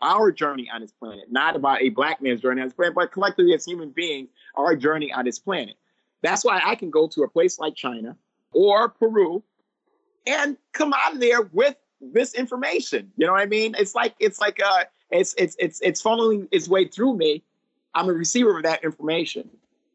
Our 0.00 0.32
journey 0.32 0.70
on 0.72 0.80
this 0.80 0.92
planet, 0.92 1.30
not 1.30 1.54
about 1.54 1.82
a 1.82 1.90
black 1.90 2.22
man's 2.22 2.40
journey 2.40 2.62
on 2.62 2.68
this 2.68 2.74
planet, 2.74 2.94
but 2.94 3.12
collectively 3.12 3.52
as 3.52 3.66
human 3.66 3.90
beings, 3.90 4.30
our 4.54 4.74
journey 4.74 5.12
on 5.12 5.26
this 5.26 5.38
planet. 5.38 5.74
That's 6.22 6.46
why 6.46 6.62
I 6.64 6.76
can 6.76 6.88
go 6.88 7.08
to 7.08 7.24
a 7.24 7.28
place 7.28 7.58
like 7.58 7.74
China 7.74 8.16
or 8.52 8.88
Peru 8.88 9.42
and 10.28 10.56
come 10.72 10.92
out 10.92 11.14
of 11.14 11.20
there 11.20 11.42
with 11.42 11.76
this 12.00 12.34
information. 12.34 13.10
You 13.16 13.26
know 13.26 13.32
what 13.32 13.42
I 13.42 13.46
mean? 13.46 13.74
It's 13.78 13.94
like 13.94 14.14
it's 14.20 14.40
like 14.40 14.60
uh 14.64 14.84
it's 15.10 15.34
it's 15.38 15.56
it's 15.58 15.80
it's 15.80 16.02
funneling 16.02 16.46
its 16.52 16.68
way 16.68 16.86
through 16.86 17.16
me 17.16 17.42
I'm 17.94 18.08
a 18.08 18.12
receiver 18.12 18.56
of 18.56 18.62
that 18.62 18.84
information. 18.84 19.50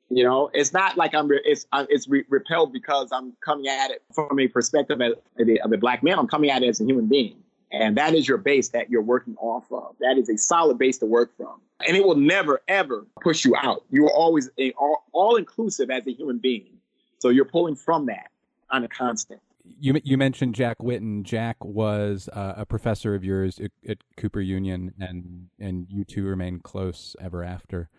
You 0.10 0.24
know, 0.24 0.50
it's 0.54 0.74
not 0.74 0.98
like 0.98 1.16
I'm 1.16 1.30
it's 1.32 1.66
uh, 1.72 1.86
it's 1.90 2.08
re- 2.08 2.26
repelled 2.30 2.72
because 2.74 3.10
I'm 3.12 3.34
coming 3.42 3.68
at 3.68 3.90
it 3.92 4.04
from 4.14 4.38
a 4.40 4.48
perspective 4.48 5.00
of 5.00 5.14
a, 5.40 5.60
of 5.60 5.72
a 5.72 5.78
black 5.78 6.04
man. 6.04 6.20
I'm 6.20 6.28
coming 6.28 6.52
at 6.52 6.62
it 6.62 6.68
as 6.68 6.82
a 6.82 6.84
human 6.84 7.08
being, 7.08 7.38
and 7.72 7.98
that 7.98 8.14
is 8.14 8.28
your 8.28 8.38
base 8.38 8.70
that 8.70 8.92
you're 8.92 9.02
working 9.02 9.36
off 9.40 9.72
of. 9.72 9.96
That 10.02 10.18
is 10.18 10.30
a 10.30 10.38
solid 10.38 10.78
base 10.78 10.98
to 11.00 11.06
work 11.06 11.36
from, 11.38 11.60
and 11.88 11.98
it 11.98 12.06
will 12.06 12.18
never 12.18 12.62
ever 12.68 13.08
push 13.22 13.44
you 13.44 13.56
out. 13.56 13.86
You 13.90 14.06
are 14.06 14.14
always 14.14 14.50
a, 14.60 14.72
all, 14.74 15.06
all 15.14 15.36
inclusive 15.38 15.90
as 15.90 16.06
a 16.06 16.12
human 16.12 16.38
being, 16.38 16.78
so 17.18 17.30
you're 17.30 17.46
pulling 17.46 17.76
from 17.76 18.06
that 18.08 18.30
on 18.70 18.84
a 18.84 18.88
constant 18.88 19.42
you 19.64 20.00
you 20.04 20.18
mentioned 20.18 20.56
Jack 20.56 20.80
Whitten. 20.80 21.24
Jack 21.24 21.64
was 21.64 22.30
uh, 22.34 22.54
a 22.58 22.66
professor 22.66 23.16
of 23.16 23.24
yours 23.24 23.60
at, 23.60 23.72
at, 23.88 23.98
Cooper 24.18 24.42
Union, 24.42 24.94
and 25.00 25.48
and 25.60 25.88
you 25.90 26.04
two 26.04 26.24
remain 26.26 26.60
close 26.60 27.16
ever 27.20 27.44
after. 27.44 27.90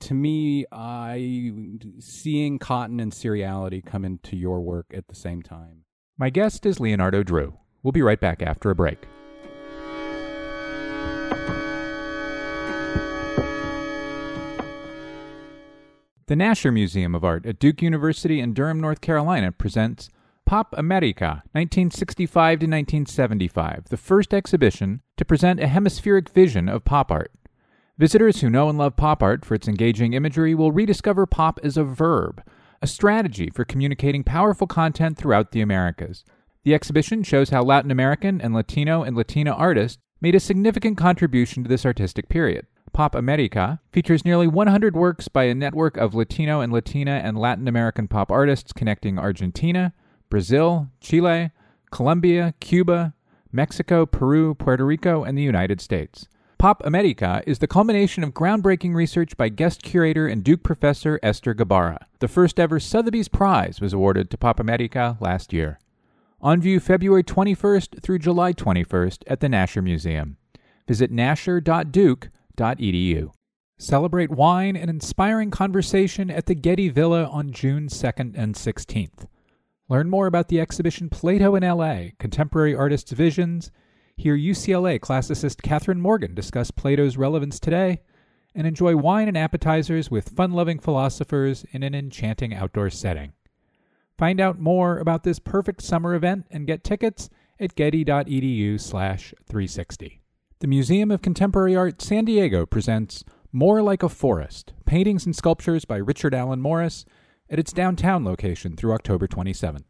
To 0.00 0.14
me, 0.14 0.64
I 0.72 1.52
seeing 1.98 2.58
cotton 2.58 3.00
and 3.00 3.12
seriality 3.12 3.84
come 3.84 4.04
into 4.04 4.36
your 4.36 4.60
work 4.60 4.86
at 4.94 5.08
the 5.08 5.14
same 5.14 5.42
time. 5.42 5.84
My 6.16 6.30
guest 6.30 6.64
is 6.64 6.80
Leonardo 6.80 7.22
Drew. 7.22 7.58
We'll 7.82 7.92
be 7.92 8.02
right 8.02 8.20
back 8.20 8.42
after 8.42 8.70
a 8.70 8.74
break. 8.74 9.06
The 16.26 16.36
Nasher 16.36 16.72
Museum 16.72 17.16
of 17.16 17.24
Art 17.24 17.44
at 17.44 17.58
Duke 17.58 17.82
University 17.82 18.38
in 18.38 18.54
Durham, 18.54 18.80
North 18.80 19.00
Carolina 19.00 19.50
presents 19.50 20.08
Pop 20.50 20.74
America, 20.76 21.44
1965 21.52 22.58
to 22.58 22.66
1975, 22.66 23.84
the 23.88 23.96
first 23.96 24.34
exhibition 24.34 25.00
to 25.16 25.24
present 25.24 25.60
a 25.60 25.68
hemispheric 25.68 26.28
vision 26.28 26.68
of 26.68 26.84
pop 26.84 27.12
art. 27.12 27.30
Visitors 27.98 28.40
who 28.40 28.50
know 28.50 28.68
and 28.68 28.76
love 28.76 28.96
pop 28.96 29.22
art 29.22 29.44
for 29.44 29.54
its 29.54 29.68
engaging 29.68 30.12
imagery 30.12 30.52
will 30.56 30.72
rediscover 30.72 31.24
pop 31.24 31.60
as 31.62 31.76
a 31.76 31.84
verb, 31.84 32.42
a 32.82 32.88
strategy 32.88 33.48
for 33.48 33.64
communicating 33.64 34.24
powerful 34.24 34.66
content 34.66 35.16
throughout 35.16 35.52
the 35.52 35.60
Americas. 35.60 36.24
The 36.64 36.74
exhibition 36.74 37.22
shows 37.22 37.50
how 37.50 37.62
Latin 37.62 37.92
American 37.92 38.40
and 38.40 38.52
Latino 38.52 39.04
and 39.04 39.16
Latina 39.16 39.52
artists 39.52 39.98
made 40.20 40.34
a 40.34 40.40
significant 40.40 40.98
contribution 40.98 41.62
to 41.62 41.68
this 41.68 41.86
artistic 41.86 42.28
period. 42.28 42.66
Pop 42.92 43.14
America 43.14 43.78
features 43.92 44.24
nearly 44.24 44.48
100 44.48 44.96
works 44.96 45.28
by 45.28 45.44
a 45.44 45.54
network 45.54 45.96
of 45.96 46.12
Latino 46.12 46.60
and 46.60 46.72
Latina 46.72 47.20
and 47.22 47.38
Latin 47.38 47.68
American 47.68 48.08
pop 48.08 48.32
artists 48.32 48.72
connecting 48.72 49.16
Argentina, 49.16 49.94
Brazil, 50.30 50.88
Chile, 51.00 51.50
Colombia, 51.90 52.54
Cuba, 52.60 53.12
Mexico, 53.52 54.06
Peru, 54.06 54.54
Puerto 54.54 54.86
Rico, 54.86 55.24
and 55.24 55.36
the 55.36 55.42
United 55.42 55.80
States. 55.80 56.28
Pop 56.56 56.80
America 56.84 57.42
is 57.46 57.58
the 57.58 57.66
culmination 57.66 58.22
of 58.22 58.34
groundbreaking 58.34 58.94
research 58.94 59.36
by 59.36 59.48
guest 59.48 59.82
curator 59.82 60.28
and 60.28 60.44
Duke 60.44 60.62
professor 60.62 61.18
Esther 61.22 61.54
Gabara. 61.54 61.98
The 62.18 62.28
first 62.28 62.60
ever 62.60 62.78
Sotheby's 62.78 63.28
Prize 63.28 63.80
was 63.80 63.92
awarded 63.92 64.30
to 64.30 64.38
Pop 64.38 64.60
America 64.60 65.16
last 65.20 65.52
year. 65.52 65.80
On 66.42 66.60
view 66.60 66.78
February 66.78 67.24
21st 67.24 68.02
through 68.02 68.18
July 68.18 68.52
21st 68.52 69.24
at 69.26 69.40
the 69.40 69.48
Nasher 69.48 69.82
Museum. 69.82 70.36
Visit 70.86 71.10
nasher.duke.edu. 71.10 73.30
Celebrate 73.78 74.30
wine 74.30 74.76
and 74.76 74.90
inspiring 74.90 75.50
conversation 75.50 76.30
at 76.30 76.44
the 76.44 76.54
Getty 76.54 76.90
Villa 76.90 77.24
on 77.24 77.52
June 77.52 77.88
2nd 77.88 78.34
and 78.36 78.54
16th. 78.54 79.26
Learn 79.90 80.08
more 80.08 80.28
about 80.28 80.46
the 80.46 80.60
exhibition 80.60 81.10
Plato 81.10 81.56
in 81.56 81.64
LA 81.64 82.10
Contemporary 82.20 82.76
Artists' 82.76 83.10
Visions, 83.10 83.72
hear 84.16 84.36
UCLA 84.36 85.00
classicist 85.00 85.62
Kathryn 85.62 85.98
Morgan 85.98 86.32
discuss 86.32 86.70
Plato's 86.70 87.16
relevance 87.16 87.58
today, 87.58 88.00
and 88.54 88.68
enjoy 88.68 88.94
wine 88.94 89.26
and 89.26 89.36
appetizers 89.36 90.08
with 90.08 90.28
fun 90.28 90.52
loving 90.52 90.78
philosophers 90.78 91.64
in 91.72 91.82
an 91.82 91.96
enchanting 91.96 92.54
outdoor 92.54 92.88
setting. 92.88 93.32
Find 94.16 94.40
out 94.40 94.60
more 94.60 94.96
about 94.98 95.24
this 95.24 95.40
perfect 95.40 95.82
summer 95.82 96.14
event 96.14 96.46
and 96.52 96.68
get 96.68 96.84
tickets 96.84 97.28
at 97.58 97.74
getty.edu 97.74 98.80
slash 98.80 99.34
360. 99.48 100.20
The 100.60 100.68
Museum 100.68 101.10
of 101.10 101.20
Contemporary 101.20 101.74
Art 101.74 102.00
San 102.00 102.26
Diego 102.26 102.64
presents 102.64 103.24
More 103.50 103.82
Like 103.82 104.04
a 104.04 104.08
Forest 104.08 104.72
Paintings 104.86 105.26
and 105.26 105.34
Sculptures 105.34 105.84
by 105.84 105.96
Richard 105.96 106.32
Allen 106.32 106.60
Morris 106.60 107.04
at 107.50 107.58
its 107.58 107.72
downtown 107.72 108.24
location 108.24 108.76
through 108.76 108.94
October 108.94 109.26
27th. 109.26 109.84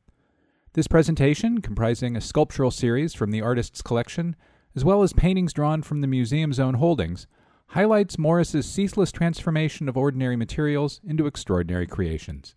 This 0.73 0.89
presentation, 0.89 1.61
comprising 1.61 2.17
a 2.17 2.21
sculptural 2.21 2.71
series 2.71 3.13
from 3.13 3.31
the 3.31 3.43
artist's 3.43 3.83
collection, 3.83 4.37
as 4.75 4.85
well 4.85 5.03
as 5.03 5.13
paintings 5.13 5.53
drawn 5.53 5.83
from 5.83 6.01
the 6.01 6.07
museum's 6.07 6.61
own 6.61 6.75
holdings, 6.75 7.27
highlights 7.69 8.19
Morris's 8.19 8.71
ceaseless 8.71 9.13
transformation 9.13 9.89
of 9.89 9.97
ordinary 9.97 10.37
materials 10.37 11.01
into 11.05 11.27
extraordinary 11.27 11.87
creations. 11.87 12.55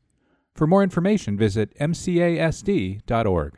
For 0.56 0.68
more 0.68 0.84
information, 0.84 1.38
visit 1.38 1.78
mcasd.org. 1.80 3.58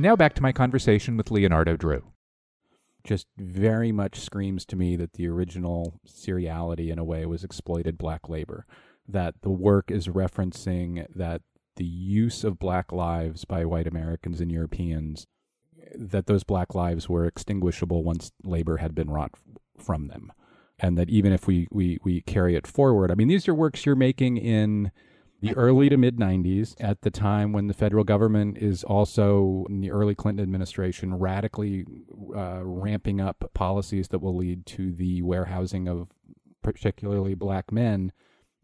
And 0.00 0.06
now 0.06 0.16
back 0.16 0.32
to 0.36 0.42
my 0.42 0.50
conversation 0.50 1.18
with 1.18 1.30
Leonardo 1.30 1.76
Drew. 1.76 2.14
Just 3.04 3.26
very 3.36 3.92
much 3.92 4.18
screams 4.18 4.64
to 4.64 4.74
me 4.74 4.96
that 4.96 5.12
the 5.12 5.28
original 5.28 6.00
seriality, 6.08 6.88
in 6.88 6.98
a 6.98 7.04
way, 7.04 7.26
was 7.26 7.44
exploited 7.44 7.98
black 7.98 8.26
labor. 8.26 8.64
That 9.06 9.34
the 9.42 9.50
work 9.50 9.90
is 9.90 10.08
referencing 10.08 11.06
that 11.14 11.42
the 11.76 11.84
use 11.84 12.44
of 12.44 12.58
black 12.58 12.92
lives 12.92 13.44
by 13.44 13.66
white 13.66 13.86
Americans 13.86 14.40
and 14.40 14.50
Europeans, 14.50 15.26
that 15.94 16.24
those 16.24 16.44
black 16.44 16.74
lives 16.74 17.10
were 17.10 17.26
extinguishable 17.26 18.02
once 18.02 18.32
labor 18.42 18.78
had 18.78 18.94
been 18.94 19.10
wrought 19.10 19.32
from 19.76 20.08
them. 20.08 20.32
And 20.78 20.96
that 20.96 21.10
even 21.10 21.30
if 21.30 21.46
we, 21.46 21.68
we, 21.70 21.98
we 22.02 22.22
carry 22.22 22.56
it 22.56 22.66
forward, 22.66 23.10
I 23.10 23.16
mean, 23.16 23.28
these 23.28 23.46
are 23.48 23.54
works 23.54 23.84
you're 23.84 23.96
making 23.96 24.38
in 24.38 24.92
the 25.40 25.56
early 25.56 25.88
to 25.88 25.96
mid 25.96 26.18
90s, 26.18 26.74
at 26.80 27.02
the 27.02 27.10
time 27.10 27.52
when 27.52 27.66
the 27.66 27.74
federal 27.74 28.04
government 28.04 28.58
is 28.58 28.84
also, 28.84 29.66
in 29.68 29.80
the 29.80 29.90
early 29.90 30.14
Clinton 30.14 30.42
administration, 30.42 31.14
radically 31.14 31.86
uh, 32.36 32.60
ramping 32.62 33.20
up 33.20 33.50
policies 33.54 34.08
that 34.08 34.20
will 34.20 34.36
lead 34.36 34.66
to 34.66 34.92
the 34.92 35.22
warehousing 35.22 35.88
of 35.88 36.08
particularly 36.62 37.34
black 37.34 37.72
men 37.72 38.12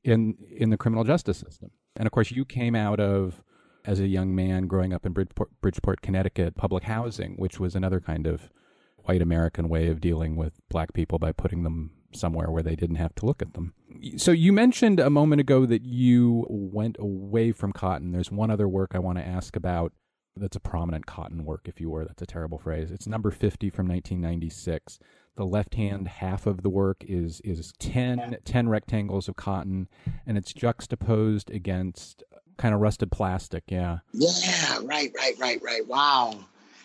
in 0.05 0.37
in 0.51 0.70
the 0.70 0.77
criminal 0.77 1.05
justice 1.05 1.39
system. 1.39 1.70
And 1.97 2.07
of 2.07 2.12
course, 2.12 2.31
you 2.31 2.45
came 2.45 2.74
out 2.74 3.01
of 3.01 3.43
as 3.85 4.01
a 4.01 4.07
young 4.07 4.35
man 4.35 4.66
growing 4.66 4.93
up 4.93 5.07
in 5.07 5.12
Bridgeport, 5.12 5.51
Bridgeport, 5.61 6.03
Connecticut, 6.03 6.57
public 6.57 6.85
housing, 6.85 7.37
which 7.37 7.61
was 7.61 7.74
another 7.74 8.01
kind 8.01 8.27
of 8.27 8.51
white 8.99 9.22
American 9.22 9.68
way 9.68 9.87
of 9.89 10.01
dealing 10.01 10.37
with 10.37 10.61
black 10.68 10.93
people 10.93 11.18
by 11.18 11.33
putting 11.33 11.62
them 11.62 11.93
somewhere 12.12 12.50
where 12.50 12.62
they 12.62 12.76
didn't 12.76 12.96
have 12.96 13.14
to 13.16 13.26
look 13.26 13.42
at 13.42 13.54
them. 13.54 13.74
So 14.16 14.30
you 14.30 14.52
mentioned 14.52 15.00
a 15.00 15.11
moment 15.11 15.40
ago 15.40 15.66
that 15.66 15.82
you 15.82 16.46
went 16.48 16.96
away 16.98 17.52
from 17.52 17.72
cotton. 17.72 18.12
There's 18.12 18.30
one 18.30 18.50
other 18.50 18.68
work 18.68 18.92
I 18.94 18.98
want 18.98 19.18
to 19.18 19.26
ask 19.26 19.57
about 19.57 19.92
that's 20.36 20.57
a 20.57 20.61
prominent 20.61 21.07
cotton 21.07 21.44
work, 21.44 21.62
if 21.64 21.80
you 21.80 21.88
were. 21.90 22.04
That's 22.04 22.22
a 22.22 22.26
terrible 22.26 22.59
phrase. 22.59 22.90
It's 22.90 23.07
number 23.07 23.30
50 23.30 23.70
from 23.70 23.88
1996. 23.88 24.98
The 25.36 25.46
left 25.46 25.74
hand 25.74 26.09
half 26.09 26.46
of 26.46 26.62
the 26.62 26.70
work 26.70 27.04
is 27.07 27.40
is 27.42 27.72
10, 27.78 28.38
10 28.44 28.68
rectangles 28.68 29.28
of 29.28 29.36
cotton, 29.36 29.88
and 30.26 30.38
it's 30.38 30.52
juxtaposed 30.52 31.50
against 31.50 32.22
kind 32.57 32.74
of 32.74 32.80
rusted 32.80 33.11
plastic. 33.11 33.64
Yeah. 33.68 33.98
Yeah, 34.12 34.78
right, 34.84 35.12
right, 35.16 35.34
right, 35.38 35.62
right. 35.62 35.86
Wow. 35.86 36.38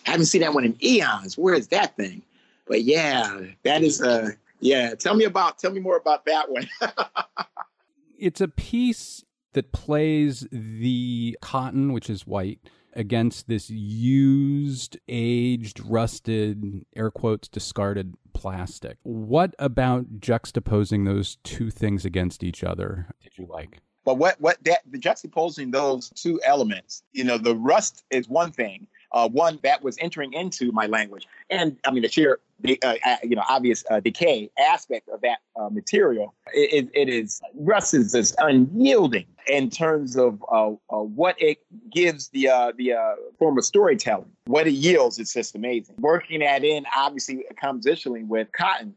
I 0.07 0.11
haven't 0.11 0.26
seen 0.26 0.41
that 0.41 0.53
one 0.53 0.65
in 0.65 0.78
eons. 0.84 1.38
Where 1.38 1.53
is 1.53 1.67
that 1.69 1.95
thing? 1.95 2.22
But 2.67 2.84
yeah, 2.84 3.41
that 3.63 3.84
is 3.84 4.01
a 4.01 4.32
yeah, 4.62 4.95
tell 4.95 5.16
me 5.16 5.26
about 5.26 5.59
tell 5.59 5.72
me 5.72 5.80
more 5.80 5.97
about 5.97 6.26
that 6.26 6.49
one. 6.49 6.70
it's 8.18 8.41
a 8.41 8.47
piece 8.47 9.24
that 9.53 9.72
plays 9.72 10.47
the 10.51 11.38
cotton, 11.41 11.91
which 11.91 12.09
is 12.09 12.26
white, 12.26 12.59
against 12.93 13.47
this 13.47 13.70
used, 13.70 14.97
aged, 15.07 15.80
rusted, 15.86 16.86
air 16.95 17.12
quotes, 17.12 17.47
discarded 17.47 18.16
plastic. 18.34 18.97
What 19.03 19.55
about 19.59 20.20
juxtaposing 20.20 21.05
those 21.05 21.38
two 21.43 21.70
things 21.70 22.05
against 22.05 22.43
each 22.43 22.64
other 22.64 23.07
did 23.22 23.38
you 23.38 23.47
like? 23.49 23.80
But 24.03 24.18
what 24.18 24.41
what 24.41 24.64
that 24.64 24.80
the 24.89 24.97
juxtaposing 24.97 25.72
those 25.72 26.09
two 26.09 26.39
elements, 26.43 27.03
you 27.14 27.24
know, 27.24 27.38
the 27.38 27.55
rust 27.55 28.03
is 28.09 28.28
one 28.28 28.51
thing, 28.51 28.88
uh, 29.12 29.30
one 29.30 29.59
that 29.64 29.84
was 29.84 29.95
entering 29.99 30.34
into 30.34 30.72
my 30.72 30.88
language, 30.88 31.28
and 31.49 31.78
I 31.86 31.91
mean 31.91 32.01
the 32.01 32.09
sheer 32.09 32.39
the 32.62 32.82
uh, 32.84 32.95
uh, 33.05 33.18
you 33.24 33.36
know 33.36 33.43
obvious 33.47 33.84
uh, 33.89 33.99
decay 33.99 34.49
aspect 34.57 35.09
of 35.09 35.22
that 35.22 35.39
uh, 35.55 35.70
material. 35.70 36.34
It, 36.53 36.89
it 36.93 37.09
is 37.09 37.41
rust 37.55 37.93
is, 37.93 38.14
is 38.14 38.36
unyielding 38.38 39.26
in 39.47 39.70
terms 39.70 40.16
of 40.18 40.43
uh, 40.51 40.72
uh, 40.89 41.03
what 41.03 41.41
it 41.41 41.59
gives 41.91 42.30
the 42.30 42.49
the 42.78 42.93
form 43.38 43.57
of 43.57 43.66
storytelling. 43.66 44.32
What 44.45 44.68
it 44.68 44.74
yields 44.74 45.20
is 45.20 45.34
just 45.34 45.55
amazing. 45.55 45.95
Working 45.99 46.39
that 46.41 46.64
in 46.64 46.86
obviously 46.95 47.45
compositionally 47.62 48.26
with 48.26 48.51
cotton, 48.51 48.95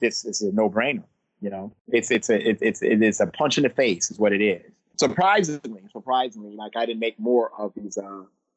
this 0.00 0.24
is 0.24 0.42
a 0.42 0.52
no 0.52 0.70
brainer. 0.70 1.04
You 1.40 1.50
know, 1.50 1.72
it's 1.88 2.10
it's 2.10 2.30
a 2.30 2.48
it, 2.48 2.58
it's 2.60 2.82
it 2.82 3.02
is 3.02 3.20
a 3.20 3.26
punch 3.26 3.56
in 3.56 3.64
the 3.64 3.70
face 3.70 4.10
is 4.10 4.18
what 4.18 4.32
it 4.32 4.42
is. 4.42 4.62
Surprisingly, 4.96 5.82
surprisingly, 5.90 6.54
like 6.54 6.76
I 6.76 6.86
didn't 6.86 7.00
make 7.00 7.18
more 7.18 7.50
of 7.58 7.72
these 7.74 7.98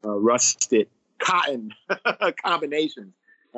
rusted 0.03 0.87
cotton 1.17 1.71
combinations 2.43 3.13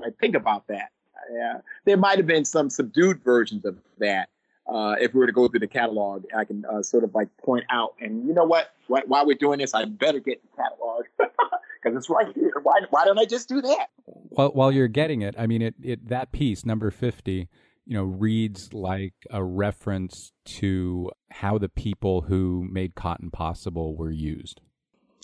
I 0.06 0.10
think 0.20 0.36
about 0.36 0.68
that. 0.68 0.92
Yeah, 1.34 1.60
there 1.86 1.98
might 1.98 2.18
have 2.18 2.28
been 2.28 2.46
some 2.46 2.70
subdued 2.70 3.24
versions 3.24 3.66
of 3.66 3.78
that. 4.00 4.30
Uh, 4.68 4.96
if 5.00 5.14
we 5.14 5.20
were 5.20 5.28
to 5.28 5.34
go 5.34 5.48
through 5.48 5.62
the 5.62 5.68
catalog, 5.68 6.26
I 6.36 6.44
can 6.44 6.66
uh, 6.66 6.84
sort 6.84 7.04
of 7.04 7.16
like 7.16 7.30
point 7.38 7.66
out. 7.70 7.96
And 8.00 8.28
you 8.28 8.34
know 8.34 8.44
what? 8.44 8.72
While 8.88 9.26
we're 9.26 9.38
doing 9.38 9.60
this, 9.60 9.74
I 9.74 9.86
better 9.86 10.20
get 10.20 10.42
the 10.42 10.62
catalog 10.62 11.06
because 11.18 11.98
it's 11.98 12.10
right 12.10 12.34
here. 12.36 12.54
Why, 12.64 12.82
why 12.90 13.06
don't 13.06 13.18
I 13.18 13.26
just 13.26 13.48
do 13.48 13.62
that? 13.62 13.88
While 14.06 14.50
while 14.50 14.72
you're 14.72 14.88
getting 14.88 15.22
it, 15.22 15.36
I 15.38 15.48
mean, 15.48 15.62
it, 15.62 15.76
it 15.82 16.10
that 16.10 16.32
piece 16.32 16.66
number 16.66 16.92
fifty, 16.92 17.48
you 17.86 17.94
know, 17.94 18.04
reads 18.04 18.74
like 18.74 19.14
a 19.30 19.44
reference 19.44 20.34
to 20.46 21.12
how 21.32 21.58
the 21.58 21.70
people 21.70 22.22
who 22.22 22.68
made 22.70 22.96
cotton 22.96 23.32
possible 23.32 23.96
were 23.96 24.12
used. 24.12 24.62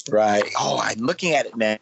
Right. 0.10 0.50
Oh, 0.60 0.80
I'm 0.82 1.00
looking 1.00 1.34
at 1.34 1.46
it 1.46 1.56
now. 1.56 1.78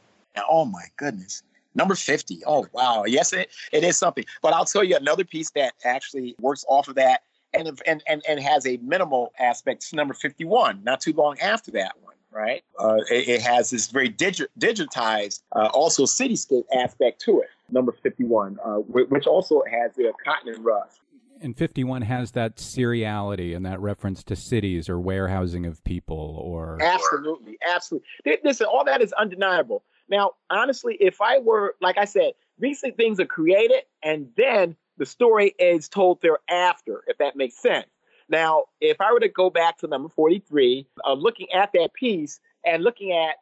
Oh 0.49 0.65
my 0.65 0.85
goodness. 0.97 1.43
Number 1.75 1.95
50. 1.95 2.41
Oh, 2.45 2.65
wow. 2.73 3.03
Yes, 3.05 3.33
it, 3.33 3.49
it 3.71 3.83
is 3.83 3.97
something. 3.97 4.25
But 4.41 4.53
I'll 4.53 4.65
tell 4.65 4.83
you 4.83 4.95
another 4.95 5.23
piece 5.23 5.51
that 5.51 5.73
actually 5.85 6.35
works 6.39 6.65
off 6.67 6.87
of 6.87 6.95
that 6.95 7.21
and, 7.53 7.79
and, 7.85 8.03
and, 8.07 8.21
and 8.27 8.39
has 8.39 8.65
a 8.67 8.77
minimal 8.77 9.33
aspect. 9.39 9.83
It's 9.83 9.93
number 9.93 10.13
51, 10.13 10.83
not 10.83 11.01
too 11.01 11.13
long 11.13 11.39
after 11.39 11.71
that 11.71 11.93
one, 12.01 12.15
right? 12.31 12.63
Uh, 12.79 12.97
it, 13.09 13.29
it, 13.29 13.41
has 13.41 13.69
this 13.69 13.87
very 13.89 14.09
digi- 14.09 14.47
digitized, 14.59 15.41
uh, 15.55 15.69
also 15.73 16.03
cityscape 16.03 16.63
aspect 16.73 17.21
to 17.21 17.41
it, 17.41 17.49
number 17.69 17.93
51, 18.03 18.59
uh, 18.63 18.75
which 18.75 19.27
also 19.27 19.63
has 19.69 19.95
the 19.95 20.11
cotton 20.23 20.53
and 20.53 20.63
rust. 20.65 20.99
And 21.43 21.57
51 21.57 22.03
has 22.03 22.31
that 22.31 22.57
seriality 22.57 23.55
and 23.55 23.65
that 23.65 23.79
reference 23.79 24.23
to 24.25 24.35
cities 24.35 24.87
or 24.87 24.99
warehousing 24.99 25.65
of 25.65 25.83
people 25.83 26.37
or. 26.39 26.77
Absolutely. 26.79 27.57
Absolutely. 27.67 28.07
Listen, 28.43 28.67
all 28.67 28.85
that 28.85 29.01
is 29.01 29.11
undeniable. 29.13 29.81
Now, 30.11 30.31
honestly, 30.49 30.97
if 30.99 31.21
I 31.21 31.39
were, 31.39 31.75
like 31.79 31.97
I 31.97 32.03
said, 32.03 32.33
these 32.59 32.83
things 32.97 33.19
are 33.21 33.25
created 33.25 33.83
and 34.03 34.27
then 34.35 34.75
the 34.97 35.05
story 35.05 35.55
is 35.57 35.87
told 35.87 36.21
thereafter, 36.21 37.01
if 37.07 37.17
that 37.19 37.37
makes 37.37 37.57
sense. 37.57 37.87
Now, 38.27 38.65
if 38.81 38.99
I 38.99 39.13
were 39.13 39.21
to 39.21 39.29
go 39.29 39.49
back 39.49 39.77
to 39.79 39.87
number 39.87 40.09
43, 40.09 40.85
uh, 41.05 41.13
looking 41.13 41.47
at 41.53 41.71
that 41.73 41.93
piece 41.93 42.41
and 42.65 42.83
looking 42.83 43.13
at, 43.13 43.37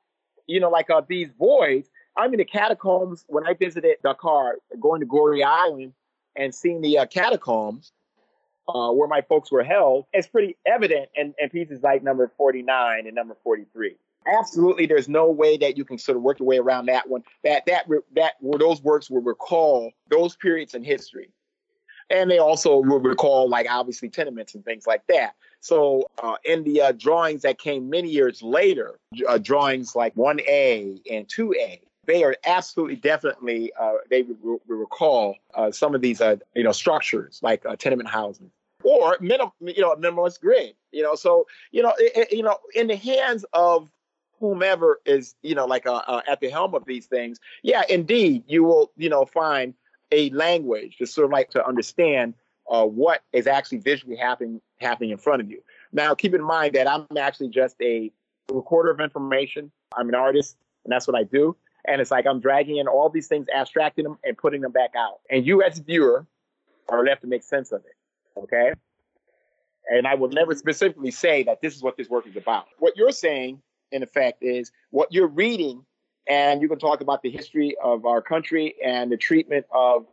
you 0.45 0.59
know, 0.59 0.69
like 0.69 0.91
uh, 0.91 1.01
these 1.07 1.29
voids, 1.37 1.89
I'm 2.15 2.33
in 2.33 2.37
the 2.37 2.45
catacombs 2.45 3.25
when 3.27 3.47
I 3.47 3.53
visited 3.55 3.97
Dakar, 4.03 4.57
going 4.79 5.01
to 5.01 5.07
Gorée 5.07 5.43
Island 5.43 5.93
and 6.35 6.53
seeing 6.53 6.81
the 6.81 6.99
uh, 6.99 7.05
catacombs 7.07 7.91
uh, 8.67 8.91
where 8.91 9.07
my 9.07 9.21
folks 9.21 9.51
were 9.51 9.63
held. 9.63 10.05
It's 10.13 10.27
pretty 10.27 10.55
evident 10.67 11.09
in, 11.15 11.33
in 11.39 11.49
pieces 11.49 11.81
like 11.81 12.03
number 12.03 12.31
49 12.37 13.07
and 13.07 13.15
number 13.15 13.35
43 13.43 13.95
absolutely 14.27 14.85
there's 14.85 15.09
no 15.09 15.29
way 15.29 15.57
that 15.57 15.77
you 15.77 15.85
can 15.85 15.97
sort 15.97 16.17
of 16.17 16.23
work 16.23 16.39
your 16.39 16.47
way 16.47 16.57
around 16.57 16.87
that 16.87 17.09
one. 17.09 17.23
That 17.43 17.65
that 17.67 17.87
that 18.15 18.33
where 18.39 18.59
those 18.59 18.81
works 18.81 19.09
will 19.09 19.21
recall 19.21 19.91
those 20.09 20.35
periods 20.35 20.73
in 20.75 20.83
history. 20.83 21.29
And 22.11 22.29
they 22.29 22.39
also 22.39 22.77
will 22.77 22.99
recall 22.99 23.47
like 23.49 23.67
obviously 23.69 24.09
tenements 24.09 24.55
and 24.55 24.65
things 24.65 24.87
like 24.87 25.05
that. 25.07 25.35
So 25.59 26.09
uh, 26.23 26.35
in 26.43 26.63
the 26.63 26.81
uh, 26.81 26.91
drawings 26.93 27.43
that 27.43 27.59
came 27.59 27.89
many 27.89 28.09
years 28.09 28.41
later 28.41 28.99
uh, 29.27 29.37
drawings 29.37 29.95
like 29.95 30.15
1a 30.15 31.01
and 31.11 31.27
2a 31.27 31.81
they 32.05 32.23
are 32.23 32.35
absolutely 32.45 32.95
definitely 32.95 33.71
uh, 33.79 33.95
they 34.09 34.23
will 34.23 34.59
recall 34.67 35.35
uh, 35.53 35.69
some 35.69 35.93
of 35.93 36.01
these 36.01 36.21
uh, 36.21 36.37
you 36.55 36.63
know 36.63 36.71
structures 36.71 37.39
like 37.43 37.63
tenement 37.77 38.09
housing 38.09 38.49
or 38.83 39.17
minim, 39.19 39.49
you 39.61 39.81
know, 39.81 39.95
minimalist 39.95 40.39
grid. 40.39 40.73
You 40.91 41.03
know, 41.03 41.15
so 41.15 41.47
you 41.71 41.83
know, 41.83 41.93
it, 41.97 42.31
you 42.31 42.43
know, 42.43 42.57
in 42.73 42.87
the 42.87 42.95
hands 42.95 43.45
of 43.53 43.89
whomever 44.39 44.99
is 45.05 45.35
you 45.41 45.55
know 45.55 45.65
like 45.65 45.85
uh, 45.85 46.01
uh, 46.07 46.21
at 46.27 46.39
the 46.39 46.49
helm 46.49 46.73
of 46.75 46.85
these 46.85 47.05
things 47.05 47.39
yeah 47.63 47.83
indeed 47.89 48.43
you 48.47 48.63
will 48.63 48.91
you 48.97 49.09
know 49.09 49.25
find 49.25 49.73
a 50.11 50.29
language 50.31 50.97
to 50.97 51.05
sort 51.05 51.25
of 51.25 51.31
like 51.31 51.49
to 51.49 51.65
understand 51.65 52.33
uh, 52.69 52.85
what 52.85 53.21
is 53.33 53.47
actually 53.47 53.79
visually 53.79 54.15
happening 54.15 54.61
happening 54.79 55.09
in 55.09 55.17
front 55.17 55.41
of 55.41 55.49
you 55.49 55.61
Now, 55.91 56.13
keep 56.15 56.33
in 56.33 56.43
mind 56.43 56.75
that 56.75 56.87
I'm 56.87 57.05
actually 57.17 57.49
just 57.49 57.75
a 57.81 58.11
recorder 58.51 58.91
of 58.91 58.99
information. 58.99 59.71
I'm 59.97 60.09
an 60.09 60.15
artist, 60.15 60.57
and 60.85 60.91
that's 60.91 61.07
what 61.07 61.17
I 61.17 61.23
do. 61.23 61.55
And 61.85 62.01
it's 62.01 62.11
like 62.11 62.27
I'm 62.27 62.39
dragging 62.39 62.77
in 62.77 62.87
all 62.87 63.09
these 63.09 63.27
things, 63.27 63.47
abstracting 63.53 64.03
them, 64.03 64.17
and 64.23 64.37
putting 64.37 64.61
them 64.61 64.71
back 64.71 64.91
out. 64.97 65.19
And 65.29 65.45
you, 65.45 65.63
as 65.63 65.79
a 65.79 65.83
viewer, 65.83 66.25
are 66.89 67.03
left 67.05 67.21
to 67.21 67.27
make 67.27 67.43
sense 67.43 67.71
of 67.71 67.81
it. 67.85 68.39
Okay. 68.39 68.73
And 69.89 70.05
I 70.05 70.15
will 70.15 70.29
never 70.29 70.53
specifically 70.53 71.11
say 71.11 71.43
that 71.43 71.61
this 71.61 71.75
is 71.75 71.81
what 71.81 71.97
this 71.97 72.09
work 72.09 72.27
is 72.27 72.35
about. 72.35 72.67
What 72.77 72.95
you're 72.95 73.11
saying, 73.11 73.61
in 73.91 74.03
effect, 74.03 74.43
is 74.43 74.71
what 74.91 75.11
you're 75.11 75.27
reading, 75.27 75.85
and 76.27 76.61
you 76.61 76.67
can 76.67 76.79
talk 76.79 77.01
about 77.01 77.21
the 77.21 77.29
history 77.29 77.75
of 77.83 78.05
our 78.05 78.21
country 78.21 78.75
and 78.83 79.11
the 79.11 79.17
treatment 79.17 79.65
of 79.71 80.05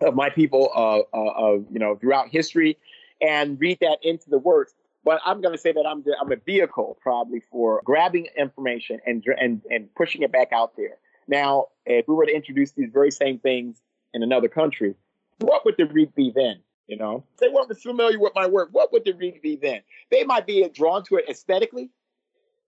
of 0.00 0.14
my 0.14 0.28
people, 0.28 0.70
uh, 0.74 1.16
uh, 1.16 1.58
you 1.70 1.78
know, 1.78 1.96
throughout 1.96 2.28
history, 2.28 2.76
and 3.20 3.58
read 3.58 3.78
that 3.80 3.98
into 4.02 4.28
the 4.28 4.38
works. 4.38 4.74
But 5.04 5.20
I'm 5.24 5.40
going 5.40 5.54
to 5.54 5.60
say 5.60 5.72
that 5.72 5.86
I'm 5.86 6.02
the, 6.02 6.16
I'm 6.20 6.30
a 6.32 6.36
vehicle 6.36 6.98
probably 7.00 7.40
for 7.50 7.80
grabbing 7.84 8.26
information 8.36 8.98
and 9.06 9.24
and 9.38 9.62
and 9.70 9.94
pushing 9.94 10.22
it 10.22 10.32
back 10.32 10.52
out 10.52 10.76
there. 10.76 10.98
Now, 11.28 11.66
if 11.86 12.06
we 12.08 12.14
were 12.14 12.26
to 12.26 12.34
introduce 12.34 12.72
these 12.72 12.90
very 12.92 13.10
same 13.10 13.38
things 13.38 13.80
in 14.12 14.22
another 14.22 14.48
country, 14.48 14.94
what 15.38 15.64
would 15.64 15.76
the 15.76 15.86
read 15.86 16.14
be 16.14 16.32
then? 16.34 16.60
You 16.86 16.96
know, 16.96 17.24
if 17.34 17.40
they 17.40 17.48
weren't 17.48 17.76
familiar 17.80 18.18
with 18.18 18.32
my 18.34 18.46
work, 18.46 18.68
what 18.72 18.92
would 18.92 19.04
the 19.04 19.12
read 19.12 19.42
be 19.42 19.56
then? 19.56 19.80
They 20.10 20.22
might 20.24 20.46
be 20.46 20.68
drawn 20.68 21.04
to 21.04 21.16
it 21.16 21.28
aesthetically, 21.28 21.90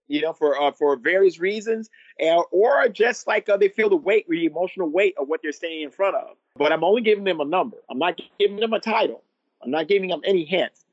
you 0.09 0.23
know, 0.23 0.33
for 0.33 0.61
uh, 0.61 0.73
for 0.73 0.97
various 0.97 1.39
reasons, 1.39 1.89
and, 2.19 2.43
or 2.51 2.89
just 2.89 3.27
like 3.27 3.49
uh, 3.49 3.57
they 3.57 3.69
feel 3.69 3.91
the 3.91 3.97
weight, 3.97 4.27
the 4.29 4.47
emotional 4.47 4.89
weight 4.89 5.15
of 5.19 5.29
what 5.29 5.41
they're 5.43 5.53
standing 5.53 5.83
in 5.83 5.91
front 5.91 6.17
of. 6.17 6.37
But 6.57 6.73
I'm 6.73 6.83
only 6.83 7.03
giving 7.03 7.25
them 7.25 7.41
a 7.41 7.45
number. 7.45 7.77
I'm 7.91 7.99
not 7.99 8.19
giving 8.39 8.57
them 8.57 8.73
a 8.73 8.81
title. 8.81 9.23
I'm 9.63 9.71
not 9.71 9.89
giving 9.89 10.09
them 10.09 10.21
any 10.25 10.45
hints. 10.45 10.85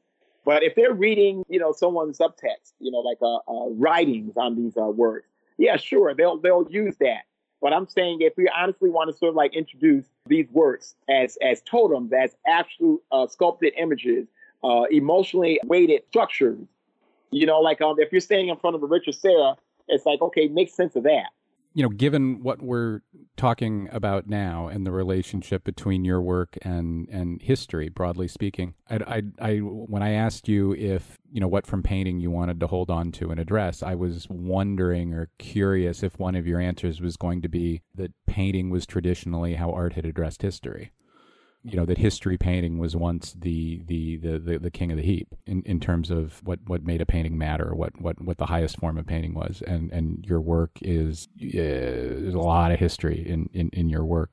But 0.44 0.62
if 0.64 0.76
they're 0.76 0.94
reading, 0.94 1.44
you 1.50 1.60
know, 1.60 1.72
someone's 1.72 2.20
subtext, 2.20 2.74
you 2.80 2.92
know, 2.92 3.00
like 3.00 3.18
uh, 3.22 3.38
uh 3.48 3.70
writings 3.72 4.34
on 4.38 4.56
these 4.56 4.78
uh, 4.78 4.84
words, 4.84 5.26
yeah, 5.58 5.78
sure, 5.78 6.14
they'll 6.14 6.38
they'll 6.38 6.68
use 6.70 6.96
that. 7.00 7.24
But 7.62 7.74
I'm 7.74 7.88
saying 7.88 8.20
if 8.22 8.34
we 8.38 8.48
honestly 8.56 8.90
want 8.90 9.10
to 9.10 9.18
sort 9.18 9.30
of 9.30 9.36
like 9.36 9.56
introduce 9.56 10.06
these 10.28 10.48
works 10.52 10.96
as 11.10 11.38
as 11.42 11.62
totems, 11.62 12.12
as 12.14 12.36
absolute 12.46 13.02
uh, 13.12 13.28
sculpted 13.28 13.74
images, 13.78 14.28
uh, 14.64 14.84
emotionally 14.92 15.60
weighted 15.66 16.04
structures, 16.10 16.68
you 17.32 17.46
know, 17.46 17.60
like 17.60 17.82
um, 17.82 17.96
if 18.00 18.12
you're 18.12 18.22
standing 18.22 18.50
in 18.50 18.58
front 18.58 18.76
of 18.76 18.84
a 18.84 18.86
Richard 18.86 19.16
Serra, 19.16 19.56
it's 19.88 20.06
like 20.06 20.22
okay, 20.22 20.48
make 20.48 20.70
sense 20.70 20.96
of 20.96 21.04
that. 21.04 21.28
You 21.74 21.84
know, 21.84 21.90
given 21.90 22.42
what 22.42 22.62
we're 22.62 23.02
talking 23.36 23.90
about 23.92 24.28
now 24.28 24.68
and 24.68 24.88
the 24.88 24.94
relationship 24.94 25.66
between 25.66 26.06
your 26.06 26.22
work 26.22 26.58
and 26.62 27.10
and 27.10 27.42
history, 27.42 27.90
broadly 27.90 28.30
speaking, 28.30 28.76
I, 28.90 28.96
I, 28.96 29.22
I, 29.40 29.58
when 29.58 30.02
I 30.02 30.12
asked 30.12 30.48
you 30.48 30.74
if 30.74 31.18
you 31.30 31.42
know 31.42 31.50
what 31.50 31.68
from 31.68 31.84
painting 31.84 32.22
you 32.22 32.32
wanted 32.32 32.62
to 32.62 32.68
hold 32.68 32.90
on 32.90 33.12
to 33.14 33.30
and 33.30 33.40
address, 33.40 33.84
I 33.84 33.96
was 33.96 34.28
wondering 34.30 35.14
or 35.14 35.30
curious 35.38 36.02
if 36.02 36.18
one 36.18 36.36
of 36.36 36.48
your 36.48 36.62
answers 36.62 37.02
was 37.02 37.18
going 37.18 37.42
to 37.42 37.50
be 37.50 37.82
that 37.94 38.14
painting 38.26 38.70
was 38.70 38.86
traditionally 38.86 39.56
how 39.56 39.72
art 39.72 39.94
had 39.94 40.06
addressed 40.06 40.44
history 40.44 40.92
you 41.66 41.76
know 41.76 41.86
that 41.86 41.98
history 41.98 42.38
painting 42.38 42.78
was 42.78 42.96
once 42.96 43.34
the 43.34 43.82
the 43.88 44.18
the 44.18 44.38
the, 44.38 44.60
the 44.60 44.72
king 44.72 44.92
of 44.92 44.98
the 44.98 45.04
heap 45.04 45.34
in, 45.48 45.64
in 45.64 45.80
terms 45.80 46.12
of 46.12 46.40
what 46.44 46.60
what 46.68 46.84
made 46.84 47.02
a 47.02 47.06
painting 47.06 47.38
matter 47.38 47.74
what 47.74 48.00
what 48.00 48.22
what 48.22 48.38
the 48.38 48.46
highest 48.46 48.78
form 48.78 48.98
of 48.98 49.08
painting 49.08 49.34
was. 49.34 49.64
And 49.66 49.92
and 49.92 50.24
your 50.26 50.40
work 50.40 50.72
is 50.82 51.28
uh, 51.42 51.48
there's 51.52 52.36
a 52.36 52.40
lot 52.40 52.72
of 52.72 52.80
history 52.80 53.28
in 53.28 53.50
in 53.54 53.70
in 53.74 53.90
your 53.90 54.06
work 54.06 54.30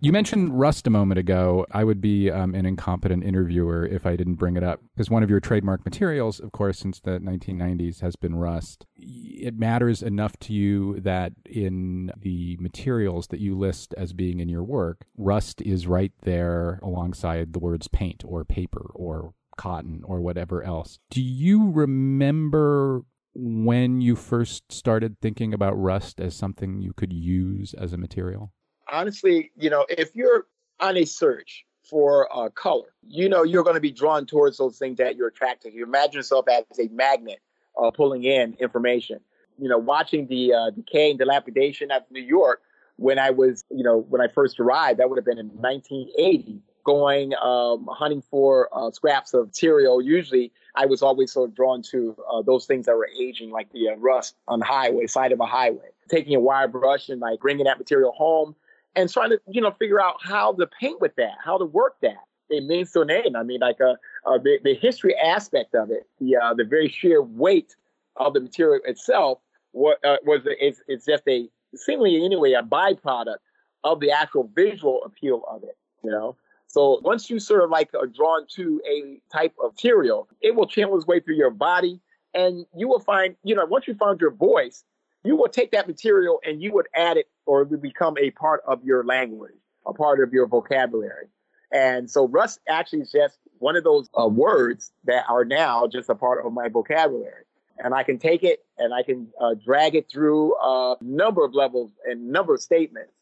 you 0.00 0.12
mentioned 0.12 0.58
Rust 0.58 0.86
a 0.86 0.90
moment 0.90 1.18
ago. 1.18 1.66
I 1.70 1.84
would 1.84 2.00
be 2.00 2.30
um, 2.30 2.54
an 2.54 2.64
incompetent 2.64 3.22
interviewer 3.22 3.84
if 3.84 4.06
I 4.06 4.16
didn't 4.16 4.34
bring 4.34 4.56
it 4.56 4.64
up 4.64 4.80
because 4.94 5.10
one 5.10 5.22
of 5.22 5.28
your 5.28 5.40
trademark 5.40 5.84
materials, 5.84 6.40
of 6.40 6.52
course, 6.52 6.78
since 6.78 7.00
the 7.00 7.18
1990s 7.18 8.00
has 8.00 8.16
been 8.16 8.34
Rust. 8.34 8.86
It 8.96 9.58
matters 9.58 10.02
enough 10.02 10.38
to 10.40 10.54
you 10.54 11.00
that 11.00 11.32
in 11.44 12.10
the 12.18 12.56
materials 12.60 13.26
that 13.28 13.40
you 13.40 13.56
list 13.56 13.94
as 13.98 14.14
being 14.14 14.40
in 14.40 14.48
your 14.48 14.64
work, 14.64 15.04
Rust 15.18 15.60
is 15.60 15.86
right 15.86 16.12
there 16.22 16.80
alongside 16.82 17.52
the 17.52 17.58
words 17.58 17.86
paint 17.86 18.22
or 18.26 18.44
paper 18.44 18.90
or 18.94 19.34
cotton 19.58 20.00
or 20.04 20.20
whatever 20.20 20.62
else. 20.62 20.98
Do 21.10 21.22
you 21.22 21.70
remember 21.70 23.02
when 23.34 24.00
you 24.00 24.16
first 24.16 24.72
started 24.72 25.20
thinking 25.20 25.52
about 25.52 25.78
Rust 25.78 26.20
as 26.20 26.34
something 26.34 26.80
you 26.80 26.94
could 26.94 27.12
use 27.12 27.74
as 27.74 27.92
a 27.92 27.98
material? 27.98 28.52
Honestly, 28.90 29.50
you 29.56 29.70
know, 29.70 29.86
if 29.88 30.14
you're 30.14 30.46
on 30.80 30.96
a 30.96 31.04
search 31.04 31.64
for 31.88 32.28
uh, 32.34 32.48
color, 32.50 32.92
you 33.06 33.28
know, 33.28 33.42
you're 33.42 33.64
going 33.64 33.74
to 33.74 33.80
be 33.80 33.90
drawn 33.90 34.26
towards 34.26 34.58
those 34.58 34.78
things 34.78 34.98
that 34.98 35.16
you're 35.16 35.28
attracted 35.28 35.70
to. 35.70 35.76
You 35.76 35.84
imagine 35.84 36.14
yourself 36.16 36.46
as 36.48 36.78
a 36.78 36.88
magnet 36.88 37.40
uh, 37.80 37.90
pulling 37.90 38.24
in 38.24 38.56
information. 38.60 39.20
You 39.58 39.68
know, 39.68 39.78
watching 39.78 40.26
the 40.26 40.54
uh, 40.54 40.70
decay 40.70 41.10
and 41.10 41.18
dilapidation 41.18 41.90
of 41.90 42.02
New 42.10 42.22
York 42.22 42.62
when 42.96 43.18
I 43.18 43.30
was, 43.30 43.64
you 43.70 43.82
know, 43.82 43.98
when 43.98 44.20
I 44.20 44.28
first 44.28 44.60
arrived, 44.60 45.00
that 45.00 45.08
would 45.08 45.16
have 45.16 45.24
been 45.24 45.38
in 45.38 45.48
1980, 45.48 46.60
going 46.84 47.34
um, 47.34 47.88
hunting 47.90 48.22
for 48.22 48.68
uh, 48.72 48.90
scraps 48.90 49.32
of 49.32 49.46
material. 49.46 50.02
Usually, 50.02 50.52
I 50.74 50.86
was 50.86 51.02
always 51.02 51.32
sort 51.32 51.48
of 51.48 51.56
drawn 51.56 51.82
to 51.90 52.14
uh, 52.30 52.42
those 52.42 52.66
things 52.66 52.86
that 52.86 52.96
were 52.96 53.08
aging, 53.18 53.50
like 53.50 53.72
the 53.72 53.88
uh, 53.88 53.96
rust 53.96 54.36
on 54.48 54.58
the 54.58 54.66
highway, 54.66 55.06
side 55.06 55.32
of 55.32 55.40
a 55.40 55.46
highway. 55.46 55.88
Taking 56.10 56.34
a 56.34 56.40
wire 56.40 56.68
brush 56.68 57.08
and 57.08 57.20
like 57.20 57.40
bringing 57.40 57.64
that 57.64 57.78
material 57.78 58.12
home, 58.12 58.54
and 58.96 59.10
trying 59.10 59.30
to 59.30 59.40
you 59.50 59.60
know 59.60 59.70
figure 59.72 60.00
out 60.00 60.16
how 60.22 60.52
to 60.54 60.66
paint 60.66 61.00
with 61.00 61.14
that, 61.16 61.34
how 61.44 61.58
to 61.58 61.64
work 61.64 61.96
that. 62.02 62.24
It 62.48 62.64
means 62.64 62.90
to 62.92 63.04
name. 63.04 63.36
I 63.36 63.44
mean, 63.44 63.60
like 63.60 63.80
uh, 63.80 63.94
uh, 64.26 64.38
the 64.38 64.58
the 64.64 64.74
history 64.74 65.16
aspect 65.16 65.74
of 65.74 65.90
it, 65.90 66.06
the 66.20 66.36
uh, 66.36 66.54
the 66.54 66.64
very 66.64 66.88
sheer 66.88 67.22
weight 67.22 67.76
of 68.16 68.34
the 68.34 68.40
material 68.40 68.80
itself 68.84 69.38
uh, 69.74 70.16
was 70.24 70.42
it's, 70.44 70.80
it's 70.88 71.06
just 71.06 71.22
a 71.28 71.48
seemingly 71.74 72.24
anyway 72.24 72.52
a 72.52 72.62
byproduct 72.62 73.38
of 73.84 74.00
the 74.00 74.10
actual 74.10 74.50
visual 74.54 75.02
appeal 75.04 75.42
of 75.48 75.62
it. 75.62 75.76
You 76.02 76.10
know. 76.10 76.36
So 76.66 77.00
once 77.02 77.28
you 77.28 77.40
sort 77.40 77.64
of 77.64 77.70
like 77.70 77.92
are 77.94 78.06
drawn 78.06 78.46
to 78.54 78.80
a 78.88 79.20
type 79.32 79.54
of 79.62 79.72
material, 79.72 80.28
it 80.40 80.54
will 80.54 80.66
channel 80.66 80.96
its 80.96 81.06
way 81.06 81.18
through 81.18 81.34
your 81.34 81.50
body, 81.50 82.00
and 82.32 82.64
you 82.76 82.86
will 82.86 83.00
find, 83.00 83.34
you 83.42 83.56
know, 83.56 83.64
once 83.64 83.88
you 83.88 83.94
found 83.94 84.20
your 84.20 84.30
voice, 84.30 84.84
you 85.24 85.36
will 85.36 85.48
take 85.48 85.72
that 85.72 85.86
material 85.86 86.40
and 86.46 86.62
you 86.62 86.72
would 86.72 86.86
add 86.94 87.16
it 87.16 87.26
or 87.50 87.62
it 87.62 87.68
would 87.68 87.82
become 87.82 88.16
a 88.16 88.30
part 88.30 88.62
of 88.64 88.84
your 88.84 89.02
language, 89.02 89.50
a 89.84 89.92
part 89.92 90.22
of 90.22 90.32
your 90.32 90.46
vocabulary. 90.46 91.26
And 91.72 92.08
so 92.08 92.28
Rust 92.28 92.60
actually 92.68 93.00
is 93.00 93.10
just 93.10 93.38
one 93.58 93.74
of 93.74 93.82
those 93.82 94.08
uh, 94.16 94.28
words 94.28 94.92
that 95.02 95.24
are 95.28 95.44
now 95.44 95.88
just 95.88 96.08
a 96.08 96.14
part 96.14 96.46
of 96.46 96.52
my 96.52 96.68
vocabulary. 96.68 97.42
And 97.78 97.92
I 97.92 98.04
can 98.04 98.20
take 98.20 98.44
it 98.44 98.60
and 98.78 98.94
I 98.94 99.02
can 99.02 99.26
uh, 99.40 99.54
drag 99.54 99.96
it 99.96 100.08
through 100.08 100.54
a 100.62 100.94
number 101.00 101.44
of 101.44 101.52
levels 101.52 101.90
and 102.08 102.30
number 102.30 102.54
of 102.54 102.62
statements 102.62 103.14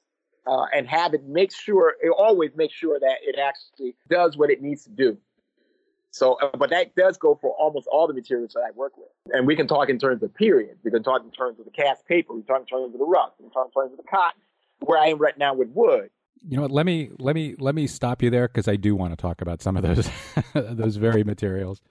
uh, 0.46 0.66
and 0.74 0.86
have 0.86 1.14
it 1.14 1.24
make 1.24 1.50
sure, 1.50 1.94
it 2.02 2.10
always 2.10 2.50
make 2.54 2.70
sure 2.70 3.00
that 3.00 3.16
it 3.22 3.38
actually 3.38 3.96
does 4.10 4.36
what 4.36 4.50
it 4.50 4.60
needs 4.60 4.84
to 4.84 4.90
do. 4.90 5.16
So, 6.10 6.38
uh, 6.40 6.56
but 6.56 6.70
that 6.70 6.94
does 6.94 7.16
go 7.16 7.38
for 7.40 7.50
almost 7.58 7.86
all 7.92 8.06
the 8.06 8.14
materials 8.14 8.52
that 8.54 8.60
I 8.60 8.70
work 8.74 8.96
with. 8.96 9.08
And 9.32 9.46
we 9.46 9.56
can 9.56 9.66
talk 9.68 9.88
in 9.88 9.98
terms 9.98 10.22
of 10.22 10.34
periods. 10.34 10.80
We 10.82 10.90
can 10.90 11.02
talk 11.02 11.22
in 11.22 11.30
terms 11.30 11.58
of 11.58 11.66
the 11.66 11.70
cast 11.70 12.06
paper. 12.06 12.32
We 12.32 12.42
can 12.42 12.48
talk 12.48 12.60
in 12.62 12.66
terms 12.66 12.94
of 12.94 12.98
the 12.98 13.04
rust. 13.04 13.34
We 13.38 13.44
can 13.44 13.52
talk 13.52 13.66
in 13.74 13.82
terms 13.82 13.92
of 13.92 13.98
the 13.98 14.10
cotton. 14.10 14.40
Where 14.80 14.98
I 14.98 15.08
am 15.08 15.18
right 15.18 15.36
now 15.36 15.54
with 15.54 15.68
wood. 15.70 16.10
You 16.48 16.56
know 16.56 16.62
what? 16.62 16.70
Let 16.70 16.86
me 16.86 17.10
let 17.18 17.34
me 17.34 17.56
let 17.58 17.74
me 17.74 17.86
stop 17.88 18.22
you 18.22 18.30
there 18.30 18.46
because 18.46 18.68
I 18.68 18.76
do 18.76 18.94
want 18.94 19.12
to 19.12 19.16
talk 19.16 19.40
about 19.40 19.60
some 19.60 19.76
of 19.76 19.82
those 19.82 20.08
those 20.54 20.96
very 20.96 21.24
materials. 21.24 21.82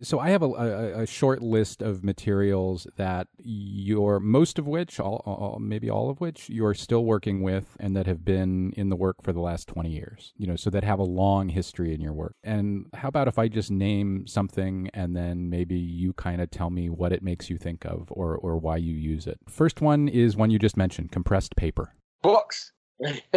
So 0.00 0.20
I 0.20 0.30
have 0.30 0.42
a, 0.42 0.46
a, 0.46 1.02
a, 1.02 1.06
short 1.06 1.42
list 1.42 1.82
of 1.82 2.04
materials 2.04 2.86
that 2.96 3.26
you're 3.36 4.20
most 4.20 4.58
of 4.58 4.66
which, 4.66 5.00
all, 5.00 5.22
all, 5.26 5.58
maybe 5.58 5.90
all 5.90 6.08
of 6.08 6.20
which, 6.20 6.48
you're 6.48 6.74
still 6.74 7.04
working 7.04 7.42
with, 7.42 7.76
and 7.80 7.96
that 7.96 8.06
have 8.06 8.24
been 8.24 8.72
in 8.76 8.90
the 8.90 8.96
work 8.96 9.16
for 9.22 9.32
the 9.32 9.40
last 9.40 9.66
twenty 9.66 9.90
years. 9.90 10.32
You 10.36 10.46
know, 10.46 10.56
so 10.56 10.70
that 10.70 10.84
have 10.84 11.00
a 11.00 11.04
long 11.04 11.48
history 11.48 11.92
in 11.92 12.00
your 12.00 12.12
work. 12.12 12.36
And 12.44 12.86
how 12.94 13.08
about 13.08 13.26
if 13.26 13.40
I 13.40 13.48
just 13.48 13.72
name 13.72 14.26
something, 14.28 14.88
and 14.94 15.16
then 15.16 15.50
maybe 15.50 15.76
you 15.76 16.12
kind 16.12 16.40
of 16.40 16.50
tell 16.50 16.70
me 16.70 16.88
what 16.88 17.12
it 17.12 17.22
makes 17.22 17.50
you 17.50 17.58
think 17.58 17.84
of, 17.84 18.06
or 18.10 18.36
or 18.36 18.56
why 18.56 18.76
you 18.76 18.94
use 18.94 19.26
it. 19.26 19.38
First 19.48 19.80
one 19.80 20.06
is 20.06 20.36
one 20.36 20.50
you 20.50 20.60
just 20.60 20.76
mentioned: 20.76 21.10
compressed 21.10 21.56
paper. 21.56 21.94
Books. 22.22 22.72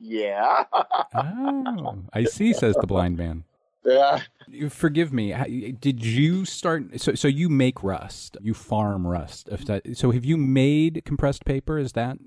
yeah. 0.00 0.64
oh, 1.14 2.04
I 2.12 2.24
see, 2.24 2.52
says 2.52 2.76
the 2.80 2.86
blind 2.86 3.16
man. 3.16 3.44
Yeah. 3.84 4.20
Forgive 4.68 5.12
me. 5.12 5.32
Did 5.80 6.04
you 6.04 6.44
start? 6.44 7.00
So, 7.00 7.14
so 7.14 7.28
you 7.28 7.48
make 7.48 7.82
rust. 7.82 8.36
You 8.40 8.54
farm 8.54 9.06
rust. 9.06 9.48
So, 9.94 10.10
have 10.10 10.24
you 10.24 10.36
made 10.36 11.02
compressed 11.04 11.44
paper? 11.44 11.78
Is 11.78 11.92
that? 11.92 12.18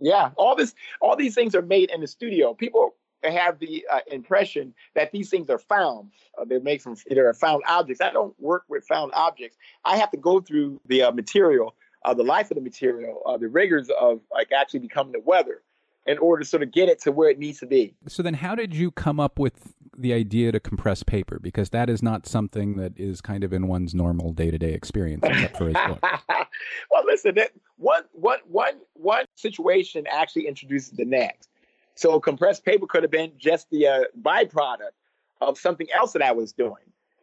Yeah. 0.00 0.30
All 0.36 0.54
this, 0.54 0.74
all 1.00 1.16
these 1.16 1.34
things 1.34 1.54
are 1.54 1.62
made 1.62 1.90
in 1.90 2.00
the 2.00 2.06
studio. 2.06 2.54
People 2.54 2.94
have 3.24 3.58
the 3.58 3.84
uh, 3.90 4.00
impression 4.10 4.74
that 4.94 5.12
these 5.12 5.30
things 5.30 5.50
are 5.50 5.58
found. 5.58 6.10
Uh, 6.38 6.44
they're 6.44 6.60
made 6.60 6.82
from 6.82 6.96
they're 7.08 7.32
found 7.34 7.62
objects. 7.66 8.00
I 8.00 8.10
don't 8.10 8.38
work 8.38 8.64
with 8.68 8.86
found 8.86 9.12
objects. 9.14 9.56
I 9.84 9.96
have 9.96 10.10
to 10.12 10.16
go 10.16 10.40
through 10.40 10.80
the 10.86 11.02
uh, 11.02 11.12
material, 11.12 11.74
uh, 12.04 12.14
the 12.14 12.22
life 12.22 12.50
of 12.50 12.56
the 12.56 12.60
material, 12.60 13.22
uh, 13.26 13.36
the 13.36 13.48
rigors 13.48 13.90
of 13.98 14.20
like 14.32 14.52
actually 14.52 14.80
becoming 14.80 15.12
the 15.12 15.20
weather 15.20 15.62
in 16.08 16.16
order 16.18 16.42
to 16.42 16.48
sort 16.48 16.62
of 16.62 16.72
get 16.72 16.88
it 16.88 17.00
to 17.02 17.12
where 17.12 17.28
it 17.28 17.38
needs 17.38 17.60
to 17.60 17.66
be. 17.66 17.94
So 18.08 18.22
then, 18.22 18.34
how 18.34 18.54
did 18.54 18.74
you 18.74 18.90
come 18.90 19.20
up 19.20 19.38
with 19.38 19.74
the 19.96 20.14
idea 20.14 20.50
to 20.52 20.58
compress 20.58 21.02
paper? 21.02 21.38
Because 21.38 21.68
that 21.70 21.90
is 21.90 22.02
not 22.02 22.26
something 22.26 22.76
that 22.76 22.94
is 22.96 23.20
kind 23.20 23.44
of 23.44 23.52
in 23.52 23.68
one's 23.68 23.94
normal 23.94 24.32
day 24.32 24.50
to 24.50 24.58
day 24.58 24.72
experience, 24.72 25.22
except 25.24 25.58
for 25.58 25.70
book. 25.70 25.98
well, 26.90 27.04
listen, 27.04 27.34
that 27.34 27.52
one, 27.76 28.04
one, 28.12 28.38
one, 28.48 28.78
one 28.94 29.26
situation 29.36 30.06
actually 30.10 30.48
introduces 30.48 30.92
the 30.92 31.04
next. 31.04 31.50
So 31.94 32.18
compressed 32.20 32.64
paper 32.64 32.86
could 32.86 33.02
have 33.02 33.12
been 33.12 33.32
just 33.36 33.68
the 33.70 33.86
uh, 33.86 34.04
byproduct 34.22 34.94
of 35.42 35.58
something 35.58 35.88
else 35.94 36.14
that 36.14 36.22
I 36.22 36.32
was 36.32 36.52
doing. 36.52 36.74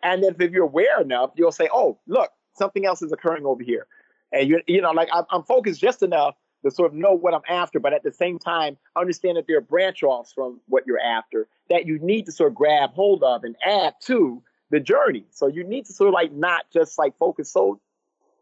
And 0.04 0.24
if, 0.24 0.40
if 0.40 0.52
you're 0.52 0.66
aware 0.66 1.02
enough, 1.02 1.32
you'll 1.36 1.52
say, 1.52 1.68
oh, 1.74 1.98
look, 2.08 2.30
something 2.54 2.86
else 2.86 3.02
is 3.02 3.12
occurring 3.12 3.46
over 3.46 3.64
here. 3.64 3.88
And 4.32 4.48
you 4.48 4.62
you 4.68 4.82
know, 4.82 4.92
like 4.92 5.10
I'm, 5.12 5.24
I'm 5.32 5.44
focused 5.44 5.82
just 5.82 6.04
enough 6.04 6.36
to 6.66 6.72
sort 6.72 6.92
of 6.92 6.98
know 6.98 7.14
what 7.14 7.34
I'm 7.34 7.42
after, 7.48 7.80
but 7.80 7.94
at 7.94 8.04
the 8.04 8.12
same 8.12 8.40
time, 8.40 8.76
understand 8.96 9.38
that 9.38 9.46
there 9.48 9.58
are 9.58 9.62
branch 9.62 10.02
offs 10.02 10.34
from 10.34 10.60
what 10.68 10.88
you're 10.88 11.00
after 11.00 11.48
that 11.70 11.86
you 11.86 12.00
need 12.00 12.26
to 12.26 12.32
sort 12.32 12.52
of 12.52 12.56
grab 12.56 12.92
hold 12.94 13.24
of 13.24 13.44
and 13.44 13.56
add 13.64 13.94
to 14.02 14.42
the 14.72 14.80
journey. 14.80 15.26
So 15.30 15.46
you 15.48 15.64
need 15.64 15.86
to 15.86 15.94
sort 15.94 16.08
of 16.08 16.14
like 16.14 16.32
not 16.32 16.66
just 16.74 16.98
like 16.98 17.16
focus 17.20 17.52
so, 17.52 17.80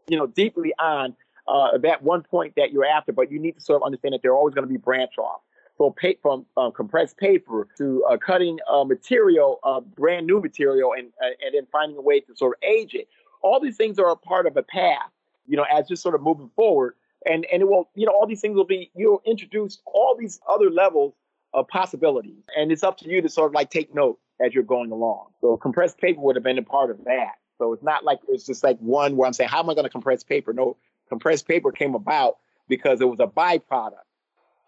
you 0.08 0.18
know, 0.18 0.26
deeply 0.26 0.74
on 0.80 1.16
uh, 1.50 1.78
that 1.80 2.02
one 2.02 2.24
point 2.24 2.54
that 2.56 2.72
you're 2.72 2.86
after, 2.86 3.12
but 3.12 3.30
you 3.30 3.40
need 3.40 3.56
to 3.56 3.62
sort 3.62 3.82
of 3.82 3.86
understand 3.86 4.14
that 4.14 4.22
there 4.22 4.32
are 4.32 4.38
always 4.38 4.56
going 4.56 4.66
to 4.66 4.72
be 4.72 4.78
branch 4.78 5.18
offs. 5.18 5.44
So 5.78 5.92
pay, 5.92 6.18
from 6.22 6.46
uh, 6.56 6.70
compressed 6.70 7.18
paper 7.18 7.68
to 7.78 8.06
uh, 8.10 8.18
cutting 8.18 8.60
uh, 8.72 8.86
material, 8.86 9.60
uh, 9.64 9.82
brand 9.82 10.28
new 10.28 10.40
material, 10.40 10.94
and 10.94 11.08
uh, 11.22 11.34
and 11.46 11.56
then 11.56 11.68
finding 11.72 11.98
a 11.98 12.02
way 12.02 12.22
to 12.22 12.36
sort 12.36 12.56
of 12.56 12.64
age 12.64 12.94
it. 12.94 13.10
All 13.42 13.60
these 13.60 13.76
things 13.76 14.00
are 14.00 14.10
a 14.12 14.16
part 14.16 14.46
of 14.46 14.56
a 14.56 14.64
path, 14.64 15.10
you 15.48 15.58
know, 15.58 15.66
as 15.70 15.88
just 15.88 16.04
sort 16.04 16.16
of 16.16 16.22
moving 16.22 16.50
forward 16.56 16.94
and 17.26 17.46
and 17.52 17.62
it 17.62 17.66
will 17.66 17.90
you 17.96 18.06
know 18.06 18.12
all 18.12 18.28
these 18.28 18.42
things 18.42 18.56
will 18.56 18.66
be 18.66 18.92
you'll 18.96 19.22
introduce 19.26 19.80
all 19.86 20.16
these 20.20 20.40
other 20.50 20.70
levels 20.70 21.14
of 21.54 21.68
possibilities. 21.68 22.44
And 22.58 22.72
it's 22.72 22.84
up 22.84 22.98
to 23.00 23.10
you 23.10 23.22
to 23.22 23.30
sort 23.30 23.52
of 23.52 23.54
like 23.54 23.70
take 23.70 23.94
note 23.94 24.20
as 24.44 24.54
you're 24.54 24.64
going 24.64 24.92
along. 24.92 25.28
So 25.42 25.56
compressed 25.58 25.98
paper 26.00 26.20
would 26.22 26.36
have 26.36 26.44
been 26.44 26.58
a 26.58 26.64
part 26.64 26.90
of 26.90 27.04
that. 27.06 27.34
So 27.60 27.74
it's 27.74 27.84
not 27.84 28.04
like 28.04 28.20
it's 28.28 28.46
just 28.46 28.64
like 28.64 28.78
one 28.80 29.16
where 29.16 29.28
i'm 29.28 29.34
saying 29.34 29.50
how 29.50 29.60
am 29.60 29.70
i 29.70 29.74
going 29.74 29.86
to 29.86 29.90
compress 29.90 30.24
paper? 30.24 30.54
No 30.54 30.78
compressed 31.10 31.48
paper 31.48 31.72
came 31.72 31.96
about 31.96 32.38
because 32.68 33.02
it 33.02 33.06
was 33.06 33.20
a 33.20 33.28
byproduct 33.28 33.94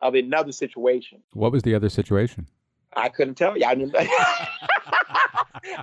of 0.02 0.14
another 0.14 0.52
situation. 0.52 1.22
What 1.34 1.52
was 1.52 1.64
the 1.64 1.74
other 1.74 1.90
situation? 1.90 2.48
I 2.96 3.10
couldn't 3.10 3.36
tell 3.36 3.58
you 3.58 3.66
i 3.66 3.76
didn't 3.76 3.96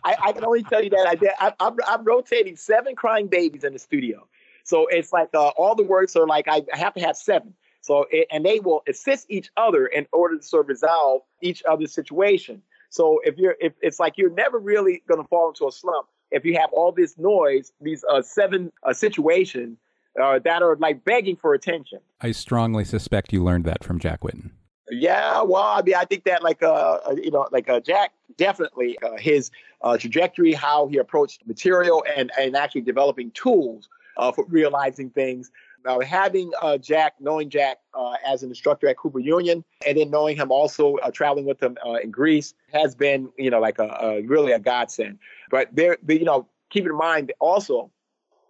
I, 0.05 0.17
I, 0.23 0.33
can 0.33 0.45
only 0.45 0.63
tell 0.63 0.83
you 0.83 0.91
that 0.91 1.07
I 1.09 1.15
did. 1.17 1.31
I, 1.41 1.53
I'm, 1.59 1.77
I'm 1.87 2.05
rotating 2.05 2.57
seven 2.57 2.95
crying 2.95 3.27
babies 3.27 3.65
in 3.65 3.73
the 3.73 3.79
studio. 3.79 4.29
So 4.65 4.87
it's 4.89 5.13
like 5.13 5.29
uh, 5.35 5.49
all 5.49 5.75
the 5.75 5.83
words 5.83 6.17
are 6.17 6.27
like 6.27 6.49
I 6.49 6.63
have 6.73 6.95
to 6.95 7.01
have 7.01 7.17
seven. 7.17 7.55
So 7.81 8.07
it, 8.11 8.29
and 8.31 8.45
they 8.45 8.61
will 8.61 8.83
assist 8.89 9.27
each 9.29 9.51
other 9.57 9.87
in 9.87 10.07
order 10.13 10.39
to 10.39 10.43
sort 10.43 10.67
of 10.67 10.69
resolve 10.69 11.23
each 11.41 11.63
other's 11.69 11.93
situation. 11.93 12.63
So 12.91 13.21
if 13.25 13.39
you're 13.39 13.57
if 13.61 13.73
it's 13.81 13.99
like 13.99 14.19
you're 14.19 14.31
never 14.31 14.59
really 14.59 15.03
going 15.09 15.23
to 15.23 15.29
fall 15.29 15.49
into 15.49 15.67
a 15.67 15.73
slump 15.73 16.07
if 16.33 16.45
you 16.45 16.59
have 16.59 16.71
all 16.73 16.93
this 16.93 17.17
noise, 17.19 17.73
these 17.81 18.05
uh, 18.11 18.23
seven 18.23 18.73
uh, 18.83 18.93
situations 18.93 19.79
uh, 20.21 20.39
that 20.41 20.63
are 20.63 20.77
like 20.77 21.05
begging 21.05 21.37
for 21.37 21.55
attention. 21.55 22.01
I 22.21 22.33
strongly 22.33 22.85
suspect 22.85 23.33
you 23.33 23.45
learned 23.45 23.65
that 23.67 23.85
from 23.85 23.99
Jack 23.99 24.21
Whitten. 24.21 24.51
Yeah, 24.91 25.43
well, 25.43 25.63
I 25.63 25.83
mean, 25.83 25.95
I 25.95 26.05
think 26.05 26.25
that 26.25 26.43
like 26.43 26.63
uh, 26.63 26.99
uh 27.07 27.15
you 27.17 27.31
know, 27.31 27.47
like 27.53 27.69
uh, 27.69 27.81
Jack 27.81 28.13
definitely 28.37 28.99
uh, 29.03 29.17
his 29.19 29.51
uh, 29.83 29.97
trajectory, 29.97 30.53
how 30.53 30.87
he 30.89 30.99
approached 30.99 31.47
material, 31.47 32.05
and 32.15 32.31
and 32.39 32.57
actually 32.57 32.83
developing 32.83 33.31
tools 33.31 33.89
uh, 34.17 34.33
for 34.33 34.45
realizing 34.49 35.11
things. 35.11 35.51
Now, 35.85 36.01
having 36.01 36.53
uh, 36.61 36.79
Jack, 36.79 37.15
knowing 37.19 37.51
Jack 37.51 37.79
uh, 37.95 38.15
as 38.27 38.43
an 38.43 38.51
instructor 38.51 38.89
at 38.89 38.97
Cooper 38.97 39.19
Union, 39.19 39.65
and 39.87 39.99
then 39.99 40.11
knowing 40.11 40.37
him 40.37 40.53
also 40.53 40.97
uh, 40.97 41.11
traveling 41.11 41.45
with 41.45 41.61
him 41.63 41.77
uh, 41.85 41.95
in 41.95 42.11
Greece 42.11 42.55
has 42.73 42.95
been, 42.95 43.31
you 43.37 43.51
know, 43.51 43.61
like 43.61 43.79
a, 43.79 43.89
a 44.01 44.23
really 44.23 44.53
a 44.53 44.59
godsend. 44.59 45.19
But 45.51 45.75
there, 45.75 45.99
but, 46.03 46.19
you 46.19 46.25
know, 46.25 46.47
keep 46.71 46.87
in 46.87 46.97
mind 46.97 47.33
also 47.41 47.91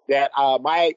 that 0.09 0.31
uh, 0.37 0.59
my 0.61 0.93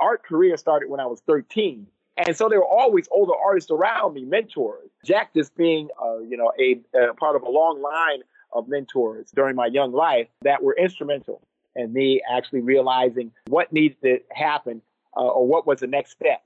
art 0.00 0.24
career 0.24 0.56
started 0.56 0.88
when 0.88 1.00
I 1.00 1.06
was 1.06 1.20
13. 1.26 1.86
And 2.16 2.36
so 2.36 2.48
there 2.48 2.60
were 2.60 2.66
always 2.66 3.08
older 3.10 3.32
artists 3.34 3.70
around 3.70 4.14
me, 4.14 4.24
mentors. 4.24 4.90
Jack 5.04 5.34
just 5.34 5.54
being, 5.56 5.88
uh, 6.02 6.20
you 6.20 6.36
know, 6.36 6.52
a, 6.58 6.80
a, 6.96 7.14
part 7.14 7.36
of 7.36 7.42
a 7.42 7.50
long 7.50 7.82
line 7.82 8.22
of 8.52 8.68
mentors 8.68 9.30
during 9.34 9.56
my 9.56 9.66
young 9.66 9.92
life 9.92 10.28
that 10.42 10.62
were 10.62 10.76
instrumental 10.78 11.42
and 11.76 11.92
me 11.92 12.22
actually 12.30 12.60
realizing 12.60 13.32
what 13.48 13.72
needs 13.72 13.94
to 14.02 14.18
happen 14.32 14.82
uh, 15.16 15.20
or 15.20 15.46
what 15.46 15.66
was 15.66 15.80
the 15.80 15.86
next 15.86 16.12
step 16.12 16.42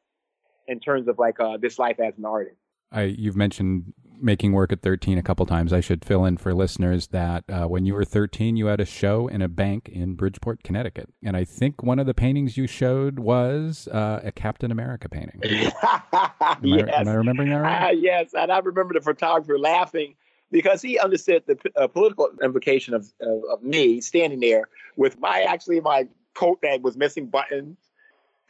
in 0.66 0.80
terms 0.80 1.08
of 1.08 1.18
like 1.18 1.40
uh, 1.40 1.56
this 1.56 1.78
life 1.78 1.98
as 2.00 2.14
an 2.18 2.24
artist. 2.24 2.56
I, 2.90 3.02
you've 3.02 3.36
mentioned 3.36 3.92
making 4.20 4.52
work 4.52 4.72
at 4.72 4.82
13 4.82 5.18
a 5.18 5.22
couple 5.22 5.46
times. 5.46 5.72
I 5.72 5.80
should 5.80 6.04
fill 6.04 6.24
in 6.24 6.36
for 6.38 6.52
listeners 6.52 7.08
that 7.08 7.44
uh, 7.48 7.66
when 7.66 7.86
you 7.86 7.94
were 7.94 8.04
13, 8.04 8.56
you 8.56 8.66
had 8.66 8.80
a 8.80 8.84
show 8.84 9.28
in 9.28 9.42
a 9.42 9.48
bank 9.48 9.88
in 9.88 10.14
Bridgeport, 10.14 10.62
Connecticut. 10.64 11.08
And 11.22 11.36
I 11.36 11.44
think 11.44 11.82
one 11.82 11.98
of 11.98 12.06
the 12.06 12.14
paintings 12.14 12.56
you 12.56 12.66
showed 12.66 13.18
was 13.18 13.88
uh, 13.88 14.20
a 14.24 14.32
Captain 14.32 14.70
America 14.70 15.08
painting. 15.08 15.40
am, 15.44 16.64
yes. 16.64 16.88
I, 16.92 17.00
am 17.00 17.08
I 17.08 17.12
remembering 17.12 17.50
that 17.50 17.56
right? 17.56 17.88
Uh, 17.88 17.92
yes. 17.92 18.30
And 18.34 18.50
I 18.50 18.58
remember 18.58 18.94
the 18.94 19.00
photographer 19.00 19.58
laughing 19.58 20.14
because 20.50 20.82
he 20.82 20.98
understood 20.98 21.42
the 21.46 21.58
uh, 21.76 21.86
political 21.88 22.30
implication 22.42 22.94
of, 22.94 23.12
of, 23.20 23.42
of 23.50 23.62
me 23.62 24.00
standing 24.00 24.40
there 24.40 24.68
with 24.96 25.18
my 25.18 25.42
actually 25.42 25.80
my 25.80 26.08
coat 26.34 26.58
that 26.62 26.82
was 26.82 26.96
missing 26.96 27.26
buttons 27.26 27.76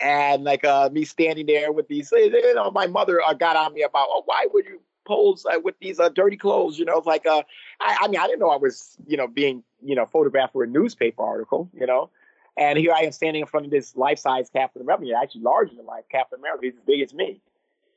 and 0.01 0.45
like 0.45 0.65
uh, 0.65 0.89
me 0.93 1.05
standing 1.05 1.47
there 1.47 1.73
with 1.73 1.89
these, 1.89 2.13
you 2.13 2.55
know, 2.55 2.71
my 2.71 2.87
mother 2.87 3.21
uh, 3.23 3.33
got 3.33 3.57
on 3.57 3.75
me 3.75 3.83
about, 3.83 4.07
oh, 4.11 4.23
why 4.27 4.47
would 4.53 4.65
you 4.65 4.81
pose 5.07 5.45
uh, 5.45 5.59
with 5.59 5.75
these 5.81 5.99
uh, 5.99 6.09
dirty 6.09 6.37
clothes? 6.37 6.79
You 6.79 6.85
know, 6.85 7.03
like, 7.05 7.27
uh, 7.27 7.43
I, 7.81 7.99
I 8.03 8.09
mean, 8.09 8.21
I 8.21 8.27
didn't 8.27 8.41
know 8.41 8.51
I 8.51 8.57
was, 8.57 8.97
you 9.07 9.17
know, 9.17 9.27
being, 9.27 9.65
you 9.83 9.95
know, 9.97 10.07
photographed 10.07 10.53
for 10.53 10.63
a 10.63 10.67
newspaper 10.67 11.23
article, 11.23 11.69
you 11.75 11.87
know, 11.87 12.11
and 12.57 12.79
here 12.79 12.93
I 12.93 13.01
am 13.01 13.13
standing 13.13 13.41
in 13.41 13.47
front 13.47 13.67
of 13.67 13.73
this 13.73 13.97
life-size 13.97 14.51
Captain 14.51 14.83
America, 14.83 15.13
actually 15.21 15.43
larger 15.43 15.75
than 15.75 15.87
life 15.87 16.05
Captain 16.11 16.39
America, 16.39 16.67
he's 16.67 16.75
as 16.75 16.83
big 16.87 17.01
as 17.01 17.15
me, 17.15 17.41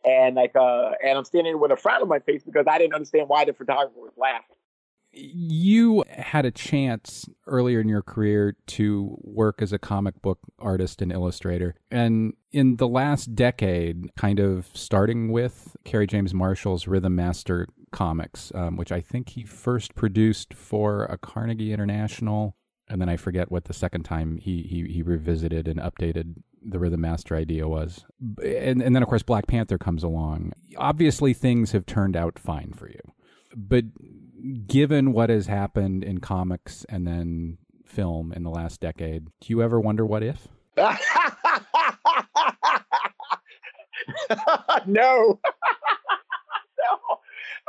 and 0.03 0.35
like, 0.35 0.55
uh, 0.55 0.91
and 1.03 1.17
I'm 1.17 1.25
standing 1.25 1.59
with 1.59 1.71
a 1.71 1.77
frown 1.77 2.01
on 2.01 2.07
my 2.07 2.19
face 2.19 2.43
because 2.43 2.65
I 2.69 2.77
didn't 2.77 2.93
understand 2.93 3.29
why 3.29 3.45
the 3.45 3.53
photographer 3.53 3.99
was 3.99 4.13
laughing. 4.17 4.55
You 5.13 6.05
had 6.09 6.45
a 6.45 6.51
chance 6.51 7.27
earlier 7.45 7.81
in 7.81 7.89
your 7.89 8.01
career 8.01 8.55
to 8.67 9.17
work 9.21 9.61
as 9.61 9.73
a 9.73 9.79
comic 9.79 10.21
book 10.21 10.39
artist 10.57 11.01
and 11.01 11.11
illustrator. 11.11 11.75
And 11.91 12.33
in 12.53 12.77
the 12.77 12.87
last 12.87 13.35
decade, 13.35 14.15
kind 14.15 14.39
of 14.39 14.69
starting 14.73 15.29
with 15.31 15.75
Kerry 15.83 16.07
James 16.07 16.33
Marshall's 16.33 16.85
Rythm 16.85 17.15
Mastr 17.15 17.65
comics, 17.91 18.53
um, 18.55 18.77
which 18.77 18.91
I 18.91 19.01
think 19.01 19.29
he 19.29 19.43
first 19.43 19.95
produced 19.95 20.53
for 20.53 21.03
a 21.05 21.17
Carnegie 21.17 21.73
International. 21.73 22.55
And 22.87 23.01
then 23.01 23.09
I 23.09 23.17
forget 23.17 23.51
what 23.51 23.65
the 23.65 23.73
second 23.73 24.03
time 24.03 24.37
he, 24.37 24.61
he, 24.63 24.93
he 24.93 25.01
revisited 25.01 25.67
and 25.67 25.77
updated 25.79 26.35
the 26.61 26.77
Rythm 26.77 26.97
Mastr 26.97 27.35
idea 27.35 27.67
was. 27.67 28.05
And, 28.43 28.81
and 28.81 28.95
then, 28.95 29.03
of 29.03 29.09
course, 29.09 29.23
Black 29.23 29.47
Panther 29.47 29.77
comes 29.77 30.03
along. 30.03 30.53
Obviously, 30.77 31.33
things 31.33 31.71
have 31.71 31.85
turned 31.85 32.15
out 32.15 32.37
fine 32.37 32.73
for 32.73 32.87
you. 32.87 32.99
But 33.55 33.85
given 34.67 35.13
what 35.13 35.29
has 35.29 35.47
happened 35.47 36.03
in 36.03 36.19
comics 36.19 36.85
and 36.89 37.07
then 37.07 37.57
film 37.85 38.31
in 38.31 38.43
the 38.43 38.49
last 38.49 38.79
decade, 38.79 39.25
do 39.25 39.47
you 39.47 39.61
ever 39.61 39.79
wonder 39.79 40.05
what 40.05 40.23
if? 40.23 40.47
no. 40.77 40.87
no. 44.87 45.39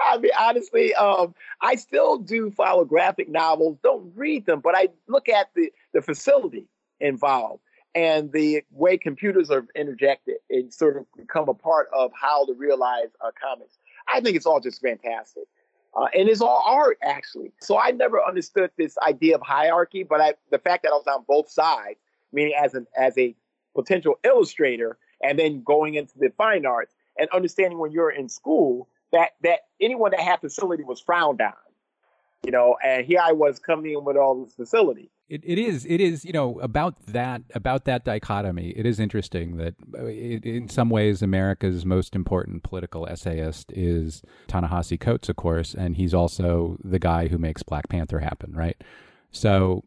I 0.06 0.18
mean, 0.18 0.30
honestly, 0.38 0.94
um, 0.94 1.34
I 1.60 1.74
still 1.76 2.18
do 2.18 2.50
follow 2.50 2.84
graphic 2.84 3.28
novels. 3.28 3.78
Don't 3.82 4.12
read 4.14 4.46
them, 4.46 4.60
but 4.60 4.74
I 4.76 4.88
look 5.08 5.28
at 5.28 5.48
the, 5.54 5.72
the 5.92 6.02
facility 6.02 6.68
involved 7.00 7.62
and 7.94 8.32
the 8.32 8.62
way 8.70 8.96
computers 8.96 9.50
are 9.50 9.66
interjected 9.74 10.36
and 10.50 10.72
sort 10.72 10.96
of 10.96 11.06
become 11.16 11.48
a 11.48 11.54
part 11.54 11.88
of 11.92 12.10
how 12.14 12.46
to 12.46 12.54
realize 12.54 13.08
uh, 13.20 13.30
comics. 13.40 13.78
I 14.12 14.20
think 14.20 14.36
it's 14.36 14.46
all 14.46 14.60
just 14.60 14.80
fantastic. 14.80 15.44
Uh, 15.94 16.06
and 16.14 16.28
it's 16.28 16.40
all 16.40 16.62
art 16.66 16.98
actually. 17.02 17.52
So 17.60 17.78
I 17.78 17.90
never 17.90 18.22
understood 18.22 18.70
this 18.78 18.96
idea 19.06 19.34
of 19.34 19.42
hierarchy, 19.42 20.04
but 20.04 20.20
I, 20.20 20.34
the 20.50 20.58
fact 20.58 20.84
that 20.84 20.88
I 20.90 20.94
was 20.94 21.06
on 21.06 21.24
both 21.28 21.50
sides, 21.50 21.98
meaning 22.32 22.54
as 22.58 22.74
an 22.74 22.86
as 22.96 23.16
a 23.18 23.34
potential 23.74 24.18
illustrator, 24.24 24.96
and 25.22 25.38
then 25.38 25.62
going 25.62 25.94
into 25.94 26.18
the 26.18 26.30
fine 26.36 26.64
arts 26.64 26.94
and 27.18 27.28
understanding 27.30 27.78
when 27.78 27.92
you're 27.92 28.10
in 28.10 28.30
school 28.30 28.88
that 29.12 29.32
that 29.42 29.60
anyone 29.82 30.12
that 30.12 30.20
had 30.20 30.40
facility 30.40 30.82
was 30.82 30.98
frowned 30.98 31.42
on, 31.42 31.52
you 32.42 32.50
know. 32.50 32.76
And 32.82 33.04
here 33.04 33.20
I 33.22 33.32
was 33.32 33.58
coming 33.58 33.92
in 33.92 34.04
with 34.04 34.16
all 34.16 34.42
this 34.42 34.54
facility. 34.54 35.10
It, 35.32 35.40
it 35.44 35.58
is 35.58 35.86
it 35.86 35.98
is 35.98 36.26
you 36.26 36.32
know 36.32 36.60
about 36.60 37.06
that 37.06 37.40
about 37.54 37.86
that 37.86 38.04
dichotomy. 38.04 38.74
It 38.76 38.84
is 38.84 39.00
interesting 39.00 39.56
that 39.56 39.74
uh, 39.98 40.04
it, 40.04 40.44
in 40.44 40.68
some 40.68 40.90
ways 40.90 41.22
America's 41.22 41.86
most 41.86 42.14
important 42.14 42.64
political 42.64 43.06
essayist 43.08 43.72
is 43.72 44.20
Ta-Nehisi 44.46 45.00
Coates, 45.00 45.30
of 45.30 45.36
course, 45.36 45.72
and 45.72 45.96
he's 45.96 46.12
also 46.12 46.76
the 46.84 46.98
guy 46.98 47.28
who 47.28 47.38
makes 47.38 47.62
Black 47.62 47.88
Panther 47.88 48.18
happen, 48.18 48.52
right? 48.52 48.76
So 49.30 49.84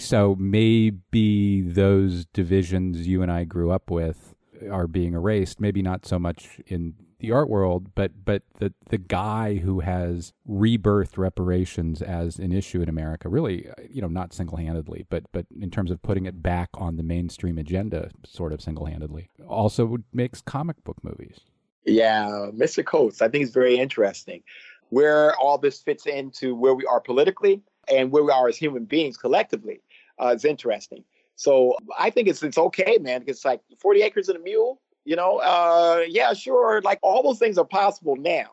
so 0.00 0.34
maybe 0.40 1.62
those 1.62 2.24
divisions 2.26 3.06
you 3.06 3.22
and 3.22 3.30
I 3.30 3.44
grew 3.44 3.70
up 3.70 3.92
with 3.92 4.34
are 4.68 4.88
being 4.88 5.14
erased. 5.14 5.60
Maybe 5.60 5.82
not 5.82 6.04
so 6.04 6.18
much 6.18 6.60
in 6.66 6.94
the 7.20 7.32
art 7.32 7.48
world, 7.48 7.94
but 7.94 8.12
but 8.24 8.42
the 8.58 8.72
the 8.88 8.98
guy 8.98 9.56
who 9.56 9.80
has 9.80 10.32
rebirthed 10.48 11.16
reparations 11.16 12.02
as 12.02 12.38
an 12.38 12.52
issue 12.52 12.82
in 12.82 12.88
America, 12.88 13.28
really, 13.28 13.68
uh, 13.68 13.74
you 13.88 14.02
know, 14.02 14.08
not 14.08 14.32
single 14.32 14.56
handedly, 14.56 15.06
but 15.08 15.24
but 15.32 15.46
in 15.60 15.70
terms 15.70 15.90
of 15.90 16.02
putting 16.02 16.26
it 16.26 16.42
back 16.42 16.70
on 16.74 16.96
the 16.96 17.02
mainstream 17.02 17.58
agenda, 17.58 18.10
sort 18.26 18.52
of 18.52 18.60
single 18.60 18.86
handedly, 18.86 19.28
also 19.46 19.98
makes 20.12 20.40
comic 20.40 20.82
book 20.84 20.96
movies. 21.02 21.40
Yeah, 21.84 22.50
Mr. 22.54 22.84
Coates, 22.84 23.22
I 23.22 23.28
think 23.28 23.44
it's 23.44 23.54
very 23.54 23.78
interesting 23.78 24.42
where 24.90 25.34
all 25.36 25.56
this 25.56 25.80
fits 25.80 26.06
into 26.06 26.54
where 26.54 26.74
we 26.74 26.84
are 26.84 27.00
politically 27.00 27.62
and 27.88 28.10
where 28.10 28.24
we 28.24 28.32
are 28.32 28.48
as 28.48 28.56
human 28.56 28.84
beings 28.84 29.16
collectively. 29.16 29.80
Uh, 30.20 30.34
is 30.34 30.44
interesting. 30.44 31.02
So 31.36 31.74
I 31.98 32.10
think 32.10 32.28
it's 32.28 32.42
it's 32.42 32.58
okay, 32.58 32.98
man. 33.00 33.24
It's 33.26 33.44
like 33.44 33.62
40 33.78 34.02
acres 34.02 34.28
and 34.28 34.36
a 34.36 34.42
mule 34.42 34.78
you 35.10 35.16
know, 35.16 35.38
uh, 35.38 36.04
yeah, 36.08 36.32
sure. 36.34 36.80
Like 36.82 37.00
all 37.02 37.24
those 37.24 37.40
things 37.40 37.58
are 37.58 37.64
possible 37.64 38.14
now. 38.14 38.50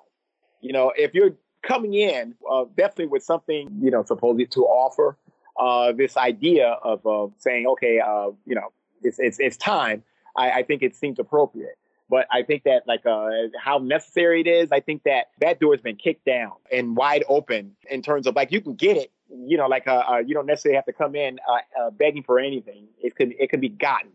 You 0.59 0.73
know, 0.73 0.91
if 0.97 1.13
you're 1.13 1.35
coming 1.61 1.93
in 1.93 2.33
uh, 2.51 2.65
definitely 2.75 3.05
with 3.05 3.21
something, 3.21 3.69
you 3.79 3.91
know, 3.91 4.03
supposedly 4.03 4.47
to 4.47 4.61
offer, 4.61 5.19
uh, 5.59 5.91
this 5.91 6.17
idea 6.17 6.69
of 6.81 7.05
uh, 7.05 7.27
saying, 7.37 7.67
okay, 7.67 7.99
uh, 7.99 8.31
you 8.47 8.55
know, 8.55 8.71
it's, 9.03 9.19
it's, 9.19 9.39
it's 9.39 9.55
time. 9.55 10.01
I, 10.35 10.49
I 10.49 10.63
think 10.63 10.81
it 10.81 10.95
seems 10.95 11.19
appropriate. 11.19 11.77
But 12.09 12.25
I 12.31 12.41
think 12.41 12.63
that 12.63 12.87
like 12.87 13.05
uh, 13.05 13.29
how 13.63 13.77
necessary 13.77 14.41
it 14.41 14.47
is, 14.47 14.71
I 14.71 14.79
think 14.79 15.03
that 15.03 15.27
that 15.41 15.59
door 15.59 15.75
has 15.75 15.81
been 15.81 15.97
kicked 15.97 16.25
down 16.25 16.53
and 16.71 16.97
wide 16.97 17.23
open 17.29 17.75
in 17.87 18.01
terms 18.01 18.25
of 18.25 18.35
like 18.35 18.51
you 18.51 18.61
can 18.61 18.73
get 18.73 18.97
it, 18.97 19.11
you 19.29 19.57
know, 19.57 19.67
like 19.67 19.87
uh, 19.87 20.03
uh 20.09 20.23
you 20.25 20.33
don't 20.33 20.47
necessarily 20.47 20.77
have 20.77 20.85
to 20.85 20.93
come 20.93 21.15
in 21.15 21.37
uh, 21.47 21.57
uh, 21.79 21.89
begging 21.91 22.23
for 22.23 22.39
anything. 22.39 22.87
It 22.99 23.15
can 23.15 23.31
it 23.37 23.51
can 23.51 23.59
be 23.59 23.69
gotten. 23.69 24.09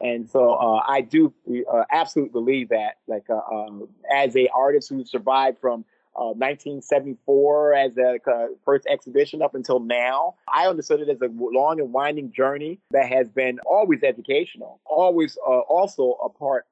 And 0.00 0.28
so 0.28 0.54
uh, 0.54 0.82
I 0.86 1.00
do 1.00 1.32
uh, 1.72 1.84
absolutely 1.90 2.32
believe 2.32 2.68
that, 2.70 2.98
like, 3.06 3.30
uh, 3.30 3.40
um, 3.52 3.88
as 4.12 4.36
a 4.36 4.48
artist 4.48 4.88
who 4.88 5.04
survived 5.04 5.58
from 5.60 5.84
1974 6.14 7.74
uh, 7.74 7.78
as 7.78 7.96
a 7.96 8.18
uh, 8.30 8.46
first 8.64 8.86
exhibition 8.86 9.42
up 9.42 9.54
until 9.54 9.80
now, 9.80 10.34
I 10.52 10.66
understood 10.68 11.00
it 11.00 11.08
as 11.08 11.20
a 11.20 11.28
long 11.30 11.80
and 11.80 11.92
winding 11.92 12.32
journey 12.32 12.80
that 12.90 13.08
has 13.08 13.28
been 13.28 13.58
always 13.66 14.02
educational, 14.02 14.80
always 14.84 15.36
uh, 15.46 15.60
also 15.60 16.18
a 16.24 16.28
part 16.28 16.66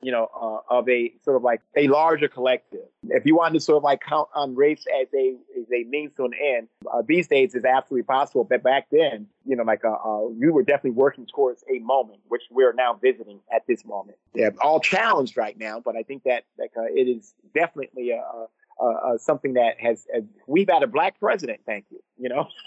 you 0.00 0.12
know, 0.12 0.28
uh, 0.34 0.74
of 0.78 0.88
a 0.88 1.12
sort 1.24 1.36
of 1.36 1.42
like 1.42 1.60
a 1.76 1.88
larger 1.88 2.28
collective. 2.28 2.80
If 3.08 3.26
you 3.26 3.36
want 3.36 3.54
to 3.54 3.60
sort 3.60 3.78
of 3.78 3.82
like 3.82 4.00
count 4.00 4.28
on 4.34 4.54
race 4.54 4.84
as 5.00 5.08
a 5.14 5.36
as 5.58 5.66
a 5.72 5.84
means 5.84 6.12
to 6.16 6.24
an 6.24 6.32
end, 6.34 6.68
uh, 6.92 7.02
these 7.06 7.26
days 7.26 7.54
is 7.54 7.64
absolutely 7.64 8.04
possible. 8.04 8.44
But 8.44 8.62
back 8.62 8.88
then, 8.90 9.26
you 9.44 9.56
know, 9.56 9.64
like 9.64 9.84
uh, 9.84 9.92
uh, 9.92 10.28
we 10.28 10.50
were 10.50 10.62
definitely 10.62 10.92
working 10.92 11.26
towards 11.26 11.64
a 11.74 11.78
moment, 11.80 12.20
which 12.28 12.42
we're 12.50 12.72
now 12.72 12.94
visiting 12.94 13.40
at 13.54 13.66
this 13.66 13.84
moment. 13.84 14.18
Yeah, 14.34 14.50
all 14.62 14.80
challenged 14.80 15.36
right 15.36 15.58
now, 15.58 15.80
but 15.80 15.96
I 15.96 16.02
think 16.02 16.24
that 16.24 16.44
like 16.58 16.72
uh, 16.76 16.82
it 16.84 17.08
is 17.08 17.34
definitely 17.54 18.10
a, 18.12 18.84
a, 18.84 19.14
a, 19.14 19.18
something 19.18 19.54
that 19.54 19.80
has 19.80 20.06
we've 20.46 20.68
had 20.68 20.82
a 20.82 20.88
black 20.88 21.18
president. 21.18 21.60
Thank 21.66 21.86
you. 21.90 22.00
You 22.18 22.28
know. 22.28 22.48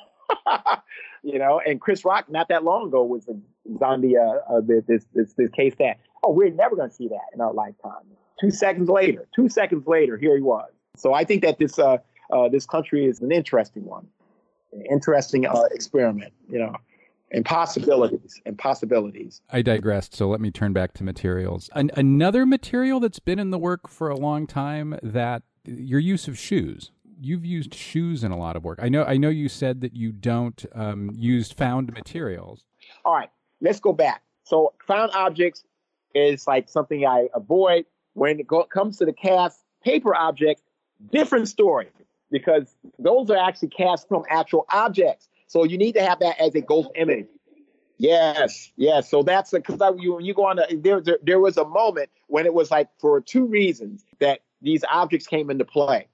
you 1.24 1.40
know, 1.40 1.62
and 1.66 1.80
Chris 1.80 2.06
Rock 2.06 2.30
not 2.30 2.48
that 2.50 2.64
long 2.64 2.88
ago 2.88 3.04
was, 3.04 3.28
on 3.82 4.02
the 4.02 4.18
uh, 4.18 4.54
uh, 4.54 4.62
this, 4.62 5.06
this 5.14 5.34
this 5.34 5.52
case 5.52 5.74
that 5.80 6.00
oh, 6.24 6.32
we're 6.32 6.50
never 6.50 6.76
going 6.76 6.90
to 6.90 6.96
see 6.96 7.08
that 7.08 7.28
in 7.34 7.42
our 7.42 7.54
lifetime. 7.54 8.04
Two 8.40 8.52
seconds 8.52 8.90
later, 8.90 9.28
two 9.36 9.50
seconds 9.50 9.86
later, 9.88 10.18
here 10.18 10.36
he 10.36 10.42
was. 10.42 10.70
So 10.96 11.14
I 11.14 11.24
think 11.24 11.44
that 11.44 11.60
this 11.60 11.78
uh, 11.78 11.98
uh, 12.32 12.50
this 12.50 12.66
country 12.66 13.06
is 13.06 13.22
an 13.22 13.32
interesting 13.32 13.86
one, 13.86 14.08
an 14.74 14.84
interesting 14.90 15.46
uh, 15.46 15.64
experiment, 15.72 16.34
you 16.50 16.60
know, 16.60 16.76
and 17.32 17.46
possibilities 17.46 18.42
and 18.46 18.58
possibilities. 18.58 19.42
I 19.50 19.62
digressed, 19.62 20.16
so 20.16 20.28
let 20.28 20.42
me 20.42 20.52
turn 20.52 20.74
back 20.74 20.94
to 20.96 21.04
materials. 21.04 21.70
An- 21.74 21.92
another 21.96 22.46
material 22.46 23.00
that's 23.00 23.20
been 23.20 23.40
in 23.40 23.52
the 23.52 23.60
work 23.60 23.88
for 23.88 24.10
a 24.10 24.16
long 24.16 24.48
time 24.48 24.98
that 25.04 25.44
your 25.66 26.00
use 26.00 26.28
of 26.28 26.38
shoes. 26.38 26.92
You've 27.22 27.46
used 27.46 27.74
shoes 27.76 28.24
in 28.24 28.32
a 28.32 28.38
lot 28.38 28.56
of 28.56 28.64
work. 28.64 28.80
I 28.82 28.90
know. 28.90 29.04
I 29.04 29.18
know 29.18 29.30
you 29.30 29.48
said 29.48 29.82
that 29.82 29.96
you 29.96 30.12
don't 30.12 30.66
um, 30.74 31.12
use 31.14 31.52
found 31.52 31.94
materials. 31.94 32.66
All 33.06 33.14
right, 33.14 33.30
let's 33.62 33.80
go 33.80 33.94
back. 33.94 34.24
So 34.44 34.74
found 34.88 35.12
objects 35.14 35.64
is 36.16 36.48
like 36.48 36.68
something 36.68 37.06
I 37.06 37.30
avoid. 37.34 37.86
When 38.14 38.40
it 38.40 38.48
go, 38.48 38.64
comes 38.64 38.98
to 38.98 39.06
the 39.06 39.14
cast 39.14 39.60
paper 39.84 40.16
objects, 40.16 40.64
different 41.12 41.48
story 41.48 41.90
because 42.32 42.76
those 42.98 43.30
are 43.30 43.38
actually 43.38 43.70
cast 43.70 44.08
from 44.08 44.24
actual 44.30 44.66
objects. 44.70 45.30
So 45.48 45.64
you 45.64 45.78
need 45.78 45.94
to 45.94 46.02
have 46.02 46.20
that 46.20 46.40
as 46.40 46.56
a 46.56 46.62
ghost 46.62 46.90
image. 46.96 47.28
Yes, 47.98 48.72
yes. 48.78 49.10
So 49.10 49.22
that's 49.22 49.52
because 49.52 49.80
you 50.00 50.16
when 50.16 50.26
you 50.26 50.34
go 50.34 50.48
on, 50.48 50.56
the, 50.56 50.80
there, 50.82 51.02
there 51.02 51.20
there 51.22 51.40
was 51.40 51.58
a 51.58 51.66
moment 51.66 52.10
when 52.28 52.48
it 52.48 52.54
was 52.54 52.72
like 52.72 52.88
for 53.00 53.22
two 53.22 53.46
reasons 53.46 54.04
that 54.20 54.40
these 54.62 54.84
objects 54.90 55.28
came 55.28 55.52
into 55.52 55.66
play, 55.66 56.08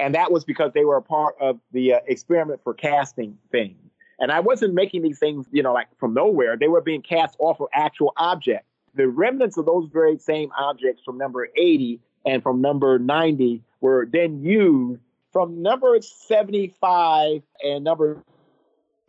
and 0.00 0.14
that 0.14 0.32
was 0.32 0.44
because 0.44 0.72
they 0.72 0.84
were 0.84 0.96
a 0.96 1.02
part 1.02 1.36
of 1.40 1.58
the 1.72 1.94
uh, 1.94 1.98
experiment 2.06 2.60
for 2.64 2.74
casting 2.74 3.36
things. 3.52 3.76
And 4.18 4.32
I 4.32 4.40
wasn't 4.40 4.74
making 4.74 5.02
these 5.02 5.18
things, 5.18 5.46
you 5.50 5.62
know, 5.62 5.72
like 5.72 5.88
from 5.98 6.14
nowhere. 6.14 6.56
They 6.56 6.68
were 6.68 6.80
being 6.80 7.02
cast 7.02 7.36
off 7.38 7.60
of 7.60 7.68
actual 7.72 8.12
objects 8.16 8.66
the 8.94 9.08
remnants 9.08 9.56
of 9.56 9.66
those 9.66 9.88
very 9.92 10.18
same 10.18 10.50
objects 10.58 11.02
from 11.04 11.18
number 11.18 11.48
80 11.56 12.00
and 12.26 12.42
from 12.42 12.60
number 12.60 12.98
90 12.98 13.62
were 13.80 14.08
then 14.10 14.42
used 14.42 15.00
from 15.32 15.62
number 15.62 15.98
75 16.00 17.42
and 17.62 17.84
number 17.84 18.22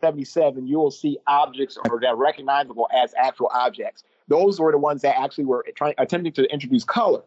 77 0.00 0.66
you 0.66 0.78
will 0.78 0.90
see 0.90 1.18
objects 1.26 1.78
that 1.82 2.04
are 2.04 2.16
recognizable 2.16 2.88
as 2.94 3.14
actual 3.16 3.50
objects 3.52 4.04
those 4.28 4.60
were 4.60 4.72
the 4.72 4.78
ones 4.78 5.02
that 5.02 5.18
actually 5.18 5.44
were 5.44 5.64
trying 5.76 5.94
attempting 5.98 6.32
to 6.32 6.44
introduce 6.52 6.84
color 6.84 7.22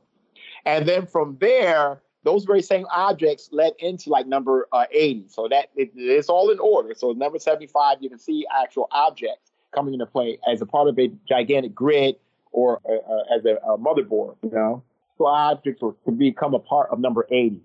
and 0.66 0.88
then 0.88 1.06
from 1.06 1.38
there 1.40 2.02
those 2.26 2.44
very 2.44 2.62
same 2.62 2.86
objects 2.92 3.50
led 3.54 3.72
into 3.80 4.10
like 4.10 4.28
number 4.28 4.68
uh, 4.74 4.86
80 4.92 5.26
so 5.30 5.48
that 5.48 5.70
it, 5.76 5.92
it's 5.96 6.28
all 6.28 6.50
in 6.52 6.60
order 6.60 6.94
so 6.94 7.14
number 7.14 7.40
75 7.40 8.00
you 8.02 8.10
can 8.10 8.20
see 8.20 8.46
actual 8.62 8.88
objects 8.92 9.52
coming 9.74 9.94
into 9.94 10.06
play 10.06 10.40
as 10.52 10.62
a 10.62 10.66
part 10.66 10.90
of 10.90 11.00
a 11.00 11.12
gigantic 11.28 11.74
grid 11.74 12.16
or 12.56 12.82
uh, 12.90 12.94
uh, 12.94 13.38
as 13.38 13.46
a, 13.46 13.56
a, 13.68 13.78
motherboard, 13.78 14.36
you 14.42 14.50
know. 14.50 14.82
So 15.18 15.28
objects 15.28 15.82
to 15.82 16.12
become 16.12 16.54
a 16.54 16.60
part 16.60 16.90
of 16.90 17.00
number 17.00 17.28
80, 17.30 17.62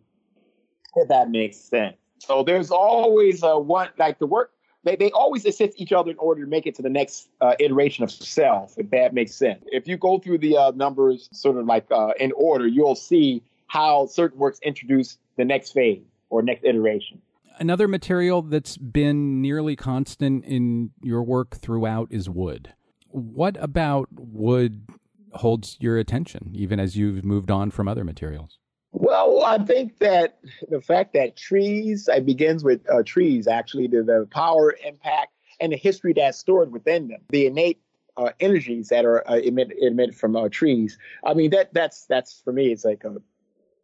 if 0.96 1.08
that 1.08 1.30
makes 1.30 1.56
sense. 1.56 1.96
So 2.18 2.42
there's 2.42 2.70
always 2.70 3.42
a 3.42 3.58
one, 3.58 3.88
like 3.98 4.18
the 4.18 4.26
work, 4.26 4.52
they, 4.84 4.96
they 4.96 5.10
always 5.10 5.44
assist 5.46 5.80
each 5.80 5.92
other 5.92 6.10
in 6.10 6.18
order 6.18 6.42
to 6.42 6.48
make 6.48 6.66
it 6.66 6.74
to 6.76 6.82
the 6.82 6.90
next 6.90 7.28
uh, 7.40 7.54
iteration 7.58 8.04
of 8.04 8.10
self, 8.10 8.74
if 8.78 8.90
that 8.90 9.14
makes 9.14 9.34
sense. 9.34 9.64
If 9.66 9.88
you 9.88 9.96
go 9.96 10.18
through 10.18 10.38
the 10.38 10.56
uh, 10.56 10.72
numbers 10.72 11.28
sort 11.32 11.56
of 11.56 11.66
like 11.66 11.86
uh, 11.90 12.12
in 12.18 12.32
order, 12.32 12.66
you'll 12.66 12.94
see 12.94 13.42
how 13.70 14.06
certain 14.06 14.38
works 14.38 14.58
introduce 14.62 15.18
the 15.36 15.44
next 15.44 15.72
phase 15.72 16.02
or 16.28 16.42
next 16.42 16.64
iteration. 16.64 17.20
Another 17.58 17.88
material 17.88 18.42
that's 18.42 18.76
been 18.76 19.42
nearly 19.42 19.76
constant 19.76 20.44
in 20.44 20.90
your 21.02 21.22
work 21.22 21.56
throughout 21.56 22.08
is 22.10 22.28
wood 22.28 22.74
what 23.10 23.56
about 23.60 24.08
wood 24.12 24.86
holds 25.32 25.76
your 25.80 25.98
attention, 25.98 26.50
even 26.54 26.80
as 26.80 26.96
you've 26.96 27.24
moved 27.24 27.50
on 27.50 27.70
from 27.70 27.88
other 27.88 28.04
materials? 28.04 28.58
Well, 28.92 29.44
I 29.44 29.58
think 29.58 29.98
that 29.98 30.38
the 30.68 30.80
fact 30.80 31.12
that 31.12 31.36
trees, 31.36 32.08
it 32.12 32.26
begins 32.26 32.64
with 32.64 32.80
uh, 32.90 33.02
trees, 33.04 33.46
actually, 33.46 33.86
the, 33.86 34.02
the 34.02 34.28
power, 34.30 34.74
impact, 34.84 35.32
and 35.60 35.72
the 35.72 35.76
history 35.76 36.12
that's 36.12 36.38
stored 36.38 36.72
within 36.72 37.08
them, 37.08 37.20
the 37.28 37.46
innate 37.46 37.80
uh, 38.16 38.30
energies 38.40 38.88
that 38.88 39.04
are 39.04 39.28
uh, 39.30 39.36
emitted, 39.36 39.76
emitted 39.80 40.16
from 40.16 40.34
uh, 40.34 40.48
trees. 40.48 40.98
I 41.24 41.34
mean, 41.34 41.50
that 41.50 41.72
that's 41.72 42.06
that's 42.06 42.40
for 42.44 42.52
me, 42.52 42.72
it's 42.72 42.84
like 42.84 43.04
a, 43.04 43.16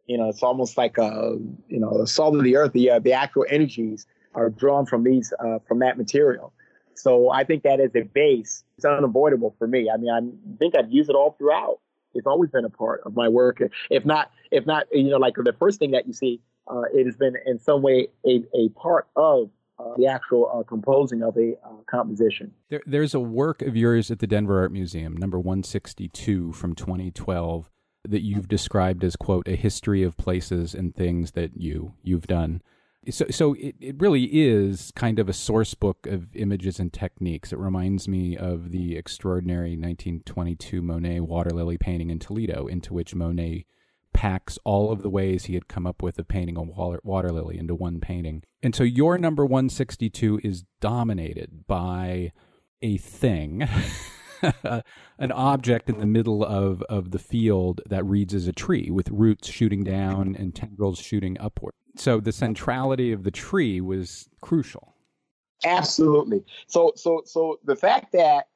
you 0.07 0.17
know, 0.17 0.29
it's 0.29 0.41
almost 0.41 0.77
like 0.77 0.97
a, 0.97 1.37
you 1.67 1.79
know, 1.79 1.97
the 1.99 2.07
salt 2.07 2.35
of 2.35 2.43
the 2.43 2.55
earth. 2.55 2.73
The 2.73 2.91
uh, 2.91 2.99
the 2.99 3.13
actual 3.13 3.45
energies 3.49 4.07
are 4.33 4.49
drawn 4.49 4.85
from 4.85 5.03
these 5.03 5.33
uh, 5.39 5.59
from 5.67 5.79
that 5.79 5.97
material. 5.97 6.53
So 6.95 7.29
I 7.29 7.43
think 7.43 7.63
that 7.63 7.79
as 7.79 7.95
a 7.95 8.01
base, 8.01 8.63
it's 8.77 8.85
unavoidable 8.85 9.55
for 9.59 9.67
me. 9.67 9.89
I 9.93 9.97
mean, 9.97 10.09
I 10.09 10.57
think 10.57 10.75
I'd 10.75 10.91
use 10.91 11.09
it 11.09 11.15
all 11.15 11.35
throughout. 11.37 11.79
It's 12.13 12.25
always 12.25 12.49
been 12.49 12.65
a 12.65 12.69
part 12.69 13.01
of 13.05 13.15
my 13.15 13.27
work. 13.27 13.61
If 13.91 14.05
not, 14.05 14.31
if 14.49 14.65
not, 14.65 14.87
you 14.91 15.09
know, 15.09 15.17
like 15.17 15.35
the 15.35 15.53
first 15.59 15.77
thing 15.77 15.91
that 15.91 16.07
you 16.07 16.13
see, 16.13 16.41
uh, 16.67 16.83
it 16.93 17.05
has 17.05 17.15
been 17.15 17.35
in 17.45 17.59
some 17.59 17.81
way 17.81 18.07
a, 18.25 18.43
a 18.55 18.69
part 18.69 19.07
of 19.15 19.51
uh, 19.79 19.93
the 19.97 20.07
actual 20.07 20.49
uh, 20.51 20.63
composing 20.63 21.21
of 21.21 21.37
a 21.37 21.53
uh, 21.63 21.69
composition. 21.89 22.51
There, 22.69 22.81
there's 22.87 23.13
a 23.13 23.19
work 23.19 23.61
of 23.61 23.75
yours 23.75 24.09
at 24.09 24.19
the 24.19 24.27
Denver 24.27 24.59
Art 24.59 24.71
Museum, 24.71 25.15
number 25.15 25.37
162 25.37 26.53
from 26.53 26.73
2012, 26.73 27.69
that 28.09 28.23
you've 28.23 28.47
described 28.47 29.03
as 29.03 29.15
quote 29.15 29.47
a 29.47 29.55
history 29.55 30.03
of 30.03 30.17
places 30.17 30.73
and 30.73 30.95
things 30.95 31.31
that 31.31 31.51
you 31.55 31.93
you've 32.03 32.27
done 32.27 32.61
so 33.09 33.25
so 33.29 33.53
it, 33.53 33.75
it 33.79 33.95
really 33.99 34.25
is 34.25 34.91
kind 34.95 35.19
of 35.19 35.29
a 35.29 35.33
source 35.33 35.73
book 35.73 36.07
of 36.07 36.35
images 36.35 36.79
and 36.79 36.91
techniques. 36.91 37.53
It 37.53 37.59
reminds 37.59 38.07
me 38.07 38.35
of 38.35 38.71
the 38.71 38.97
extraordinary 38.97 39.71
1922 39.71 40.81
Monet 40.81 41.21
water 41.21 41.51
lily 41.51 41.77
painting 41.77 42.09
in 42.09 42.19
Toledo, 42.19 42.67
into 42.67 42.93
which 42.93 43.15
Monet 43.15 43.65
packs 44.13 44.57
all 44.63 44.91
of 44.91 45.03
the 45.03 45.09
ways 45.09 45.45
he 45.45 45.53
had 45.53 45.67
come 45.67 45.85
up 45.85 46.01
with 46.01 46.17
of 46.17 46.27
painting 46.27 46.57
a 46.57 46.63
water, 46.63 46.99
water 47.03 47.31
lily 47.31 47.57
into 47.57 47.75
one 47.75 47.99
painting. 47.99 48.43
And 48.63 48.75
so 48.75 48.83
your 48.83 49.17
number 49.17 49.45
162 49.45 50.41
is 50.43 50.63
dominated 50.81 51.67
by 51.67 52.31
a 52.81 52.97
thing 52.97 53.67
an 55.19 55.31
object 55.31 55.89
in 55.89 55.99
the 55.99 56.05
middle 56.05 56.43
of, 56.43 56.81
of 56.83 57.11
the 57.11 57.19
field 57.19 57.81
that 57.89 58.05
reads 58.05 58.33
as 58.33 58.47
a 58.47 58.53
tree 58.53 58.89
with 58.91 59.09
roots 59.09 59.49
shooting 59.49 59.83
down 59.83 60.35
and 60.35 60.55
tendrils 60.55 60.99
shooting 60.99 61.37
upward. 61.39 61.73
So 61.95 62.19
the 62.19 62.31
centrality 62.31 63.11
of 63.11 63.23
the 63.23 63.31
tree 63.31 63.81
was 63.81 64.29
crucial. 64.41 64.93
Absolutely. 65.65 66.43
So 66.67 66.93
so 66.95 67.23
so 67.25 67.59
the 67.65 67.75
fact 67.75 68.11
that 68.13 68.47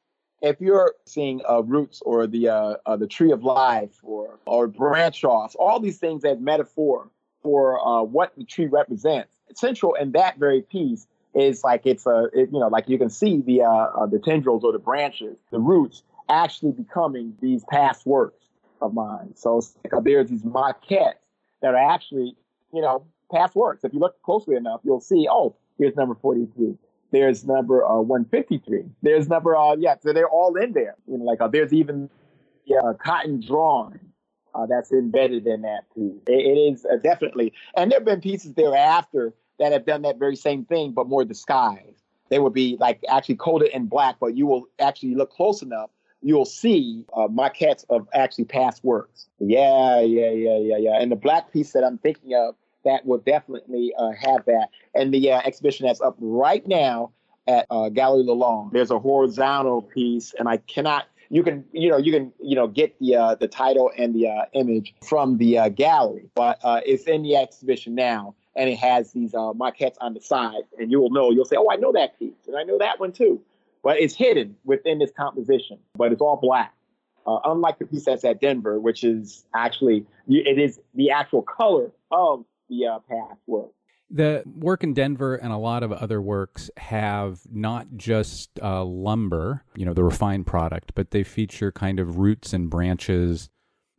if 0.41 0.59
you're 0.59 0.95
seeing 1.05 1.41
uh, 1.49 1.61
roots 1.61 2.01
or 2.05 2.27
the 2.27 2.49
uh, 2.49 2.75
uh, 2.85 2.95
the 2.97 3.07
tree 3.07 3.31
of 3.31 3.43
life 3.43 3.97
or 4.03 4.39
or 4.45 4.67
branch 4.67 5.23
offs, 5.23 5.55
all 5.55 5.79
these 5.79 5.97
things 5.97 6.23
as 6.25 6.39
metaphor 6.39 7.09
for 7.41 7.79
uh, 7.85 8.03
what 8.03 8.35
the 8.37 8.43
tree 8.43 8.67
represents, 8.67 9.39
central 9.55 9.95
in 9.95 10.11
that 10.11 10.37
very 10.37 10.61
piece 10.61 11.07
is 11.33 11.63
like 11.63 11.81
it's 11.85 12.05
a 12.05 12.29
it, 12.33 12.49
you 12.51 12.59
know 12.59 12.67
like 12.67 12.89
you 12.89 12.97
can 12.97 13.09
see 13.09 13.41
the 13.41 13.61
uh, 13.61 13.67
uh, 13.67 14.05
the 14.05 14.19
tendrils 14.19 14.63
or 14.63 14.71
the 14.71 14.79
branches, 14.79 15.37
the 15.51 15.59
roots 15.59 16.03
actually 16.29 16.71
becoming 16.71 17.35
these 17.41 17.63
past 17.69 18.05
works 18.05 18.45
of 18.81 18.93
mine. 18.93 19.33
So 19.35 19.61
there's 20.03 20.29
these 20.29 20.43
maquettes 20.43 21.13
that 21.61 21.73
are 21.73 21.93
actually 21.93 22.35
you 22.73 22.81
know 22.81 23.05
past 23.31 23.55
works. 23.55 23.83
If 23.83 23.93
you 23.93 23.99
look 23.99 24.21
closely 24.23 24.55
enough, 24.55 24.81
you'll 24.83 25.01
see 25.01 25.27
oh 25.29 25.55
here's 25.77 25.95
number 25.95 26.15
43 26.15 26.77
there's 27.11 27.45
number 27.45 27.85
uh, 27.85 27.99
153. 27.99 28.83
There's 29.01 29.27
number, 29.27 29.55
uh, 29.55 29.75
yeah, 29.77 29.95
so 30.01 30.13
they're 30.13 30.29
all 30.29 30.55
in 30.55 30.73
there. 30.73 30.95
You 31.07 31.17
know, 31.17 31.25
like 31.25 31.41
uh, 31.41 31.49
there's 31.49 31.73
even 31.73 32.09
yeah, 32.65 32.93
cotton 33.03 33.43
drawing 33.45 33.99
uh, 34.55 34.65
that's 34.65 34.91
embedded 34.91 35.45
in 35.45 35.61
that 35.61 35.81
piece. 35.93 36.21
it, 36.27 36.31
it 36.31 36.73
is 36.73 36.85
uh, 36.85 36.97
definitely, 37.03 37.53
and 37.75 37.91
there 37.91 37.99
have 37.99 38.05
been 38.05 38.21
pieces 38.21 38.53
thereafter 38.53 39.33
that 39.61 39.71
have 39.71 39.85
done 39.85 40.01
that 40.01 40.17
very 40.17 40.35
same 40.35 40.65
thing, 40.65 40.91
but 40.91 41.07
more 41.07 41.23
disguised. 41.23 42.03
They 42.29 42.39
would 42.39 42.53
be 42.53 42.77
like 42.79 42.99
actually 43.07 43.35
coated 43.35 43.69
in 43.69 43.85
black, 43.85 44.15
but 44.19 44.35
you 44.35 44.47
will 44.47 44.67
actually 44.79 45.15
look 45.15 45.31
close 45.31 45.61
enough, 45.61 45.91
you'll 46.21 46.45
see 46.45 47.05
uh, 47.13 47.27
maquettes 47.27 47.85
of 47.89 48.07
actually 48.13 48.45
past 48.45 48.83
works. 48.83 49.27
Yeah, 49.39 50.01
yeah, 50.01 50.31
yeah, 50.31 50.57
yeah, 50.57 50.77
yeah. 50.77 50.99
And 50.99 51.11
the 51.11 51.15
black 51.15 51.53
piece 51.53 51.73
that 51.73 51.83
I'm 51.83 51.99
thinking 51.99 52.33
of 52.33 52.55
that 52.85 53.05
will 53.05 53.19
definitely 53.19 53.93
uh, 53.97 54.11
have 54.19 54.45
that. 54.45 54.69
And 54.95 55.13
the 55.13 55.31
uh, 55.31 55.41
exhibition 55.45 55.85
that's 55.85 56.01
up 56.01 56.15
right 56.19 56.67
now 56.67 57.11
at 57.47 57.67
uh, 57.69 57.89
Gallery 57.89 58.23
Lelong, 58.23 58.71
there's 58.71 58.91
a 58.91 58.99
horizontal 58.99 59.83
piece, 59.83 60.33
and 60.39 60.49
I 60.49 60.57
cannot. 60.57 61.05
You 61.29 61.43
can, 61.43 61.63
you 61.71 61.89
know, 61.89 61.97
you 61.97 62.11
can, 62.11 62.33
you 62.41 62.55
know, 62.55 62.67
get 62.67 62.97
the 62.99 63.15
uh, 63.15 63.35
the 63.35 63.47
title 63.47 63.91
and 63.97 64.13
the 64.13 64.27
uh, 64.27 64.45
image 64.53 64.93
from 65.07 65.37
the 65.37 65.69
gallery, 65.69 66.29
but 66.35 66.59
it's 66.85 67.03
in 67.03 67.23
the 67.23 67.37
exhibition 67.37 67.95
now, 67.95 68.35
and 68.55 68.69
it 68.69 68.77
has 68.77 69.11
these 69.11 69.33
uh, 69.33 69.53
maquettes 69.53 69.95
on 70.01 70.13
the 70.13 70.21
side, 70.21 70.63
and 70.77 70.91
you 70.91 70.99
will 70.99 71.09
know. 71.09 71.31
You'll 71.31 71.45
say, 71.45 71.55
"Oh, 71.57 71.69
I 71.71 71.75
know 71.75 71.91
that 71.93 72.17
piece, 72.19 72.47
and 72.47 72.55
I 72.55 72.63
know 72.63 72.77
that 72.79 72.99
one 72.99 73.11
too," 73.11 73.41
but 73.83 73.99
it's 73.99 74.15
hidden 74.15 74.55
within 74.65 74.99
this 74.99 75.11
composition. 75.11 75.79
But 75.95 76.11
it's 76.11 76.21
all 76.21 76.37
black. 76.37 76.73
Uh, 77.25 77.39
unlike 77.45 77.77
the 77.77 77.85
piece 77.85 78.05
that's 78.05 78.25
at 78.25 78.41
Denver, 78.41 78.79
which 78.79 79.03
is 79.03 79.45
actually 79.53 80.05
it 80.27 80.57
is 80.57 80.79
the 80.95 81.11
actual 81.11 81.43
color 81.43 81.91
of 82.11 82.43
the 82.69 82.87
uh, 82.87 82.99
past 83.07 83.39
work. 83.47 83.69
The 84.13 84.43
work 84.45 84.83
in 84.83 84.93
Denver 84.93 85.35
and 85.35 85.53
a 85.53 85.57
lot 85.57 85.83
of 85.83 85.93
other 85.93 86.21
works 86.21 86.69
have 86.75 87.39
not 87.49 87.87
just 87.95 88.49
uh, 88.61 88.83
lumber, 88.83 89.63
you 89.75 89.85
know, 89.85 89.93
the 89.93 90.03
refined 90.03 90.47
product, 90.47 90.93
but 90.95 91.11
they 91.11 91.23
feature 91.23 91.71
kind 91.71 91.97
of 91.97 92.17
roots 92.17 92.51
and 92.51 92.69
branches 92.69 93.49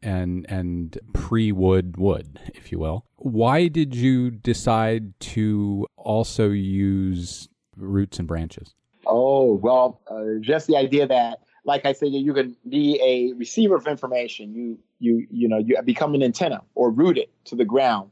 and 0.02 0.46
and 0.48 0.98
pre-wood 1.12 1.96
wood, 1.96 2.40
if 2.54 2.72
you 2.72 2.78
will. 2.78 3.04
Why 3.16 3.68
did 3.68 3.94
you 3.94 4.30
decide 4.30 5.18
to 5.20 5.86
also 5.96 6.50
use 6.50 7.48
roots 7.76 8.18
and 8.18 8.28
branches? 8.28 8.74
Oh 9.06 9.54
well, 9.54 10.00
uh, 10.08 10.40
just 10.40 10.66
the 10.66 10.76
idea 10.76 11.06
that, 11.06 11.40
like 11.64 11.84
I 11.86 11.92
said, 11.92 12.12
you 12.12 12.34
can 12.34 12.56
be 12.68 13.00
a 13.02 13.36
receiver 13.36 13.76
of 13.76 13.86
information. 13.86 14.54
You 14.54 14.78
you 14.98 15.26
you 15.30 15.48
know 15.48 15.58
you 15.58 15.80
become 15.84 16.14
an 16.14 16.22
antenna 16.22 16.62
or 16.74 16.90
root 16.90 17.18
it 17.18 17.30
to 17.46 17.56
the 17.56 17.64
ground 17.64 18.10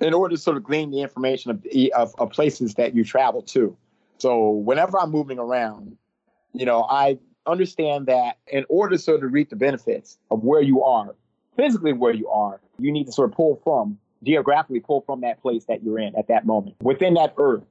in 0.00 0.12
order 0.12 0.34
to 0.36 0.40
sort 0.40 0.56
of 0.56 0.62
glean 0.62 0.90
the 0.90 1.00
information 1.00 1.50
of, 1.50 1.64
of, 1.94 2.14
of 2.18 2.30
places 2.30 2.74
that 2.74 2.94
you 2.94 3.02
travel 3.02 3.40
to. 3.40 3.76
So 4.18 4.50
whenever 4.50 4.98
I'm 4.98 5.10
moving 5.10 5.38
around, 5.38 5.96
you 6.52 6.66
know, 6.66 6.86
I 6.88 7.18
understand 7.46 8.06
that 8.06 8.38
in 8.46 8.64
order 8.68 8.96
to 8.96 9.02
sort 9.02 9.24
of 9.24 9.32
reap 9.32 9.50
the 9.50 9.56
benefits 9.56 10.18
of 10.30 10.42
where 10.42 10.60
you 10.60 10.82
are, 10.82 11.14
physically 11.56 11.92
where 11.92 12.12
you 12.12 12.28
are, 12.28 12.60
you 12.78 12.92
need 12.92 13.06
to 13.06 13.12
sort 13.12 13.30
of 13.30 13.36
pull 13.36 13.60
from, 13.64 13.98
geographically 14.22 14.80
pull 14.80 15.02
from 15.02 15.20
that 15.22 15.40
place 15.40 15.64
that 15.64 15.82
you're 15.82 15.98
in 15.98 16.16
at 16.16 16.28
that 16.28 16.46
moment. 16.46 16.76
Within 16.82 17.14
that 17.14 17.34
earth, 17.38 17.64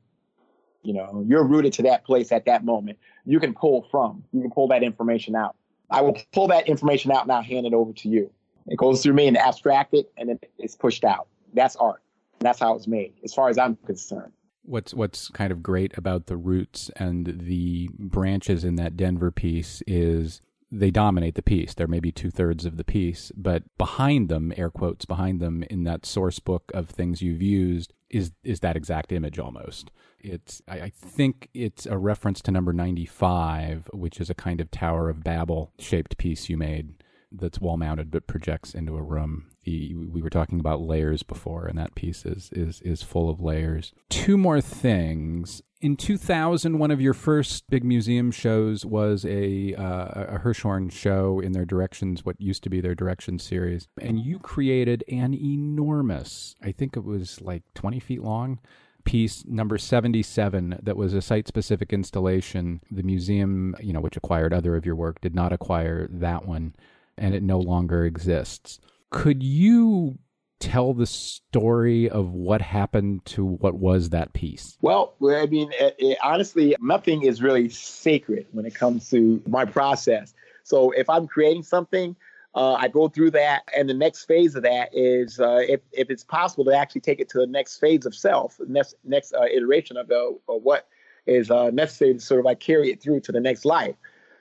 you 0.84 0.94
know, 0.94 1.24
you're 1.28 1.44
rooted 1.44 1.74
to 1.74 1.84
that 1.84 2.06
place 2.06 2.32
at 2.32 2.46
that 2.46 2.64
moment. 2.64 2.98
You 3.26 3.40
can 3.40 3.54
pull 3.54 3.88
from, 3.90 4.24
you 4.32 4.42
can 4.42 4.52
pull 4.52 4.68
that 4.70 4.84
information 4.84 5.36
out. 5.36 5.56
I 5.90 6.02
will 6.02 6.18
pull 6.32 6.48
that 6.48 6.68
information 6.68 7.12
out 7.12 7.24
and 7.24 7.32
I'll 7.32 7.42
hand 7.42 7.66
it 7.66 7.74
over 7.74 7.94
to 7.94 8.10
you. 8.10 8.32
It 8.68 8.78
goes 8.78 9.04
through 9.04 9.14
me 9.14 9.28
and 9.28 9.38
abstract 9.38 9.94
it 9.94 10.12
and 10.18 10.30
then 10.30 10.40
it's 10.58 10.76
pushed 10.76 11.04
out. 11.04 11.28
That's 11.54 11.76
art. 11.76 12.02
That's 12.40 12.60
how 12.60 12.76
it's 12.76 12.88
made, 12.88 13.14
as 13.24 13.34
far 13.34 13.50
as 13.50 13.58
I'm 13.58 13.76
concerned. 13.86 14.32
What's 14.66 14.94
what's 14.94 15.30
kind 15.30 15.52
of 15.52 15.62
great 15.62 15.98
about 15.98 16.26
the 16.26 16.38
roots 16.38 16.90
and 16.96 17.26
the 17.26 17.90
branches 18.00 18.64
in 18.64 18.76
that 18.76 18.98
Denver 18.98 19.32
piece 19.32 19.84
is 19.86 20.42
they 20.72 20.92
dominate 20.92 21.36
the 21.36 21.42
piece. 21.42 21.74
They're 21.74 21.88
maybe 21.88 22.12
two 22.12 22.32
thirds 22.32 22.66
of 22.66 22.78
the 22.78 22.84
piece, 22.84 23.32
but 23.36 23.64
behind 23.78 24.30
them, 24.30 24.52
air 24.58 24.70
quotes 24.70 25.06
behind 25.06 25.40
them, 25.40 25.64
in 25.64 25.84
that 25.84 26.06
source 26.06 26.40
book 26.40 26.72
of 26.74 26.90
things 26.90 27.22
you've 27.22 27.42
used, 27.42 27.94
is 28.10 28.32
is 28.44 28.60
that 28.62 28.76
exact 28.76 29.12
image 29.12 29.40
almost. 29.40 29.92
It's 30.20 30.62
I, 30.68 30.82
I 30.82 30.90
think 30.90 31.50
it's 31.54 31.86
a 31.86 31.98
reference 31.98 32.42
to 32.42 32.52
number 32.52 32.74
ninety 32.74 33.06
five, 33.06 33.90
which 33.94 34.20
is 34.20 34.30
a 34.30 34.36
kind 34.36 34.60
of 34.60 34.72
Tower 34.72 35.10
of 35.10 35.24
Babel 35.24 35.72
shaped 35.80 36.18
piece 36.18 36.50
you 36.50 36.58
made 36.58 36.96
that's 37.32 37.60
wall 37.60 37.78
mounted 37.78 38.12
but 38.12 38.28
projects 38.28 38.74
into 38.74 38.96
a 38.96 39.02
room. 39.02 39.48
We 39.66 40.22
were 40.22 40.30
talking 40.30 40.60
about 40.60 40.82
layers 40.82 41.24
before, 41.24 41.66
and 41.66 41.78
that 41.78 41.96
piece 41.96 42.26
is 42.26 42.50
is 42.52 42.82
is 42.82 43.02
full 43.04 43.30
of 43.30 43.42
layers. 43.42 43.94
Two 44.10 44.38
more 44.38 44.62
things. 44.62 45.62
In 45.82 45.98
2000, 45.98 46.80
one 46.80 46.90
of 46.90 47.02
your 47.02 47.14
first 47.14 47.70
big 47.70 47.84
museum 47.84 48.32
shows 48.32 48.86
was 48.86 49.26
a 49.26 49.74
uh, 49.76 50.36
a 50.36 50.40
Hirshhorn 50.40 50.92
show 50.92 51.40
in 51.40 51.52
their 51.52 51.66
Directions, 51.66 52.24
what 52.24 52.40
used 52.40 52.64
to 52.64 52.70
be 52.70 52.82
their 52.82 52.96
Directions 52.96 53.44
series, 53.44 53.88
and 54.00 54.20
you 54.20 54.40
created 54.40 55.04
an 55.10 55.34
enormous, 55.34 56.56
I 56.62 56.72
think 56.72 56.96
it 56.96 57.04
was 57.04 57.42
like 57.42 57.64
20 57.74 58.00
feet 58.00 58.22
long, 58.22 58.60
piece 59.06 59.46
number 59.46 59.78
77 59.78 60.80
that 60.82 60.98
was 60.98 61.14
a 61.14 61.22
site 61.22 61.48
specific 61.48 61.94
installation 61.94 62.82
the 62.92 63.04
museum 63.04 63.76
you 63.80 63.94
know 63.94 64.02
which 64.02 64.18
acquired 64.18 64.52
other 64.52 64.76
of 64.76 64.86
your 64.86 64.96
work 64.96 65.22
did 65.22 65.36
not 65.36 65.54
acquire 65.54 66.08
that 66.10 66.46
one 66.46 66.76
and 67.18 67.34
it 67.34 67.44
no 67.44 67.60
longer 67.60 68.06
exists. 68.06 68.80
Could 69.12 69.44
you 69.44 70.18
tell 70.60 70.94
the 70.94 71.06
story 71.06 72.10
of 72.10 72.32
what 72.32 72.62
happened 72.62 73.26
to 73.26 73.46
what 73.46 73.76
was 73.76 74.10
that 74.10 74.34
piece? 74.34 74.78
Well, 74.82 75.14
I 75.22 75.46
mean, 75.46 75.72
it, 75.74 75.96
it, 76.00 76.18
honestly, 76.24 76.76
nothing 76.80 77.24
is 77.24 77.42
really 77.42 77.70
sacred 77.70 78.48
when 78.52 78.66
it 78.66 78.74
comes 78.74 79.10
to 79.12 79.42
my 79.48 79.66
process. 79.66 80.34
So 80.64 80.92
if 80.92 81.10
I'm 81.10 81.28
creating 81.28 81.64
something, 81.64 82.16
uh, 82.56 82.74
I 82.74 82.88
go 82.88 83.10
through 83.10 83.32
that, 83.32 83.64
and 83.76 83.90
the 83.90 83.94
next 83.94 84.26
phase 84.26 84.56
of 84.56 84.64
that 84.64 84.90
is 84.94 85.40
uh, 85.42 85.60
if, 85.68 85.82
if 85.92 86.10
it's 86.10 86.24
possible 86.24 86.64
to 86.66 86.76
actually 86.76 87.02
take 87.02 87.20
it 87.20 87.28
to 87.30 87.40
the 87.40 87.48
next 87.48 87.78
phase 87.78 88.06
of 88.06 88.16
self, 88.16 88.60
next 88.66 88.96
next 89.04 89.34
uh, 89.34 89.44
iteration 89.44 89.98
of, 89.98 90.10
of 90.10 90.38
what 90.64 90.88
is 91.28 91.52
uh, 91.52 91.70
necessary 91.72 92.14
to 92.14 92.20
sort 92.20 92.40
of 92.40 92.46
like 92.46 92.62
carry 92.62 92.92
it 92.92 93.02
through 93.02 93.20
to 93.22 93.32
the 93.34 93.42
next 93.42 93.66
life. 93.66 93.96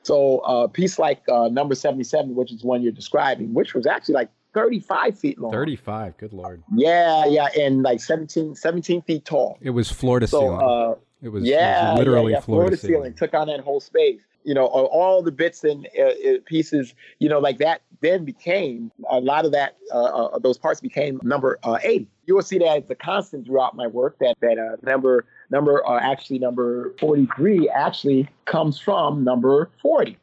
So 0.04 0.40
a 0.40 0.64
uh, 0.64 0.66
piece 0.68 0.98
like 0.98 1.22
uh, 1.28 1.48
number 1.48 1.74
77, 1.74 2.34
which 2.34 2.52
is 2.52 2.62
one 2.62 2.82
you're 2.82 2.92
describing, 2.92 3.54
which 3.54 3.74
was 3.74 3.86
actually 3.86 4.14
like 4.14 4.30
35 4.52 5.18
feet 5.18 5.38
long. 5.38 5.50
35, 5.50 6.16
good 6.16 6.32
lord. 6.32 6.62
Yeah, 6.74 7.24
yeah, 7.26 7.48
and 7.58 7.82
like 7.82 8.00
17, 8.00 8.54
17 8.54 9.02
feet 9.02 9.24
tall. 9.24 9.58
It 9.60 9.70
was 9.70 9.90
floor 9.90 10.20
to 10.20 10.26
so, 10.26 10.40
ceiling. 10.40 10.60
Uh, 10.60 10.94
it 11.22 11.28
was, 11.30 11.44
yeah, 11.44 11.88
it 11.88 11.90
was 11.90 11.98
literally 11.98 12.32
yeah, 12.32 12.38
yeah. 12.38 12.40
floor, 12.42 12.62
floor, 12.62 12.70
to 12.70 12.76
ceiling. 12.76 12.94
ceiling. 12.94 13.14
Took 13.14 13.34
on 13.34 13.46
that 13.48 13.60
whole 13.60 13.80
space. 13.80 14.20
You 14.44 14.54
know, 14.54 14.66
all 14.66 15.22
the 15.22 15.32
bits 15.32 15.64
and 15.64 15.88
uh, 15.98 16.02
uh, 16.02 16.12
pieces, 16.44 16.94
you 17.18 17.28
know, 17.28 17.38
like 17.38 17.58
that 17.58 17.80
then 18.00 18.24
became 18.24 18.92
a 19.10 19.18
lot 19.18 19.46
of 19.46 19.52
that, 19.52 19.76
uh, 19.92 19.96
uh 19.96 20.38
those 20.38 20.58
parts 20.58 20.80
became 20.80 21.18
number 21.22 21.58
80. 21.64 22.06
You 22.26 22.34
will 22.34 22.42
see 22.42 22.58
that 22.58 22.76
it's 22.76 22.90
a 22.90 22.94
constant 22.94 23.46
throughout 23.46 23.74
my 23.74 23.86
work 23.86 24.18
that, 24.18 24.36
that 24.40 24.78
number 24.82 25.24
number 25.50 25.86
uh, 25.88 25.98
actually 26.00 26.38
number 26.38 26.94
43 27.00 27.68
actually 27.70 28.28
comes 28.44 28.78
from 28.78 29.24
number 29.24 29.70
40 29.80 30.18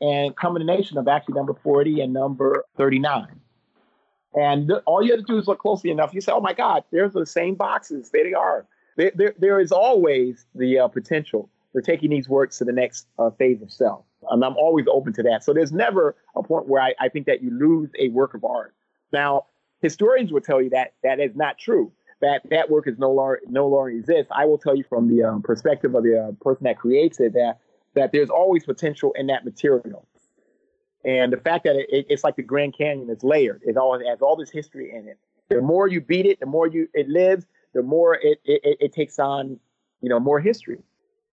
and 0.00 0.36
combination 0.36 0.96
of 0.96 1.08
actually 1.08 1.34
number 1.34 1.54
40 1.62 2.00
and 2.00 2.12
number 2.12 2.64
39 2.76 3.26
and 4.34 4.68
th- 4.68 4.80
all 4.86 5.02
you 5.02 5.10
have 5.10 5.20
to 5.20 5.26
do 5.26 5.38
is 5.38 5.48
look 5.48 5.58
closely 5.58 5.90
enough 5.90 6.14
you 6.14 6.20
say 6.20 6.32
oh 6.32 6.40
my 6.40 6.52
god 6.52 6.84
there's 6.90 7.12
the 7.12 7.26
same 7.26 7.54
boxes. 7.54 8.10
There 8.10 8.24
they 8.24 8.34
are. 8.34 8.66
There, 8.96 9.12
there, 9.14 9.34
there 9.38 9.60
is 9.60 9.72
always 9.72 10.44
the 10.54 10.80
uh, 10.80 10.88
potential 10.88 11.48
for 11.72 11.80
taking 11.82 12.10
these 12.10 12.28
works 12.28 12.58
to 12.58 12.64
the 12.64 12.72
next 12.72 13.06
uh, 13.18 13.30
phase 13.30 13.62
of 13.62 13.70
self 13.70 14.04
and 14.30 14.44
i'm 14.44 14.56
always 14.56 14.86
open 14.90 15.12
to 15.12 15.22
that 15.22 15.44
so 15.44 15.52
there's 15.52 15.72
never 15.72 16.16
a 16.36 16.42
point 16.42 16.68
where 16.68 16.82
I, 16.82 16.94
I 17.00 17.08
think 17.08 17.26
that 17.26 17.42
you 17.42 17.50
lose 17.50 17.90
a 17.98 18.08
work 18.08 18.34
of 18.34 18.44
art 18.44 18.74
now 19.12 19.46
historians 19.80 20.32
will 20.32 20.40
tell 20.40 20.60
you 20.60 20.70
that 20.70 20.94
that 21.02 21.20
is 21.20 21.36
not 21.36 21.58
true 21.58 21.92
that 22.20 22.42
that 22.50 22.70
work 22.70 22.86
is 22.88 22.98
no 22.98 23.10
longer 23.10 23.40
no 23.48 23.66
longer 23.68 23.90
exists. 23.90 24.30
I 24.34 24.44
will 24.46 24.58
tell 24.58 24.74
you 24.74 24.84
from 24.88 25.08
the 25.08 25.24
um, 25.24 25.42
perspective 25.42 25.94
of 25.94 26.02
the 26.02 26.28
uh, 26.28 26.32
person 26.42 26.64
that 26.64 26.78
creates 26.78 27.20
it 27.20 27.32
that 27.34 27.58
that 27.94 28.12
there's 28.12 28.30
always 28.30 28.64
potential 28.64 29.12
in 29.16 29.26
that 29.28 29.44
material. 29.44 30.06
And 31.04 31.32
the 31.32 31.36
fact 31.36 31.64
that 31.64 31.76
it, 31.76 32.06
it's 32.08 32.24
like 32.24 32.36
the 32.36 32.42
Grand 32.42 32.76
Canyon, 32.76 33.08
it's 33.10 33.24
layered. 33.24 33.62
It 33.64 33.76
all 33.76 33.98
has 33.98 34.20
all 34.20 34.36
this 34.36 34.50
history 34.50 34.92
in 34.94 35.08
it. 35.08 35.18
The 35.48 35.62
more 35.62 35.88
you 35.88 36.00
beat 36.00 36.26
it, 36.26 36.40
the 36.40 36.46
more 36.46 36.66
you 36.66 36.88
it 36.92 37.08
lives, 37.08 37.46
the 37.72 37.82
more 37.82 38.14
it 38.14 38.40
it, 38.44 38.78
it 38.80 38.92
takes 38.92 39.18
on, 39.18 39.58
you 40.02 40.08
know, 40.08 40.20
more 40.20 40.40
history. 40.40 40.78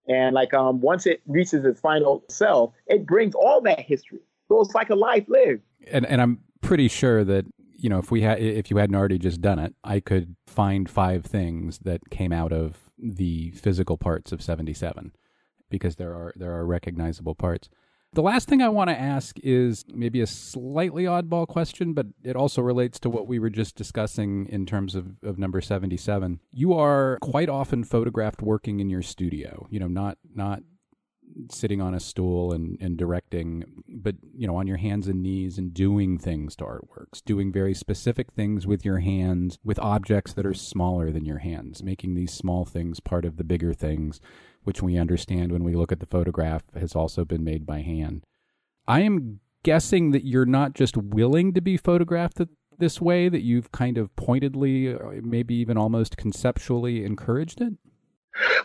And 0.08 0.36
like 0.36 0.54
um, 0.54 0.82
once 0.82 1.06
it 1.06 1.22
reaches 1.28 1.66
its 1.66 1.80
final 1.80 2.24
self, 2.30 2.74
it 2.88 3.06
brings 3.06 3.34
all 3.36 3.62
that 3.62 3.80
history. 3.80 4.20
So 4.48 4.62
it's 4.62 4.76
like 4.76 4.90
a 4.90 4.96
life 4.96 5.26
lived. 5.28 5.62
And 5.92 6.06
and 6.06 6.22
I'm 6.22 6.40
pretty 6.62 6.88
sure 6.88 7.24
that 7.24 7.46
you 7.78 7.90
know 7.90 8.00
if 8.00 8.12
we 8.12 8.22
had 8.22 8.40
if 8.40 8.70
you 8.70 8.78
hadn't 8.78 8.96
already 8.96 9.18
just 9.18 9.42
done 9.42 9.60
it, 9.60 9.74
I 9.84 10.00
could 10.00 10.36
find 10.48 10.90
five 10.90 11.26
things 11.26 11.80
that 11.80 12.10
came 12.10 12.32
out 12.32 12.54
of 12.54 12.92
the 12.98 13.52
physical 13.52 13.98
parts 13.98 14.32
of 14.32 14.42
77 14.42 15.12
because 15.70 15.96
there 15.96 16.14
are 16.14 16.34
there 16.36 16.54
are 16.54 16.66
recognizable 16.66 17.36
parts. 17.36 17.70
The 18.16 18.22
last 18.22 18.48
thing 18.48 18.62
I 18.62 18.70
want 18.70 18.90
to 18.90 18.98
ask 18.98 19.38
is 19.44 19.84
maybe 19.94 20.22
a 20.22 20.28
slightly 20.28 21.04
oddball 21.04 21.46
question, 21.46 21.92
but 21.92 22.06
it 22.24 22.38
also 22.38 22.62
relates 22.62 22.98
to 23.02 23.10
what 23.10 23.28
we 23.28 23.40
were 23.40 23.50
just 23.50 23.76
discussing 23.76 24.48
in 24.48 24.66
terms 24.66 24.96
of, 24.96 25.18
of 25.22 25.38
number 25.38 25.60
77. 25.60 26.40
You 26.54 26.74
are 26.76 27.18
quite 27.22 27.50
often 27.50 27.84
photographed 27.84 28.42
working 28.42 28.80
in 28.80 28.90
your 28.90 29.02
studio, 29.02 29.68
you 29.70 29.82
know, 29.82 29.90
not 29.90 30.18
not 30.34 30.62
sitting 31.52 31.82
on 31.82 31.94
a 31.94 32.00
stool 32.00 32.54
and, 32.54 32.78
and 32.80 32.96
directing, 32.96 33.66
but 33.90 34.16
you 34.34 34.48
know, 34.48 34.56
on 34.56 34.68
your 34.68 34.78
hands 34.78 35.10
and 35.10 35.22
knees 35.22 35.58
and 35.58 35.74
doing 35.74 36.18
things 36.18 36.56
to 36.56 36.64
artworks, 36.64 37.22
doing 37.26 37.52
very 37.52 37.74
specific 37.74 38.32
things 38.32 38.66
with 38.66 38.86
your 38.86 39.00
hands, 39.00 39.60
with 39.62 39.78
objects 39.80 40.32
that 40.32 40.46
are 40.46 40.54
smaller 40.54 41.12
than 41.12 41.26
your 41.26 41.40
hands, 41.40 41.84
making 41.84 42.16
these 42.16 42.32
small 42.32 42.64
things 42.64 43.02
part 43.02 43.26
of 43.26 43.36
the 43.36 43.44
bigger 43.44 43.74
things 43.74 44.22
which 44.66 44.82
we 44.82 44.98
understand 44.98 45.52
when 45.52 45.64
we 45.64 45.76
look 45.76 45.92
at 45.92 46.00
the 46.00 46.06
photograph 46.06 46.64
has 46.78 46.96
also 46.96 47.24
been 47.26 47.44
made 47.44 47.66
by 47.66 47.82
hand. 47.82 48.24
I 48.88 49.02
am 49.02 49.40
guessing 49.64 50.12
that 50.12 50.26
you're 50.26 50.46
not 50.46 50.74
just 50.74 50.96
willing 50.96 51.54
to 51.54 51.62
be 51.62 51.78
photographed 51.78 52.40
this 52.78 53.02
way, 53.02 53.30
that 53.30 53.42
you've 53.42 53.72
kind 53.72 53.98
of 53.98 54.16
pointedly, 54.16 54.96
maybe 55.22 55.56
even 55.56 55.78
almost 55.78 56.18
conceptually 56.18 57.06
encouraged 57.06 57.62
it? 57.62 57.74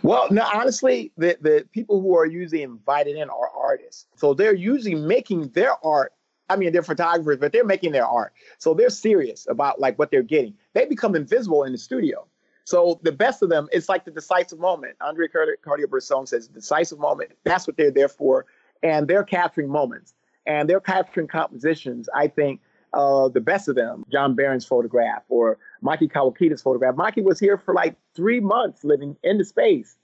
Well, 0.02 0.26
no, 0.30 0.48
honestly, 0.52 1.12
the, 1.16 1.38
the 1.40 1.66
people 1.72 2.00
who 2.00 2.16
are 2.16 2.26
usually 2.26 2.62
invited 2.62 3.16
in 3.16 3.30
are 3.30 3.50
artists. 3.56 4.06
So 4.16 4.34
they're 4.34 4.54
usually 4.54 4.96
making 4.96 5.50
their 5.50 5.74
art. 5.84 6.12
I 6.48 6.56
mean, 6.56 6.72
they're 6.72 6.82
photographers, 6.82 7.38
but 7.38 7.52
they're 7.52 7.64
making 7.64 7.92
their 7.92 8.06
art. 8.06 8.32
So 8.58 8.74
they're 8.74 8.90
serious 8.90 9.46
about 9.48 9.80
like 9.80 9.98
what 9.98 10.10
they're 10.10 10.22
getting. 10.22 10.54
They 10.72 10.86
become 10.86 11.14
invisible 11.14 11.62
in 11.62 11.72
the 11.72 11.78
studio. 11.78 12.26
So 12.70 13.00
the 13.02 13.10
best 13.10 13.42
of 13.42 13.48
them, 13.48 13.68
it's 13.72 13.88
like 13.88 14.04
the 14.04 14.12
decisive 14.12 14.60
moment. 14.60 14.94
Andre 15.00 15.26
Cartier-Bresson 15.26 16.26
says 16.26 16.46
decisive 16.46 17.00
moment. 17.00 17.32
That's 17.42 17.66
what 17.66 17.76
they're 17.76 17.90
there 17.90 18.08
for. 18.08 18.46
And 18.84 19.08
they're 19.08 19.24
capturing 19.24 19.68
moments 19.68 20.14
and 20.46 20.70
they're 20.70 20.78
capturing 20.78 21.26
compositions. 21.26 22.08
I 22.14 22.28
think 22.28 22.60
uh, 22.92 23.28
the 23.28 23.40
best 23.40 23.66
of 23.66 23.74
them, 23.74 24.06
John 24.12 24.36
Barron's 24.36 24.64
photograph 24.64 25.24
or 25.28 25.58
Mikey 25.80 26.06
Kawakita's 26.06 26.62
photograph. 26.62 26.94
Mikey 26.94 27.22
was 27.22 27.40
here 27.40 27.58
for 27.58 27.74
like 27.74 27.96
three 28.14 28.38
months 28.38 28.84
living 28.84 29.16
in 29.24 29.38
the 29.38 29.44
space 29.44 29.96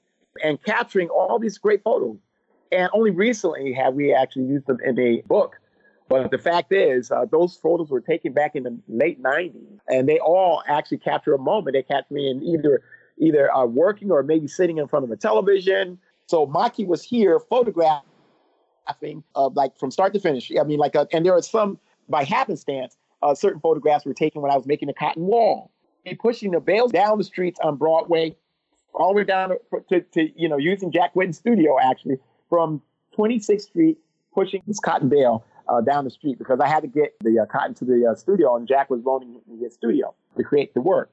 and 0.43 0.61
capturing 0.65 1.09
all 1.09 1.39
these 1.39 1.59
great 1.59 1.85
photos. 1.85 2.19
And 2.73 2.91
only 2.93 3.13
recently 3.13 3.75
have 3.75 3.95
we 3.95 4.13
actually 4.13 4.47
used 4.47 4.67
them 4.67 4.79
in 4.85 4.99
a 4.99 5.23
book. 5.29 5.61
But 6.09 6.31
the 6.31 6.39
fact 6.39 6.73
is, 6.73 7.11
uh, 7.11 7.25
those 7.31 7.57
photos 7.57 7.91
were 7.91 8.01
taken 8.01 8.33
back 8.33 8.55
in 8.55 8.63
the 8.63 8.79
late 8.87 9.21
90s, 9.21 9.81
and 9.89 10.09
they 10.09 10.19
all 10.21 10.63
actually 10.69 10.99
capture 10.99 11.35
a 11.35 11.39
moment. 11.39 11.75
They 11.75 11.83
capture 11.83 12.15
me 12.15 12.31
in 12.31 12.43
either 12.43 12.83
either 13.19 13.53
uh, 13.53 13.65
working 13.65 14.11
or 14.11 14.23
maybe 14.23 14.47
sitting 14.47 14.79
in 14.79 14.87
front 14.87 15.05
of 15.05 15.11
a 15.11 15.17
television. 15.17 15.99
So 16.27 16.47
Maki 16.47 16.87
was 16.87 17.03
here 17.03 17.41
photographing, 17.41 18.03
uh, 19.35 19.49
like 19.55 19.77
from 19.79 19.91
start 19.91 20.13
to 20.15 20.21
finish. 20.21 20.53
I 20.59 20.65
mean, 20.65 20.79
like, 20.79 20.95
uh, 20.95 21.07
and 21.13 21.25
there 21.25 21.35
are 21.35 21.43
some 21.43 21.79
by 22.09 22.25
happenstance. 22.25 22.97
Uh, 23.23 23.35
certain 23.35 23.61
photographs 23.61 24.05
were 24.05 24.15
taken 24.15 24.43
when 24.43 24.51
I 24.51 24.57
was 24.57 24.67
making 24.67 24.89
the 24.89 24.95
cotton 24.95 25.25
wall. 25.25 25.71
And 26.05 26.17
pushing 26.19 26.53
the 26.53 26.61
bales 26.61 26.93
down 26.93 27.19
the 27.19 27.25
streets 27.25 27.59
on 27.65 27.77
Broadway, 27.77 28.37
all 28.95 29.09
the 29.09 29.17
way 29.17 29.25
down 29.25 29.49
to, 29.49 29.59
to, 29.89 30.01
to 30.03 30.41
you 30.41 30.49
know 30.49 30.57
using 30.57 30.93
Jack 30.93 31.15
Whitten's 31.15 31.39
studio 31.39 31.79
actually 31.83 32.19
from 32.49 32.81
26th 33.19 33.63
Street, 33.63 33.99
pushing 34.33 34.63
this 34.69 34.79
cotton 34.79 35.09
bale 35.09 35.45
uh, 35.69 35.81
down 35.81 36.05
the 36.05 36.11
street 36.11 36.39
because 36.39 36.61
I 36.61 36.69
had 36.69 36.81
to 36.81 36.89
get 36.89 37.15
the 37.21 37.41
uh, 37.41 37.47
cotton 37.47 37.75
to 37.75 37.85
the 37.85 38.07
uh, 38.11 38.15
studio, 38.15 38.57
and 38.57 38.67
Jack 38.67 38.91
was 38.91 39.03
loaning 39.05 39.41
his 39.61 39.75
studio 39.75 40.15
to 40.37 40.43
create 40.43 40.75
the 40.75 40.81
work. 40.81 41.11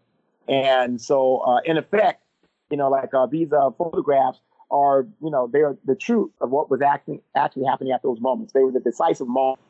And 0.47 0.99
so, 1.01 1.37
uh, 1.37 1.59
in 1.65 1.77
effect, 1.77 2.23
you 2.69 2.77
know, 2.77 2.89
like 2.89 3.13
uh, 3.13 3.25
these 3.25 3.51
uh, 3.53 3.71
photographs 3.77 4.39
are, 4.71 5.07
you 5.21 5.29
know, 5.29 5.47
they 5.51 5.61
are 5.61 5.77
the 5.85 5.95
truth 5.95 6.31
of 6.41 6.49
what 6.49 6.69
was 6.69 6.81
actually 6.81 7.21
actually 7.35 7.65
happening 7.65 7.93
at 7.93 8.01
those 8.03 8.19
moments. 8.19 8.53
They 8.53 8.61
were 8.61 8.71
the 8.71 8.79
decisive 8.79 9.27
moments 9.27 9.61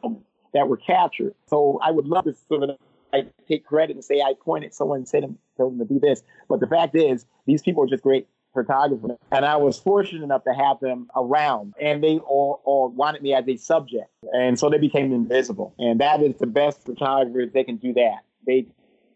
that 0.53 0.67
were 0.67 0.77
captured. 0.77 1.33
So 1.47 1.79
I 1.81 1.91
would 1.91 2.07
love 2.07 2.25
to 2.25 2.33
sort 2.47 2.63
of 2.63 2.77
I 3.13 3.25
take 3.47 3.65
credit 3.65 3.95
and 3.95 4.03
say 4.03 4.21
I 4.21 4.33
pointed 4.39 4.73
someone 4.73 4.99
and 4.99 5.07
said 5.07 5.23
told 5.57 5.73
them 5.77 5.87
to 5.87 5.93
do 5.93 5.99
this. 5.99 6.23
But 6.49 6.59
the 6.59 6.67
fact 6.67 6.95
is, 6.95 7.25
these 7.45 7.61
people 7.61 7.83
are 7.83 7.87
just 7.87 8.03
great 8.03 8.27
photographer. 8.53 9.17
And 9.31 9.45
I 9.45 9.55
was 9.57 9.79
fortunate 9.79 10.23
enough 10.23 10.43
to 10.43 10.53
have 10.53 10.79
them 10.79 11.07
around, 11.15 11.73
and 11.81 12.03
they 12.03 12.19
all, 12.19 12.61
all 12.65 12.89
wanted 12.89 13.21
me 13.21 13.33
as 13.33 13.47
a 13.47 13.57
subject. 13.57 14.09
And 14.31 14.59
so 14.59 14.69
they 14.69 14.77
became 14.77 15.11
invisible. 15.13 15.73
And 15.77 15.99
that 15.99 16.21
is 16.21 16.35
the 16.37 16.47
best 16.47 16.83
photographers, 16.85 17.49
they 17.53 17.63
can 17.63 17.77
do 17.77 17.93
that. 17.93 18.19
They 18.45 18.67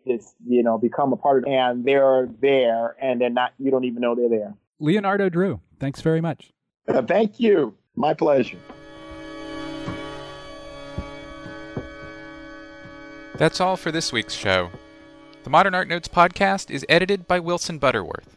just, 0.07 0.35
you 0.47 0.63
know, 0.63 0.77
become 0.77 1.11
a 1.11 1.17
part 1.17 1.43
of 1.43 1.49
it, 1.49 1.53
and 1.53 1.83
they're 1.83 2.29
there, 2.41 2.95
and 3.01 3.19
they're 3.19 3.29
not, 3.29 3.53
you 3.59 3.71
don't 3.71 3.83
even 3.83 4.01
know 4.01 4.15
they're 4.15 4.29
there. 4.29 4.53
Leonardo 4.79 5.27
Drew, 5.27 5.59
thanks 5.79 6.01
very 6.01 6.21
much. 6.21 6.51
Uh, 6.87 7.01
thank 7.01 7.39
you. 7.39 7.75
My 7.95 8.13
pleasure. 8.13 8.59
That's 13.35 13.59
all 13.59 13.75
for 13.75 13.91
this 13.91 14.13
week's 14.13 14.33
show. 14.33 14.71
The 15.43 15.49
Modern 15.49 15.75
Art 15.75 15.87
Notes 15.87 16.07
podcast 16.07 16.71
is 16.71 16.85
edited 16.87 17.27
by 17.27 17.39
Wilson 17.39 17.77
Butterworth. 17.79 18.36